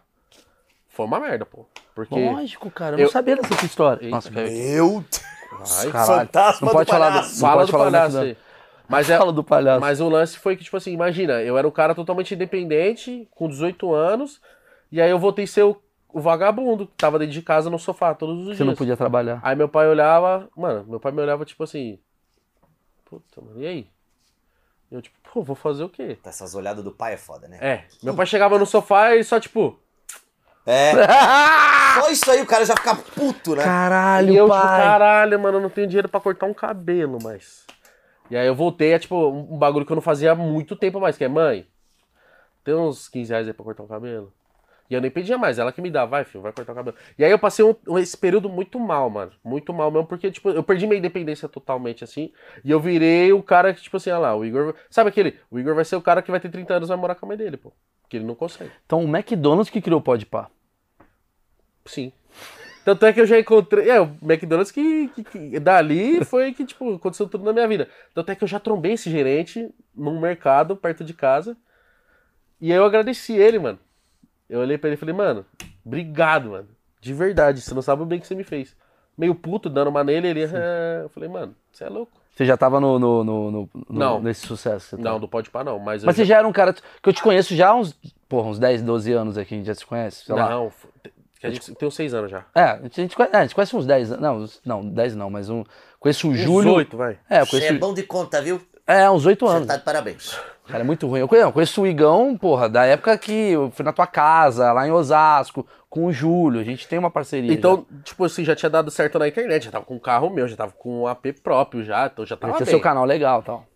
[0.89, 1.67] Foi uma merda, pô.
[1.95, 2.15] Porque.
[2.15, 2.95] Lógico, cara.
[2.97, 4.03] Eu, Eu- não sabia dessa história.
[4.05, 4.31] Eita, Nossa.
[4.31, 5.05] Meu
[5.53, 6.21] Ai, Caralho.
[6.21, 7.33] fantasma Não do pode falar do- palhaço.
[7.35, 8.37] Não Fala pode do falar palhaço aí.
[8.89, 9.81] Mas, é, Fala do palhaço.
[9.81, 13.49] mas o lance foi que, tipo assim, imagina, eu era um cara totalmente independente, com
[13.49, 14.41] 18 anos,
[14.91, 15.77] e aí eu voltei a ser o,
[16.13, 18.67] o vagabundo, que tava dentro de casa no sofá todos os Você dias.
[18.67, 19.41] não podia trabalhar.
[19.43, 21.99] Aí meu pai olhava, mano, meu pai me olhava tipo assim,
[23.05, 23.87] puta, mano, e aí?
[24.91, 26.19] Eu tipo, pô, vou fazer o quê?
[26.25, 27.59] Essas olhadas do pai é foda, né?
[27.61, 29.79] É, meu pai chegava no sofá e só tipo,
[30.67, 30.93] É.
[32.01, 33.65] Só isso aí o cara já fica puto, né?
[33.65, 34.61] Caralho, e eu pai.
[34.61, 37.67] tipo, caralho, mano, eu não tenho dinheiro pra cortar um cabelo, mas...
[38.31, 40.77] E aí eu voltei a, tipo, um um bagulho que eu não fazia há muito
[40.77, 41.67] tempo mais, que é, mãe,
[42.63, 44.33] tem uns 15 reais aí pra cortar um cabelo?
[44.91, 46.97] E eu nem pedia mais, ela que me dá, vai, filho, vai cortar o cabelo.
[47.17, 49.31] E aí eu passei um- um- esse período muito mal, mano.
[49.45, 52.33] Muito mal mesmo, porque, tipo, eu perdi minha independência totalmente, assim.
[52.65, 54.75] E eu virei o cara que, tipo assim, olha lá, o Igor.
[54.91, 55.39] Sabe aquele?
[55.49, 57.25] O Igor vai ser o cara que vai ter 30 anos e vai morar com
[57.25, 57.73] a mãe dele, pô.
[58.03, 58.73] Porque ele não consegue.
[58.85, 60.51] Então o McDonald's que criou o Podpah.
[61.85, 62.13] Sim.
[62.85, 63.89] Tanto é que eu já encontrei.
[63.89, 67.89] É, o McDonald's que, que, que- dali foi que, tipo, aconteceu tudo na minha vida.
[68.15, 71.57] Tanto é que eu já trombei esse gerente num mercado perto de casa.
[72.61, 73.79] E aí eu agradeci ele, mano.
[74.51, 75.47] Eu olhei pra ele e falei, mano,
[75.85, 76.69] obrigado, mano.
[77.01, 78.77] De verdade, você não sabe o bem que você me fez.
[79.17, 80.45] Meio puto, dando uma nele, ele.
[80.45, 82.13] "Ah." Eu falei, mano, você é louco.
[82.35, 84.21] Você já tava no, no, no- no- no- Não.
[84.21, 84.97] nesse sucesso.
[84.97, 85.79] você Não, não pode pá, não.
[85.79, 86.35] Mas, Mas você já...
[86.35, 87.93] já era um cara que eu te conheço já há uns,
[88.29, 90.49] porra, uns 10, 12 anos aqui, a gente já se conhece, sei lá.
[90.49, 90.89] Não, f-
[91.39, 92.45] que a gente tem uns seis anos já.
[92.55, 94.61] É, a gente, conhece, é, a gente conhece uns 10 anos.
[94.65, 95.65] Não, não, 10 não, mas um.
[95.99, 96.71] Conheço o Júlio.
[96.73, 97.19] Uns oito, vai.
[97.29, 97.73] É, eu Você conheço.
[97.75, 98.61] é bom de conta, viu?
[98.93, 99.69] É, uns 8 Você anos.
[99.69, 100.39] tá de parabéns.
[100.67, 101.21] Cara, é muito ruim.
[101.21, 104.73] Eu conheço, eu conheço o Igão, porra, da época que eu fui na tua casa,
[104.73, 106.61] lá em Osasco, com o Júlio.
[106.61, 107.53] A gente tem uma parceria.
[107.53, 110.47] Então, tipo assim, já tinha dado certo na internet, já tava com um carro meu,
[110.47, 112.73] já tava com um AP próprio já, então já já, tava já tinha bem.
[112.73, 113.67] seu canal legal e tal.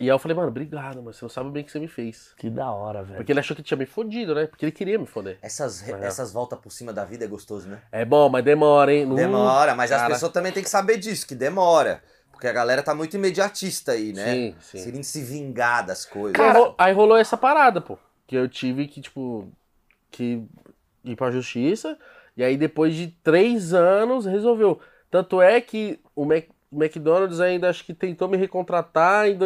[0.00, 1.86] E aí eu falei, mano, obrigado, mas você não sabe o bem que você me
[1.86, 2.34] fez.
[2.36, 3.16] Que da hora, velho.
[3.16, 4.46] Porque ele achou que tinha me fodido, né?
[4.46, 5.38] Porque ele queria me foder.
[5.40, 6.06] Essas, re- É.
[6.06, 7.78] essas voltas por cima da vida é gostoso, né?
[7.92, 9.08] É bom, mas demora, hein?
[9.14, 10.12] Demora, mas as cara.
[10.14, 12.02] pessoas também têm que saber disso, que demora.
[12.34, 14.32] Porque a galera tá muito imediatista aí, né?
[14.34, 15.02] Sim, sim.
[15.02, 16.38] Se vingar das coisas.
[16.38, 17.96] Aí ro- Aí rolou essa parada, pô.
[18.26, 19.48] Que eu tive que, tipo,
[20.10, 20.42] que
[21.04, 21.96] ir pra justiça.
[22.36, 24.80] E aí depois de três anos resolveu.
[25.10, 29.36] Tanto é que o Mac- McDonald's ainda acho que tentou me recontratar em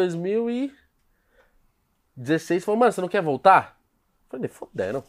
[2.17, 2.63] 2016.
[2.65, 3.77] Falou, mano, você não quer voltar?
[4.25, 5.03] Eu falei, foderam.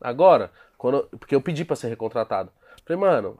[0.00, 2.50] Agora, quando, porque eu pedi pra ser recontratado.
[2.84, 3.38] Falei, mano,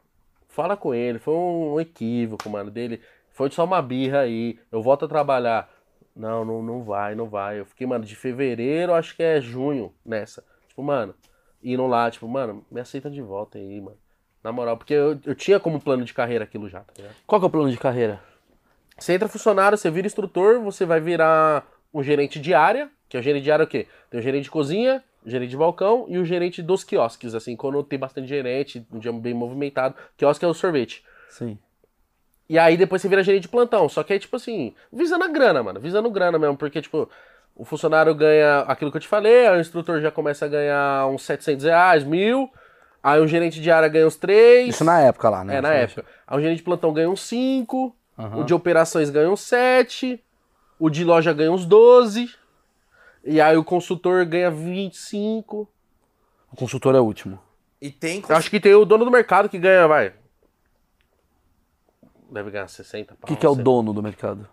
[0.49, 1.18] fala com ele.
[1.18, 3.03] Foi um, equívoco, mano, dele.
[3.33, 4.59] Foi só uma birra aí.
[4.70, 5.68] Eu volto a trabalhar.
[6.14, 7.61] Não, não, não vai, não vai.
[7.61, 10.45] Eu fiquei, mano, de fevereiro, acho que é junho nessa.
[10.68, 11.14] Tipo, mano,
[11.62, 13.97] indo lá, tipo, mano, me aceita de volta aí, mano.
[14.43, 17.14] Na moral, porque eu, eu tinha como plano de carreira aquilo já, tá ligado?
[17.26, 18.20] Qual que é o plano de carreira?
[18.99, 23.20] Você entra funcionário, você vira instrutor, você vai virar um gerente de área, que é
[23.20, 23.87] o gerente de área o quê?
[24.11, 27.55] Tem o gerente de cozinha, o gerente de balcão e o gerente dos quiosques, assim,
[27.55, 31.05] quando tem bastante gerente, um dia bem movimentado, quiosque é o sorvete.
[31.28, 31.59] Sim.
[32.53, 33.89] E aí depois você vira gerente de plantão.
[33.89, 35.81] Só que é tipo assim, visando a grana, mano.
[35.81, 36.55] Visando grana mesmo.
[36.55, 37.09] Porque, tipo,
[37.57, 41.07] o funcionário ganha aquilo que eu te falei, aí o instrutor já começa a ganhar
[41.07, 42.51] uns 700 reais, mil.
[43.03, 44.69] Aí o gerente de área ganha uns 3.
[44.69, 45.57] Isso na época lá, né?
[45.57, 46.05] É, na época.
[46.27, 47.97] Aí o gerente de plantão ganha uns 5.
[48.19, 48.41] Aham.
[48.41, 50.23] O de operações ganha uns 7.
[50.79, 52.35] O de loja ganha uns 12.
[53.25, 55.67] E aí o consultor ganha 25.
[56.53, 57.41] O consultor é o último.
[57.81, 58.23] E tem.
[58.29, 60.13] Eu acho que tem o dono do mercado que ganha, vai.
[62.33, 63.14] Deve ganhar 60.
[63.22, 64.49] O que, que é o dono do mercado?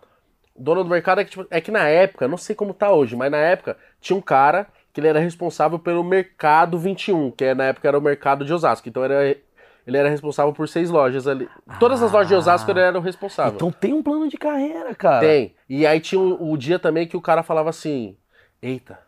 [0.60, 3.16] dono do mercado é que, tipo, é que na época, não sei como tá hoje,
[3.16, 7.54] mas na época tinha um cara que ele era responsável pelo mercado 21, que é,
[7.54, 8.88] na época era o mercado de Osasco.
[8.88, 11.48] Então era, ele era responsável por seis lojas ali.
[11.78, 13.54] Todas as lojas de Osasco ele era o responsável.
[13.54, 15.20] Então tem um plano de carreira, cara.
[15.20, 15.54] Tem.
[15.68, 18.16] E aí tinha o, o dia também que o cara falava assim:
[18.60, 18.98] Eita,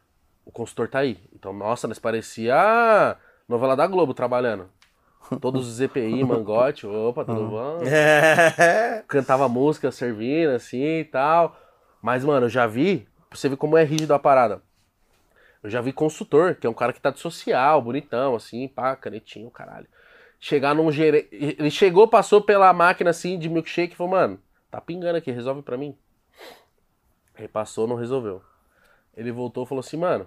[0.44, 1.18] o consultor tá aí.
[1.34, 3.16] Então, nossa, nós parecia a
[3.48, 4.70] novela da Globo trabalhando.
[5.40, 7.82] Todos os EPI, mangote, opa, tudo bom?
[7.84, 9.04] É.
[9.08, 11.56] cantava música servindo assim e tal.
[12.00, 14.62] Mas, mano, eu já vi, pra você ver como é rígido a parada.
[15.62, 18.96] Eu já vi consultor, que é um cara que tá de social, bonitão, assim, pá,
[18.96, 19.86] canetinho, caralho.
[20.40, 21.28] Chegar num gerente.
[21.30, 25.62] Ele chegou, passou pela máquina assim de milkshake e falou, mano, tá pingando aqui, resolve
[25.62, 25.96] pra mim.
[27.36, 28.42] Aí passou, não resolveu.
[29.16, 30.26] Ele voltou e falou assim, mano,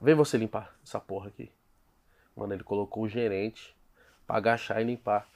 [0.00, 1.50] vem você limpar essa porra aqui.
[2.36, 3.74] Mano, ele colocou o gerente
[4.26, 5.26] pra agachar e limpar.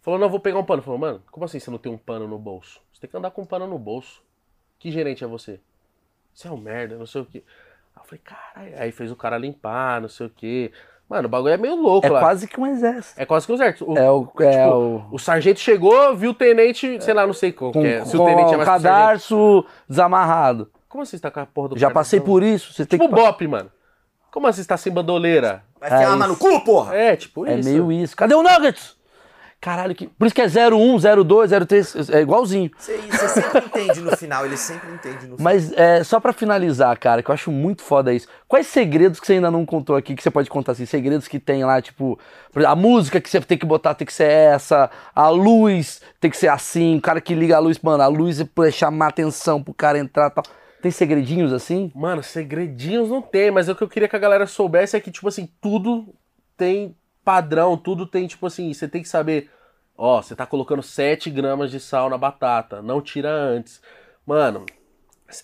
[0.00, 0.82] Falou, não, vou pegar um pano.
[0.82, 2.80] Falou, mano, como assim você não tem um pano no bolso?
[2.92, 4.22] Você tem que andar com um pano no bolso.
[4.78, 5.60] Que gerente é você?
[6.32, 7.42] Você é um merda, não sei o quê.
[7.96, 8.82] Aí eu falei, caralho.
[8.82, 10.70] Aí fez o cara limpar, não sei o quê.
[11.08, 12.20] Mano, o bagulho é meio louco É lá.
[12.20, 13.20] quase que um exército.
[13.20, 13.90] É quase que o certo.
[13.90, 14.30] O, É o.
[14.40, 17.80] É tipo, o o sargento chegou, viu o tenente, sei lá, não sei qual com,
[17.80, 18.04] que é.
[18.04, 20.70] Se o tenente é mais que cadarço desamarrado.
[20.88, 22.72] Como assim você tá com a porra do Já passei por isso.
[22.74, 23.20] Você tem Tipo que.
[23.20, 23.70] Bop, mano.
[24.30, 25.62] Como assim você tá sem bandoleira?
[25.80, 26.32] Vai enfiar É arma isso.
[26.34, 26.94] no cu, porra!
[26.94, 27.68] É, tipo É isso.
[27.68, 28.16] meio isso.
[28.16, 28.96] Cadê o Nuggets?
[29.60, 30.06] Caralho, que...
[30.06, 32.70] por isso que é 01, 02, 03, é igualzinho.
[32.78, 35.38] Você, você sempre entende no final, ele sempre entende no final.
[35.40, 38.28] Mas é, só pra finalizar, cara, que eu acho muito foda isso.
[38.46, 40.86] Quais segredos que você ainda não contou aqui, que você pode contar assim?
[40.86, 42.16] Segredos que tem lá, tipo,
[42.64, 46.36] a música que você tem que botar tem que ser essa, a luz tem que
[46.36, 49.60] ser assim, o cara que liga a luz, mano, a luz é pra chamar atenção
[49.60, 50.44] pro cara entrar e tal.
[50.80, 51.90] Tem segredinhos assim?
[51.94, 55.10] Mano, segredinhos não tem, mas o que eu queria que a galera soubesse é que,
[55.10, 56.14] tipo assim, tudo
[56.56, 59.50] tem padrão, tudo tem, tipo assim, você tem que saber,
[59.96, 63.82] ó, você tá colocando 7 gramas de sal na batata, não tira antes.
[64.24, 64.64] Mano,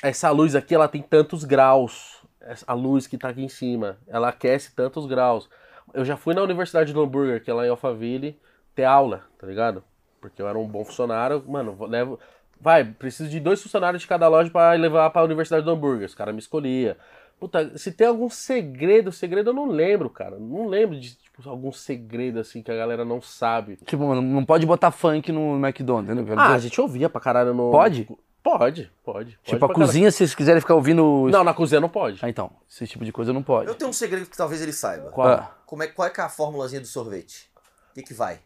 [0.02, 2.22] essa luz aqui, ela tem tantos graus,
[2.66, 5.50] a luz que tá aqui em cima, ela aquece tantos graus.
[5.92, 8.40] Eu já fui na Universidade do Hambúrguer, que é lá em Alphaville,
[8.74, 9.82] ter aula, tá ligado?
[10.20, 12.20] Porque eu era um bom funcionário, mano, levo...
[12.64, 16.06] Vai, preciso de dois funcionários de cada loja pra levar pra Universidade do Hambúrguer.
[16.06, 16.96] Os caras me escolhia.
[17.38, 20.38] Puta, se tem algum segredo, segredo eu não lembro, cara.
[20.38, 23.76] Não lembro de tipo, algum segredo assim que a galera não sabe.
[23.84, 26.24] Tipo, mano, não pode botar funk no McDonald's?
[26.24, 27.70] Quero Ah, a gente ouvia pra caralho no.
[27.70, 28.08] Pode?
[28.42, 29.38] Pode, pode.
[29.42, 31.28] tipo, pode a cozinha, se vocês quiserem ficar ouvindo.
[31.30, 32.18] Não, na cozinha não pode.
[32.22, 33.68] Ah, então, esse tipo de coisa não pode.
[33.68, 35.10] Eu tenho um segredo que talvez ele saiba.
[35.10, 35.54] Qual?
[35.66, 37.50] Como é, qual é que é a formulazinha do sorvete?
[37.90, 38.40] O que que vai?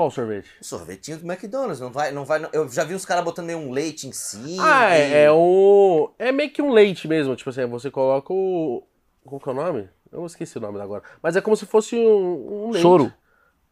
[0.00, 0.48] Qual sorvete?
[0.58, 3.58] O sorvetinho do McDonald's, não vai, não vai, eu já vi uns caras botando meio
[3.58, 4.64] um leite em cima.
[4.64, 6.08] Ah, e- é, é um.
[6.18, 7.36] É meio que um leite mesmo.
[7.36, 8.82] Tipo assim, você coloca o.
[9.26, 9.90] Qual que é o nome?
[10.10, 11.02] Eu esqueci o nome agora.
[11.22, 12.80] Mas é como se fosse um, um leite.
[12.80, 13.12] Soro.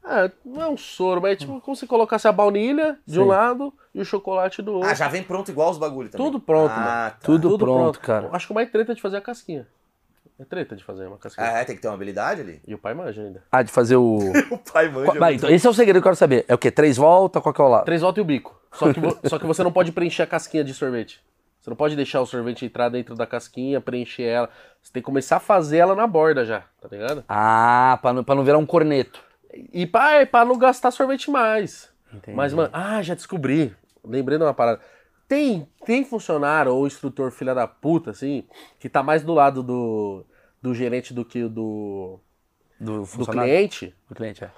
[0.04, 3.22] É, não é um soro, mas é tipo como se colocasse a baunilha de um
[3.22, 3.28] Sim.
[3.30, 4.90] lado e o chocolate do outro.
[4.90, 6.26] Ah, já vem pronto igual os bagulho também.
[6.26, 6.86] Tudo pronto, ah, mano.
[6.88, 7.16] Tá.
[7.22, 8.26] Tudo pronto, cara.
[8.26, 9.66] Eu Acho que o mais treta é de fazer a casquinha.
[10.40, 11.46] É treta de fazer uma casquinha.
[11.48, 12.60] Ah, é, tem que ter uma habilidade ali.
[12.66, 13.42] E o pai manja ainda.
[13.50, 14.18] Ah, de fazer o.
[14.52, 15.06] O pai manja.
[15.06, 16.44] Qual- Vai, então, esse é o segredo que eu quero saber.
[16.46, 16.70] É o quê?
[16.70, 17.42] Três voltas?
[17.42, 17.84] Qual que é o lado?
[17.84, 18.60] Três voltas e o bico.
[18.72, 21.20] Só que, vo- só que você não pode preencher a casquinha de sorvete.
[21.60, 24.48] Você não pode deixar o sorvete entrar dentro da casquinha, preencher ela.
[24.80, 27.24] Você tem que começar a fazer ela na borda já, tá ligado?
[27.28, 29.20] Ah, pra não, pra não virar um corneto.
[29.72, 31.88] E pra, pra não gastar sorvete mais.
[32.14, 32.36] Entendi.
[32.36, 33.74] Mas, mano, ah, já descobri.
[34.04, 34.80] Lembrei de uma parada.
[35.28, 38.44] Tem, tem funcionário ou instrutor filha da puta, assim,
[38.78, 40.24] que tá mais do lado do,
[40.62, 42.18] do gerente do que do,
[42.80, 43.94] Do, do cliente.
[44.08, 44.50] Do cliente, é.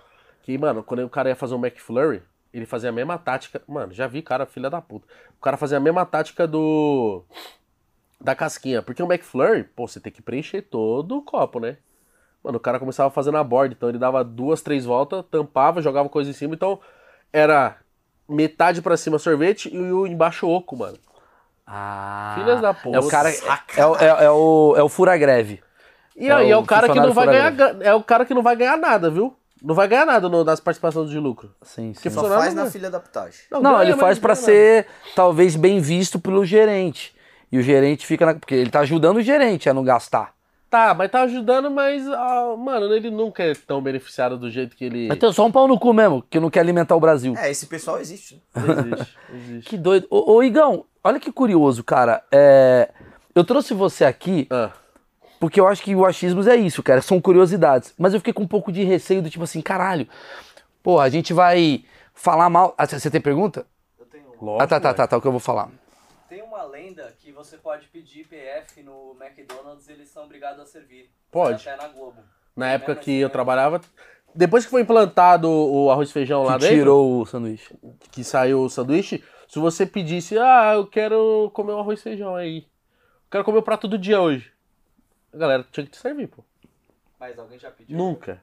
[0.42, 3.62] Que, mano, quando o cara ia fazer um McFlurry, ele fazia a mesma tática.
[3.66, 5.06] Mano, já vi cara filha da puta.
[5.38, 7.24] O cara fazia a mesma tática do.
[8.20, 8.82] Da casquinha.
[8.82, 11.78] Porque o McFlurry, pô, você tem que preencher todo o copo, né?
[12.42, 13.74] Mano, o cara começava fazendo a borda.
[13.74, 16.54] Então ele dava duas, três voltas, tampava, jogava coisa em cima.
[16.54, 16.80] Então
[17.32, 17.78] era
[18.30, 20.98] metade pra cima sorvete e o embaixo oco, mano.
[21.66, 22.32] Ah.
[22.38, 22.96] Filhas da puta.
[22.96, 23.30] É o cara.
[23.76, 25.60] É, o- é, é o, é o fura-greve.
[26.16, 27.50] E É aí é o o cara que não vai ganhar.
[27.50, 29.34] ga- É o cara que não vai ganhar nada, viu?
[29.62, 31.50] Não vai ganhar nada no- nas participações de lucro.
[31.62, 32.00] Sim, sim.
[32.02, 33.40] Que Só faz não na filha da putagem.
[33.50, 37.14] Não, ganha, ele faz não pra ganha ser talvez bem visto pelo gerente.
[37.52, 38.34] E o gerente fica na.
[38.34, 40.32] Porque ele tá ajudando o gerente a não gastar.
[40.70, 44.84] Tá, mas tá ajudando, mas, ah, mano, ele nunca é tão beneficiado do jeito que
[44.84, 45.08] ele.
[45.08, 47.34] Mas tem só um pau no cu mesmo, que não quer alimentar o Brasil.
[47.36, 48.40] É, esse pessoal existe.
[48.54, 48.62] né?
[48.94, 49.66] Existe, existe.
[49.68, 50.06] Que doido.
[50.08, 52.22] Ô, ô, Igão, olha que curioso, cara.
[52.30, 52.88] É,
[53.34, 54.70] Eu trouxe você aqui Ah,
[55.40, 57.02] porque eu acho que o achismos é isso, cara.
[57.02, 57.92] São curiosidades.
[57.98, 60.06] Mas eu fiquei com um pouco de receio do tipo assim, caralho.
[60.84, 61.84] Pô, a gente vai
[62.14, 62.74] falar mal.
[62.78, 63.66] Ah, você tem pergunta?
[63.98, 64.52] Eu tenho uma.
[64.52, 64.96] lógico, Ah, tá, tá, mano.
[64.98, 65.16] tá, tá.
[65.16, 65.68] O que eu vou falar.
[66.28, 67.12] Tem uma lenda
[67.44, 71.10] você pode pedir PF no McDonald's e eles são obrigados a servir.
[71.30, 71.66] Pode.
[71.68, 72.18] Até na Globo.
[72.54, 73.32] Na É época que assim, eu né?
[73.32, 73.80] trabalhava.
[74.34, 77.74] Depois que foi implantado o arroz e feijão lá Que dentro, tirou o sanduíche.
[78.12, 82.36] que saiu o sanduíche, se você pedisse, ah, eu quero comer um arroz e feijão
[82.36, 82.58] aí.
[82.58, 84.52] Eu quero comer o prato do dia hoje.
[85.32, 86.44] A galera tinha que te servir, pô.
[87.18, 87.96] Mas alguém já pediu?
[87.96, 88.42] Nunca.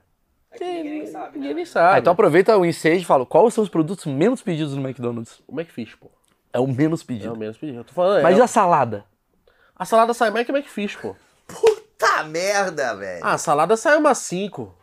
[0.50, 1.54] É que ninguém nem sabe, Ninguém né?
[1.56, 1.96] nem sabe.
[1.96, 5.42] Ah, então aproveita o ensejo e fala quais são os produtos menos pedidos no McDonald's.
[5.46, 6.10] O McFish, pô.
[6.52, 7.32] É o menos É pedido.
[7.34, 7.78] o menos pedido.
[7.80, 9.04] Eu tô falando, Mas é, e a salada?
[9.76, 11.14] a salada sai mais que o McFish, pô.
[11.98, 13.24] Tá merda, velho.
[13.24, 14.74] Ah, a salada sai umas 5.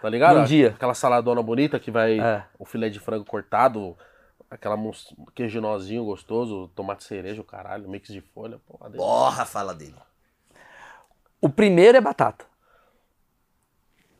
[0.00, 0.38] Tá ligado?
[0.38, 0.68] Num dia.
[0.76, 2.44] Aquela saladona bonita que vai É.
[2.58, 3.96] o filé de frango cortado,
[4.50, 8.96] aquela mus- queijo nozinho gostoso, tomate cereja, o caralho, mix de folha, delícia.
[8.98, 9.94] Porra, fala dele.
[11.40, 12.44] O primeiro é batata.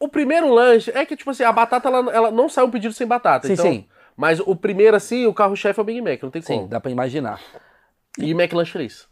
[0.00, 2.94] O primeiro lanche é que, tipo assim, a batata ela, ela não sai um pedido
[2.94, 3.46] sem batata.
[3.48, 3.88] Sim, então, sim.
[4.18, 6.68] Mas o primeiro, assim, o carro-chefe é o Big Mac, não tem Sim, como.
[6.68, 7.40] dá pra imaginar.
[8.18, 9.08] E McLanche 3.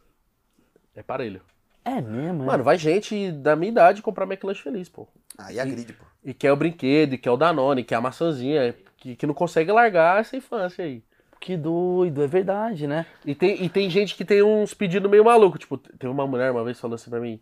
[0.95, 1.41] É parelho.
[1.85, 2.47] É mesmo, é?
[2.47, 5.07] Mano, vai gente da minha idade comprar McLanche feliz, pô.
[5.39, 6.05] Aí agride, pô.
[6.24, 9.27] E quer o brinquedo, e quer o Danone, e quer a maçãzinha, que que, que
[9.27, 11.03] não consegue largar essa infância aí.
[11.39, 13.07] Que doido, é verdade, né?
[13.24, 15.59] E tem, e tem gente que tem uns pedidos meio maluco.
[15.59, 17.41] Tipo, teve uma mulher uma vez falou assim pra mim: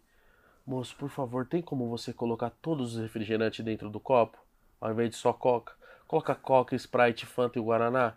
[0.67, 4.37] Moço, por favor, tem como você colocar todos os refrigerantes dentro do copo?
[4.81, 5.73] Ao invés de só coca?
[6.15, 8.13] Coloca coca, Sprite, Fanta e Guaraná?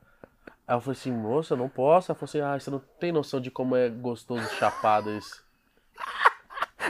[0.68, 2.12] Aí eu falei assim, moça, não posso.
[2.12, 5.44] Ela falou assim, ah, você não tem noção de como é gostoso chapado isso.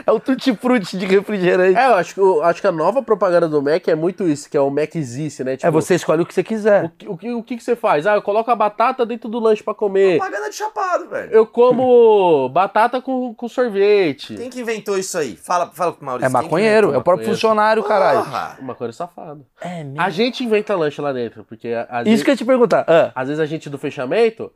[0.06, 1.78] É o tutti-frutti de refrigerante.
[1.78, 4.48] É, eu acho que, eu acho que a nova propaganda do Mac é muito isso,
[4.50, 5.56] que é o Mac existe, né?
[5.56, 6.84] Tipo, É, você escolhe o que você quiser.
[6.84, 8.06] O, que- o, que- o que, que você faz?
[8.06, 10.18] Ah, eu coloco a batata dentro do lanche pra comer.
[10.18, 11.32] Propaganda de chapado, velho.
[11.32, 14.34] Eu como batata com, com sorvete.
[14.36, 15.36] Quem que inventou isso aí?
[15.36, 16.26] Fala, fala pro Maurício.
[16.26, 17.32] É maconheiro, é o próprio maconheiro.
[17.34, 18.24] funcionário, caralho.
[18.24, 18.56] Porra!
[18.60, 19.40] Uma coisa safada.
[19.60, 20.00] É mesmo.
[20.00, 22.84] A gente inventa lanche lá dentro, porque Isso vezes, que eu ia te perguntar.
[22.86, 24.52] Ah, às vezes a gente do fechamento,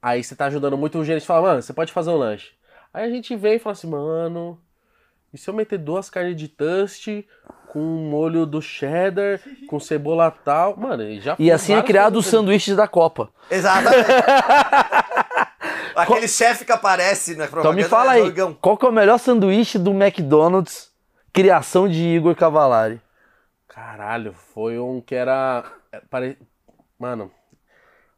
[0.00, 2.50] aí você tá ajudando muito o gerente fala, mano, você pode fazer um lanche.
[2.92, 4.60] Aí a gente vem e fala assim, mano,
[5.32, 7.26] e se eu meter duas carnes de toast
[7.68, 10.76] com um molho do cheddar, com cebola tal?
[10.76, 12.30] Mano, e já e assim é criado os coisas.
[12.40, 13.30] sanduíches da Copa.
[13.50, 14.08] Exatamente.
[15.96, 17.60] Aquele chefe que aparece na propaganda.
[17.68, 18.54] Então me fala é aí, Jorgão.
[18.60, 20.90] qual que é o melhor sanduíche do McDonald's,
[21.32, 23.00] criação de Igor Cavalari?
[23.68, 25.64] Caralho, foi um que era.
[25.90, 26.38] é, pare-
[26.98, 27.30] Mano,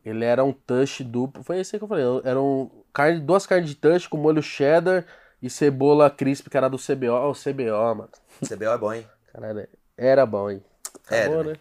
[0.05, 1.43] ele era um touch duplo.
[1.43, 2.05] Foi esse aí que eu falei.
[2.25, 5.05] Era um carne, duas carnes de touch com molho cheddar
[5.43, 7.31] e cebola crisp, que era do CBO.
[7.31, 8.09] O CBO, mano.
[8.49, 9.07] CBO é bom, hein?
[9.33, 9.69] Caralho,
[9.99, 10.63] era bom, hein?
[11.11, 11.57] Era, Acabou, né?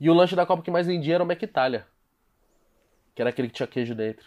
[0.00, 1.84] E o lanche da Copa que mais vendia era o McItalia.
[3.14, 4.26] Que era aquele que tinha queijo dentro.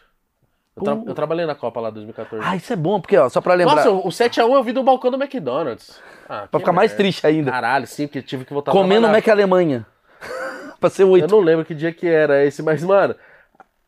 [0.76, 2.46] Eu, tra- eu trabalhei na Copa lá 2014.
[2.48, 4.84] Ah, isso é bom, porque, ó, só pra lembrar, Nossa, o 7x1 eu vi do
[4.84, 6.00] balcão do McDonald's.
[6.28, 7.04] Ah, pra ficar mais merda.
[7.04, 7.52] triste ainda.
[7.52, 9.08] Caralho, sim, porque tive que voltar Comendo.
[9.08, 9.86] Mac Alemanha.
[10.80, 11.32] pra ser Eu oito.
[11.32, 13.16] não lembro que dia que era esse, mas, mano,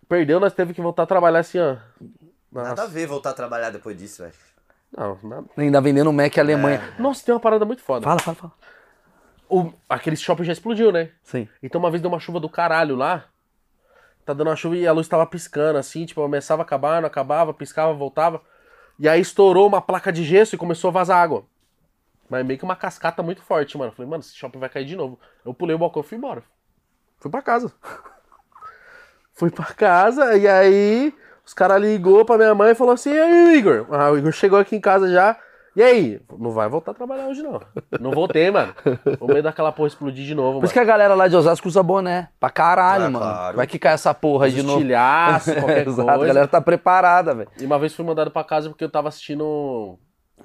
[0.07, 1.77] perdeu, nós teve que voltar a trabalhar assim, ó.
[2.63, 2.87] Nada a Nossa.
[2.87, 4.33] ver voltar a trabalhar depois disso, velho.
[4.95, 5.45] Não, nada.
[5.57, 6.93] Ainda vendendo Mac Alemanha.
[6.97, 8.03] Nossa, tem uma parada muito foda.
[8.03, 8.53] Fala, fala, fala.
[9.49, 11.11] O, aquele shopping já explodiu, né?
[11.21, 11.49] Sim.
[11.61, 13.25] Então uma vez deu uma chuva do caralho lá.
[14.25, 17.07] Tá dando uma chuva e a luz tava piscando, assim, tipo, começava a acabar, não
[17.07, 18.41] acabava, piscava, voltava.
[18.97, 21.45] E aí estourou uma placa de gesso e começou a vazar água.
[22.29, 23.91] Mas meio que uma cascata muito forte, mano.
[23.91, 25.19] Falei, mano, esse shopping vai cair de novo.
[25.43, 26.41] Eu pulei o balcão e fui embora.
[27.19, 27.71] Fui pra casa.
[29.33, 31.13] fui pra casa e aí
[31.45, 33.85] os caras ligou pra minha mãe e falou assim, e aí, Igor?
[33.91, 35.37] Ah, o Igor chegou aqui em casa já.
[35.75, 36.21] E aí?
[36.39, 37.59] Não vai voltar a trabalhar hoje, não.
[37.99, 38.73] Não voltei, mano.
[39.19, 40.65] O medo daquela porra explodir de novo, Por mano.
[40.65, 42.29] isso que a galera lá de Osasco usa boné.
[42.39, 43.25] Pra caralho, Ah, mano.
[43.25, 43.57] claro.
[43.57, 44.79] Vai que cai essa porra aí de novo.
[44.79, 46.23] Estilhaço, qualquer Exato, coisa.
[46.23, 47.49] a galera tá preparada, velho.
[47.59, 49.99] E uma vez fui mandado pra casa porque eu tava assistindo.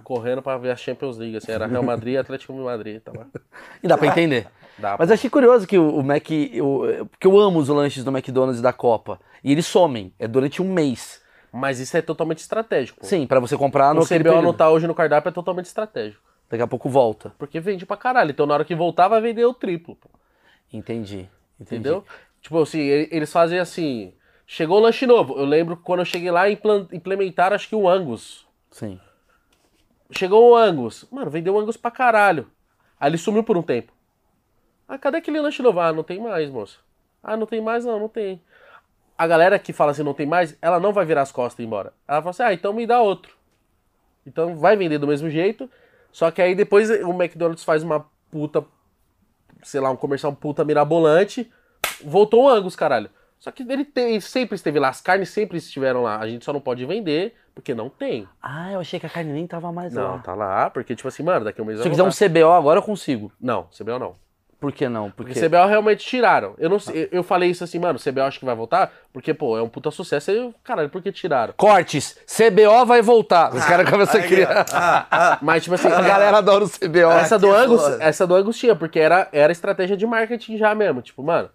[0.04, 3.26] Correndo pra ver a Champions League, assim, era Real Madrid e Atlético de Madrid, tava.
[3.82, 4.46] E dá pra entender.
[4.80, 6.30] Dá, Mas achei curioso que o, o Mac.
[6.30, 9.20] Eu, porque eu amo os lanches do McDonald's e da Copa.
[9.44, 10.12] E eles somem.
[10.18, 11.20] É durante um mês.
[11.52, 13.04] Mas isso é totalmente estratégico.
[13.04, 16.22] Sim, pra você comprar no O CBO tá hoje no cardápio é totalmente estratégico.
[16.48, 17.32] Daqui a pouco volta.
[17.38, 18.30] Porque vende pra caralho.
[18.30, 20.08] Então na hora que voltar vai vender o triplo, pô.
[20.72, 21.28] Entendi.
[21.58, 21.80] Entendi.
[21.80, 22.04] Entendeu?
[22.40, 24.14] Tipo assim, eles fazem assim.
[24.46, 25.36] Chegou o lanche novo.
[25.38, 28.46] Eu lembro que quando eu cheguei lá, implementaram acho que o Angus.
[28.70, 28.98] Sim.
[30.10, 31.06] Chegou o Angus.
[31.10, 32.48] Mano, vendeu o Angus pra caralho.
[32.98, 33.92] Aí ele sumiu por um tempo.
[34.92, 35.78] Ah, cadê aquele lanche novo?
[35.78, 36.82] Ah, não tem mais, moço.
[37.22, 37.84] Ah, não tem mais?
[37.84, 38.42] Não, não tem.
[39.16, 41.62] A galera que fala assim, não tem mais, ela não vai virar as costas e
[41.62, 41.92] ir embora.
[42.08, 43.32] Ela fala assim, ah, então me dá outro.
[44.26, 45.70] Então vai vender do mesmo jeito.
[46.10, 48.64] Só que aí depois o McDonald's faz uma puta,
[49.62, 51.48] sei lá, um comercial puta mirabolante.
[52.04, 53.10] Voltou o Angus, caralho.
[53.38, 56.18] Só que ele tem- sempre esteve lá, as carnes sempre estiveram lá.
[56.18, 58.28] A gente só não pode vender porque não tem.
[58.42, 60.18] Ah, eu achei que a carne nem tava mais Não, lá.
[60.18, 62.28] tá lá, porque tipo assim, mano, daqui a um mês Se eu fizer um voltar.
[62.28, 63.32] CBO agora, eu consigo.
[63.40, 64.14] Não, CBO não.
[64.60, 65.10] Por que não?
[65.10, 66.54] Porque Porque CBO realmente tiraram.
[66.58, 69.56] Eu não sei, eu falei isso assim, mano, CBO acho que vai voltar, porque, pô,
[69.56, 70.30] é um puta sucesso.
[70.30, 71.54] Aí, eu, caralho, por que tiraram?
[71.56, 73.54] Cortes, CBO vai voltar.
[73.54, 74.66] Os caras começam a criar.
[74.70, 77.10] ah, ah, Mas, tipo assim, A galera adora o CBO.
[77.10, 80.74] essa do que Angus, essa do Angus tinha, porque era, era estratégia de marketing já
[80.74, 81.00] mesmo.
[81.00, 81.48] Tipo, mano,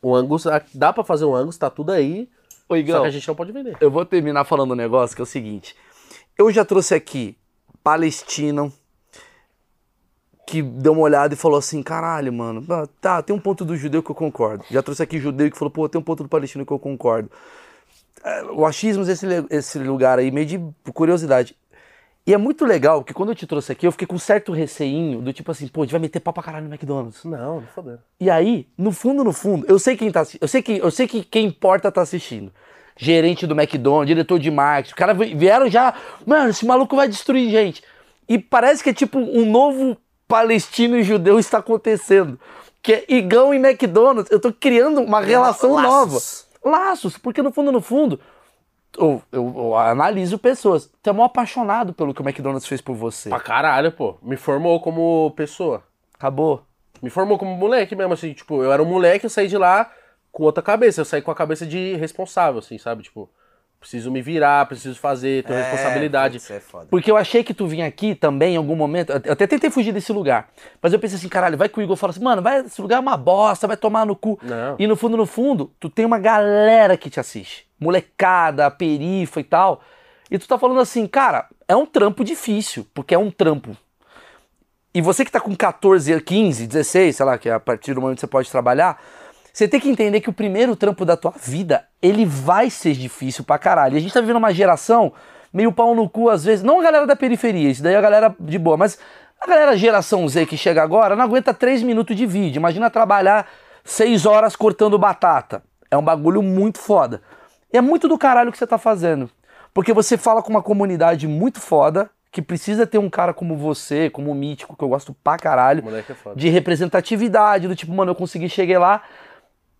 [0.00, 2.26] o Angus, ah, dá pra fazer um Angus, tá tudo aí,
[2.68, 3.76] Ô, só que a gente não pode vender.
[3.80, 5.76] eu vou terminar falando um negócio que é o seguinte.
[6.38, 7.36] Eu já trouxe aqui
[7.84, 8.72] palestino
[10.46, 12.64] que deu uma olhada e falou assim, caralho, mano,
[13.00, 14.64] tá, tem um ponto do judeu que eu concordo.
[14.70, 17.28] Já trouxe aqui judeu que falou, pô, tem um ponto do palestino que eu concordo.
[18.24, 20.60] É, O achismo esse, esse lugar aí, meio de
[20.94, 21.56] curiosidade.
[22.24, 24.52] E é muito legal que quando eu te trouxe aqui, eu fiquei com um certo
[24.52, 27.24] receinho, do tipo assim, pô, a gente vai meter pau pra caralho no McDonald's.
[27.24, 27.98] Não, não foderam.
[28.20, 31.06] E aí, no fundo, no fundo, eu sei quem tá eu sei que eu sei
[31.06, 32.52] que quem importa tá assistindo.
[32.96, 35.94] Gerente do McDonald's, diretor de marketing, os caras vi- vieram já,
[36.26, 37.82] mano, esse maluco vai destruir gente.
[38.28, 39.96] E parece que é tipo um novo
[40.28, 42.38] palestino e judeu está acontecendo.
[42.82, 44.30] Que é Igão e McDonald's.
[44.30, 46.46] Eu tô criando uma relação laços.
[46.62, 46.78] nova.
[46.78, 48.20] Laços, porque no fundo, no fundo,
[48.96, 50.90] eu, eu- eu analiso pessoas.
[51.02, 53.28] Tu é mó apaixonado pelo que o McDonald's fez por você.
[53.28, 54.16] Pra caralho, pô.
[54.22, 55.82] Me formou como pessoa.
[56.14, 56.62] Acabou.
[57.02, 59.90] me formou como moleque mesmo, assim, tipo, eu era um moleque, eu saí de lá
[60.32, 63.02] com outra cabeça, eu saí com a cabeça de responsável, assim, sabe?
[63.02, 63.28] Tipo,
[63.80, 66.38] preciso me virar, preciso fazer, tenho responsabilidade.
[66.38, 66.86] Isso é foda.
[66.90, 69.12] Porque eu achei que tu vinha aqui também em algum momento.
[69.24, 70.48] Eu até tentei fugir desse lugar.
[70.82, 72.96] Mas eu pensei assim, caralho, vai que o Igor fala assim, mano, vai, esse lugar
[72.96, 74.38] é uma bosta, vai tomar no cu.
[74.42, 74.76] Não.
[74.78, 77.66] E no fundo, no fundo, tu tem uma galera que te assiste.
[77.78, 79.80] Molecada, perifa e tal.
[80.30, 83.76] E tu tá falando assim, cara, é um trampo difícil, porque é um trampo.
[84.92, 88.00] E você que tá com 14, 15, 16, sei lá, que é a partir do
[88.00, 88.98] momento que você pode trabalhar,
[89.56, 93.42] você tem que entender que o primeiro trampo da tua vida, ele vai ser difícil
[93.42, 93.94] pra caralho.
[93.94, 95.14] E a gente tá vivendo uma geração
[95.50, 98.02] meio pau no cu às vezes, não a galera da periferia, isso daí é a
[98.02, 98.98] galera de boa, mas
[99.40, 102.58] a galera geração Z que chega agora não aguenta 3 minutos de vídeo.
[102.58, 103.48] Imagina trabalhar
[103.82, 105.62] 6 horas cortando batata.
[105.90, 107.22] É um bagulho muito foda.
[107.72, 109.30] E é muito do caralho que você tá fazendo.
[109.72, 114.10] Porque você fala com uma comunidade muito foda, que precisa ter um cara como você,
[114.10, 116.04] como o Mítico, que eu gosto pra caralho é
[116.34, 119.02] de representatividade, do tipo, mano, eu consegui cheguei lá.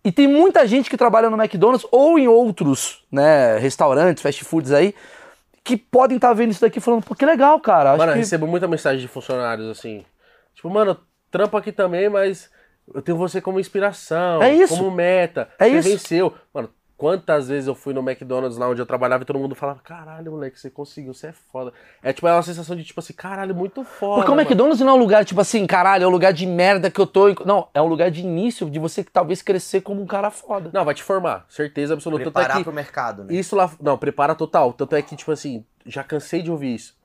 [0.03, 4.71] E tem muita gente que trabalha no McDonald's ou em outros, né, restaurantes, fast foods
[4.71, 4.93] aí,
[5.63, 7.89] que podem estar vendo isso daqui falando, pô, que legal, cara.
[7.91, 8.19] Acho Mano, eu que...
[8.19, 10.05] recebo muita mensagem de funcionários assim.
[10.55, 10.97] Tipo, mano,
[11.29, 12.49] trampo aqui também, mas
[12.93, 14.77] eu tenho você como inspiração, É isso.
[14.77, 15.49] como meta.
[15.59, 15.89] É você isso.
[15.89, 16.33] venceu.
[16.53, 19.79] Mano, quantas vezes eu fui no McDonald's lá onde eu trabalhava e todo mundo falava,
[19.83, 21.71] caralho, moleque, você conseguiu, você é foda.
[22.01, 24.15] É tipo, é uma sensação de tipo assim, caralho, muito foda.
[24.15, 24.41] Porque o mano.
[24.41, 27.05] McDonald's não é um lugar, tipo assim, caralho, é um lugar de merda que eu
[27.05, 27.27] tô.
[27.45, 30.71] Não, é um lugar de início de você talvez crescer como um cara foda.
[30.73, 32.23] Não, vai te formar, certeza absoluta.
[32.23, 33.33] Tanto Preparar é que pro mercado, né?
[33.33, 33.71] Isso lá.
[33.79, 34.73] Não, prepara total.
[34.73, 36.97] Tanto é que, tipo assim, já cansei de ouvir isso.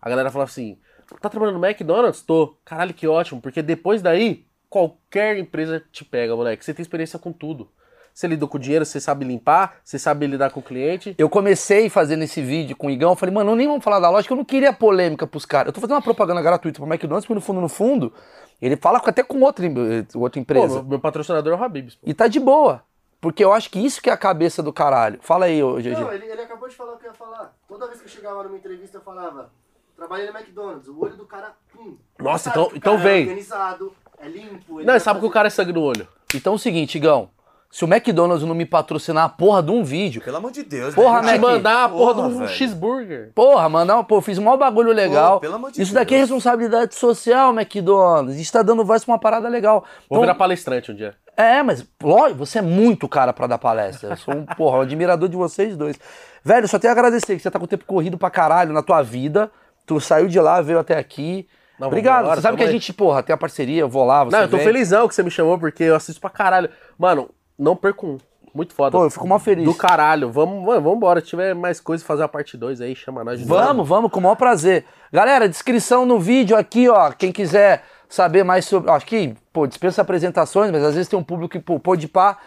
[0.00, 0.78] A galera fala assim:
[1.20, 2.22] tá trabalhando no McDonald's?
[2.22, 2.56] Tô.
[2.64, 3.40] Caralho, que ótimo.
[3.40, 6.64] Porque depois daí, qualquer empresa te pega, moleque.
[6.64, 7.68] Você tem experiência com tudo.
[8.12, 11.14] Você lidou com dinheiro, você sabe limpar, você sabe lidar com o cliente.
[11.16, 14.10] Eu comecei fazendo esse vídeo com o Igão, eu falei, mano, nem vamos falar da
[14.10, 15.68] loja, que eu não queria polêmica pros caras.
[15.68, 18.12] Eu tô fazendo uma propaganda gratuita pro McDonald's, porque no fundo, no fundo,
[18.60, 20.74] ele fala até com outra, em- outra Pô, empresa.
[20.74, 21.94] meu, meu patrocinador é o Habibs.
[21.94, 22.00] pô.
[22.04, 22.82] E tá de boa.
[23.20, 25.18] Porque eu acho que isso que é a cabeça do caralho.
[25.22, 25.90] Fala aí, ô GG.
[25.90, 27.54] Não, ele, ele acabou de falar o que eu ia falar.
[27.68, 29.50] Toda vez que eu chegava numa entrevista, eu falava,
[29.96, 31.96] trabalhei no McDonald's, o olho do cara, hum.
[32.18, 33.22] Nossa, então- então é vem.
[33.24, 34.80] organizado, é limpo.
[34.80, 36.08] ele Não, sabe que o fazer- cara é sangue no olho.
[36.34, 37.28] Então é o seguinte, Igão.
[37.70, 40.92] Se o McDonald's não me patrocinar a porra de um vídeo, Pelo amor de Deus,
[40.92, 41.34] Porra, né?
[41.34, 41.50] Te Mac.
[41.52, 42.48] mandar a porra de Porra, um velho.
[42.50, 43.30] cheeseburger.
[43.32, 45.34] porra, mano, pô, eu fiz um maior bagulho legal.
[45.34, 46.30] Pô, pelo amor de Isso daqui é Deus.
[46.30, 48.34] responsabilidade social, McDonald's.
[48.34, 49.84] A gente tá dando voz pra uma parada legal.
[50.08, 51.14] Vou Então, virar palestrante um dia.
[51.36, 54.10] É, mas lógico, você é muito cara pra dar palestra.
[54.10, 55.96] Eu sou um, porra, um admirador de vocês dois.
[56.42, 58.82] Velho, só tenho a agradecer que você tá com o tempo corrido pra caralho na
[58.82, 59.48] tua vida.
[59.86, 61.46] Tu saiu de lá, veio até aqui.
[61.78, 62.26] Não, Obrigado.
[62.26, 62.72] você sabe que a aí.
[62.72, 64.66] gente, porra, tem a parceria, eu vou lá, você Não, eu tô vem.
[64.66, 66.68] felizão que você me chamou, porque eu assisto pra caralho.
[66.98, 67.30] Mano,
[67.60, 68.18] não perco um.
[68.52, 68.96] Muito foda.
[68.96, 69.64] Pô, eu fico mal feliz.
[69.64, 70.30] Do caralho.
[70.30, 71.20] Vamos, mano, vamos embora.
[71.20, 73.60] Se tiver mais coisa, fazer a parte 2 aí, chama nós de novo.
[73.60, 74.84] Vamos, vamos, com o maior prazer.
[75.12, 77.12] Galera, descrição no vídeo aqui, ó.
[77.12, 78.90] Quem quiser saber mais sobre.
[78.90, 82.38] Acho que, pô, dispensa apresentações, mas às vezes tem um público que, pô, pode pá.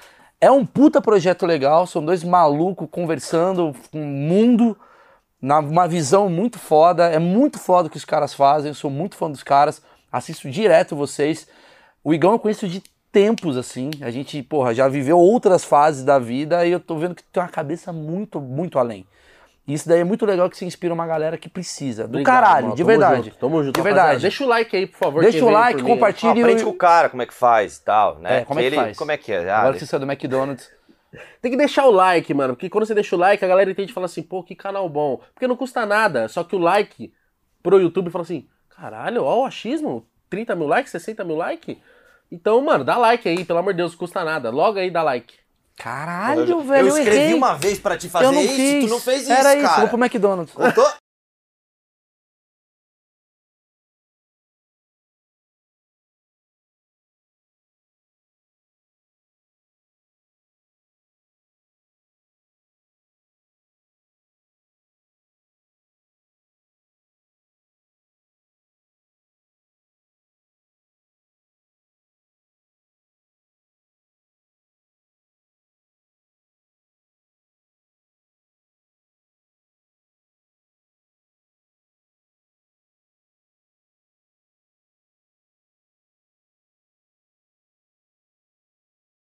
[0.41, 4.77] É um puta projeto legal, são dois malucos conversando com o mundo,
[5.41, 7.07] na uma visão muito foda.
[7.07, 9.81] É muito foda o que os caras fazem, eu sou muito fã dos caras,
[10.11, 11.47] assisto direto vocês.
[12.03, 12.83] O Igão eu conheço de
[13.13, 13.91] tempos, assim.
[14.01, 17.41] A gente, porra, já viveu outras fases da vida e eu tô vendo que tem
[17.41, 19.05] uma cabeça muito, muito além.
[19.65, 22.03] E isso daí é muito legal que se inspira uma galera que precisa.
[22.03, 22.75] Do Obrigado, caralho, mano.
[22.75, 23.25] de verdade.
[23.27, 24.01] junto, tamo junto, De rapaziada.
[24.07, 24.21] verdade.
[24.23, 25.23] Deixa o like aí, por favor.
[25.23, 26.31] Deixa o like, compartilha.
[26.31, 28.39] Aprende com o cara como é que faz e tal, né?
[28.39, 28.97] É, como é que ele, faz?
[28.97, 29.49] Como é que é?
[29.49, 30.69] Ah, Agora que você saiu do McDonald's.
[31.41, 32.55] Tem que deixar o like, mano.
[32.55, 34.89] Porque quando você deixa o like, a galera entende e fala assim, pô, que canal
[34.89, 35.21] bom.
[35.33, 36.27] Porque não custa nada.
[36.27, 37.13] Só que o like
[37.61, 40.05] pro YouTube fala assim, caralho, ó o achismo.
[40.29, 41.77] 30 mil likes, 60 mil likes.
[42.33, 44.49] Então, mano, dá like aí, pelo amor de Deus, não custa nada.
[44.49, 45.35] Logo aí dá like.
[45.77, 47.33] Caralho, velho, eu eu escrevi errei.
[47.35, 48.83] uma vez pra te fazer eu não isso fiz.
[48.83, 49.81] e tu não fez isso, Era isso, cara.
[49.81, 50.53] vou pro McDonald's.
[50.53, 50.87] Contou?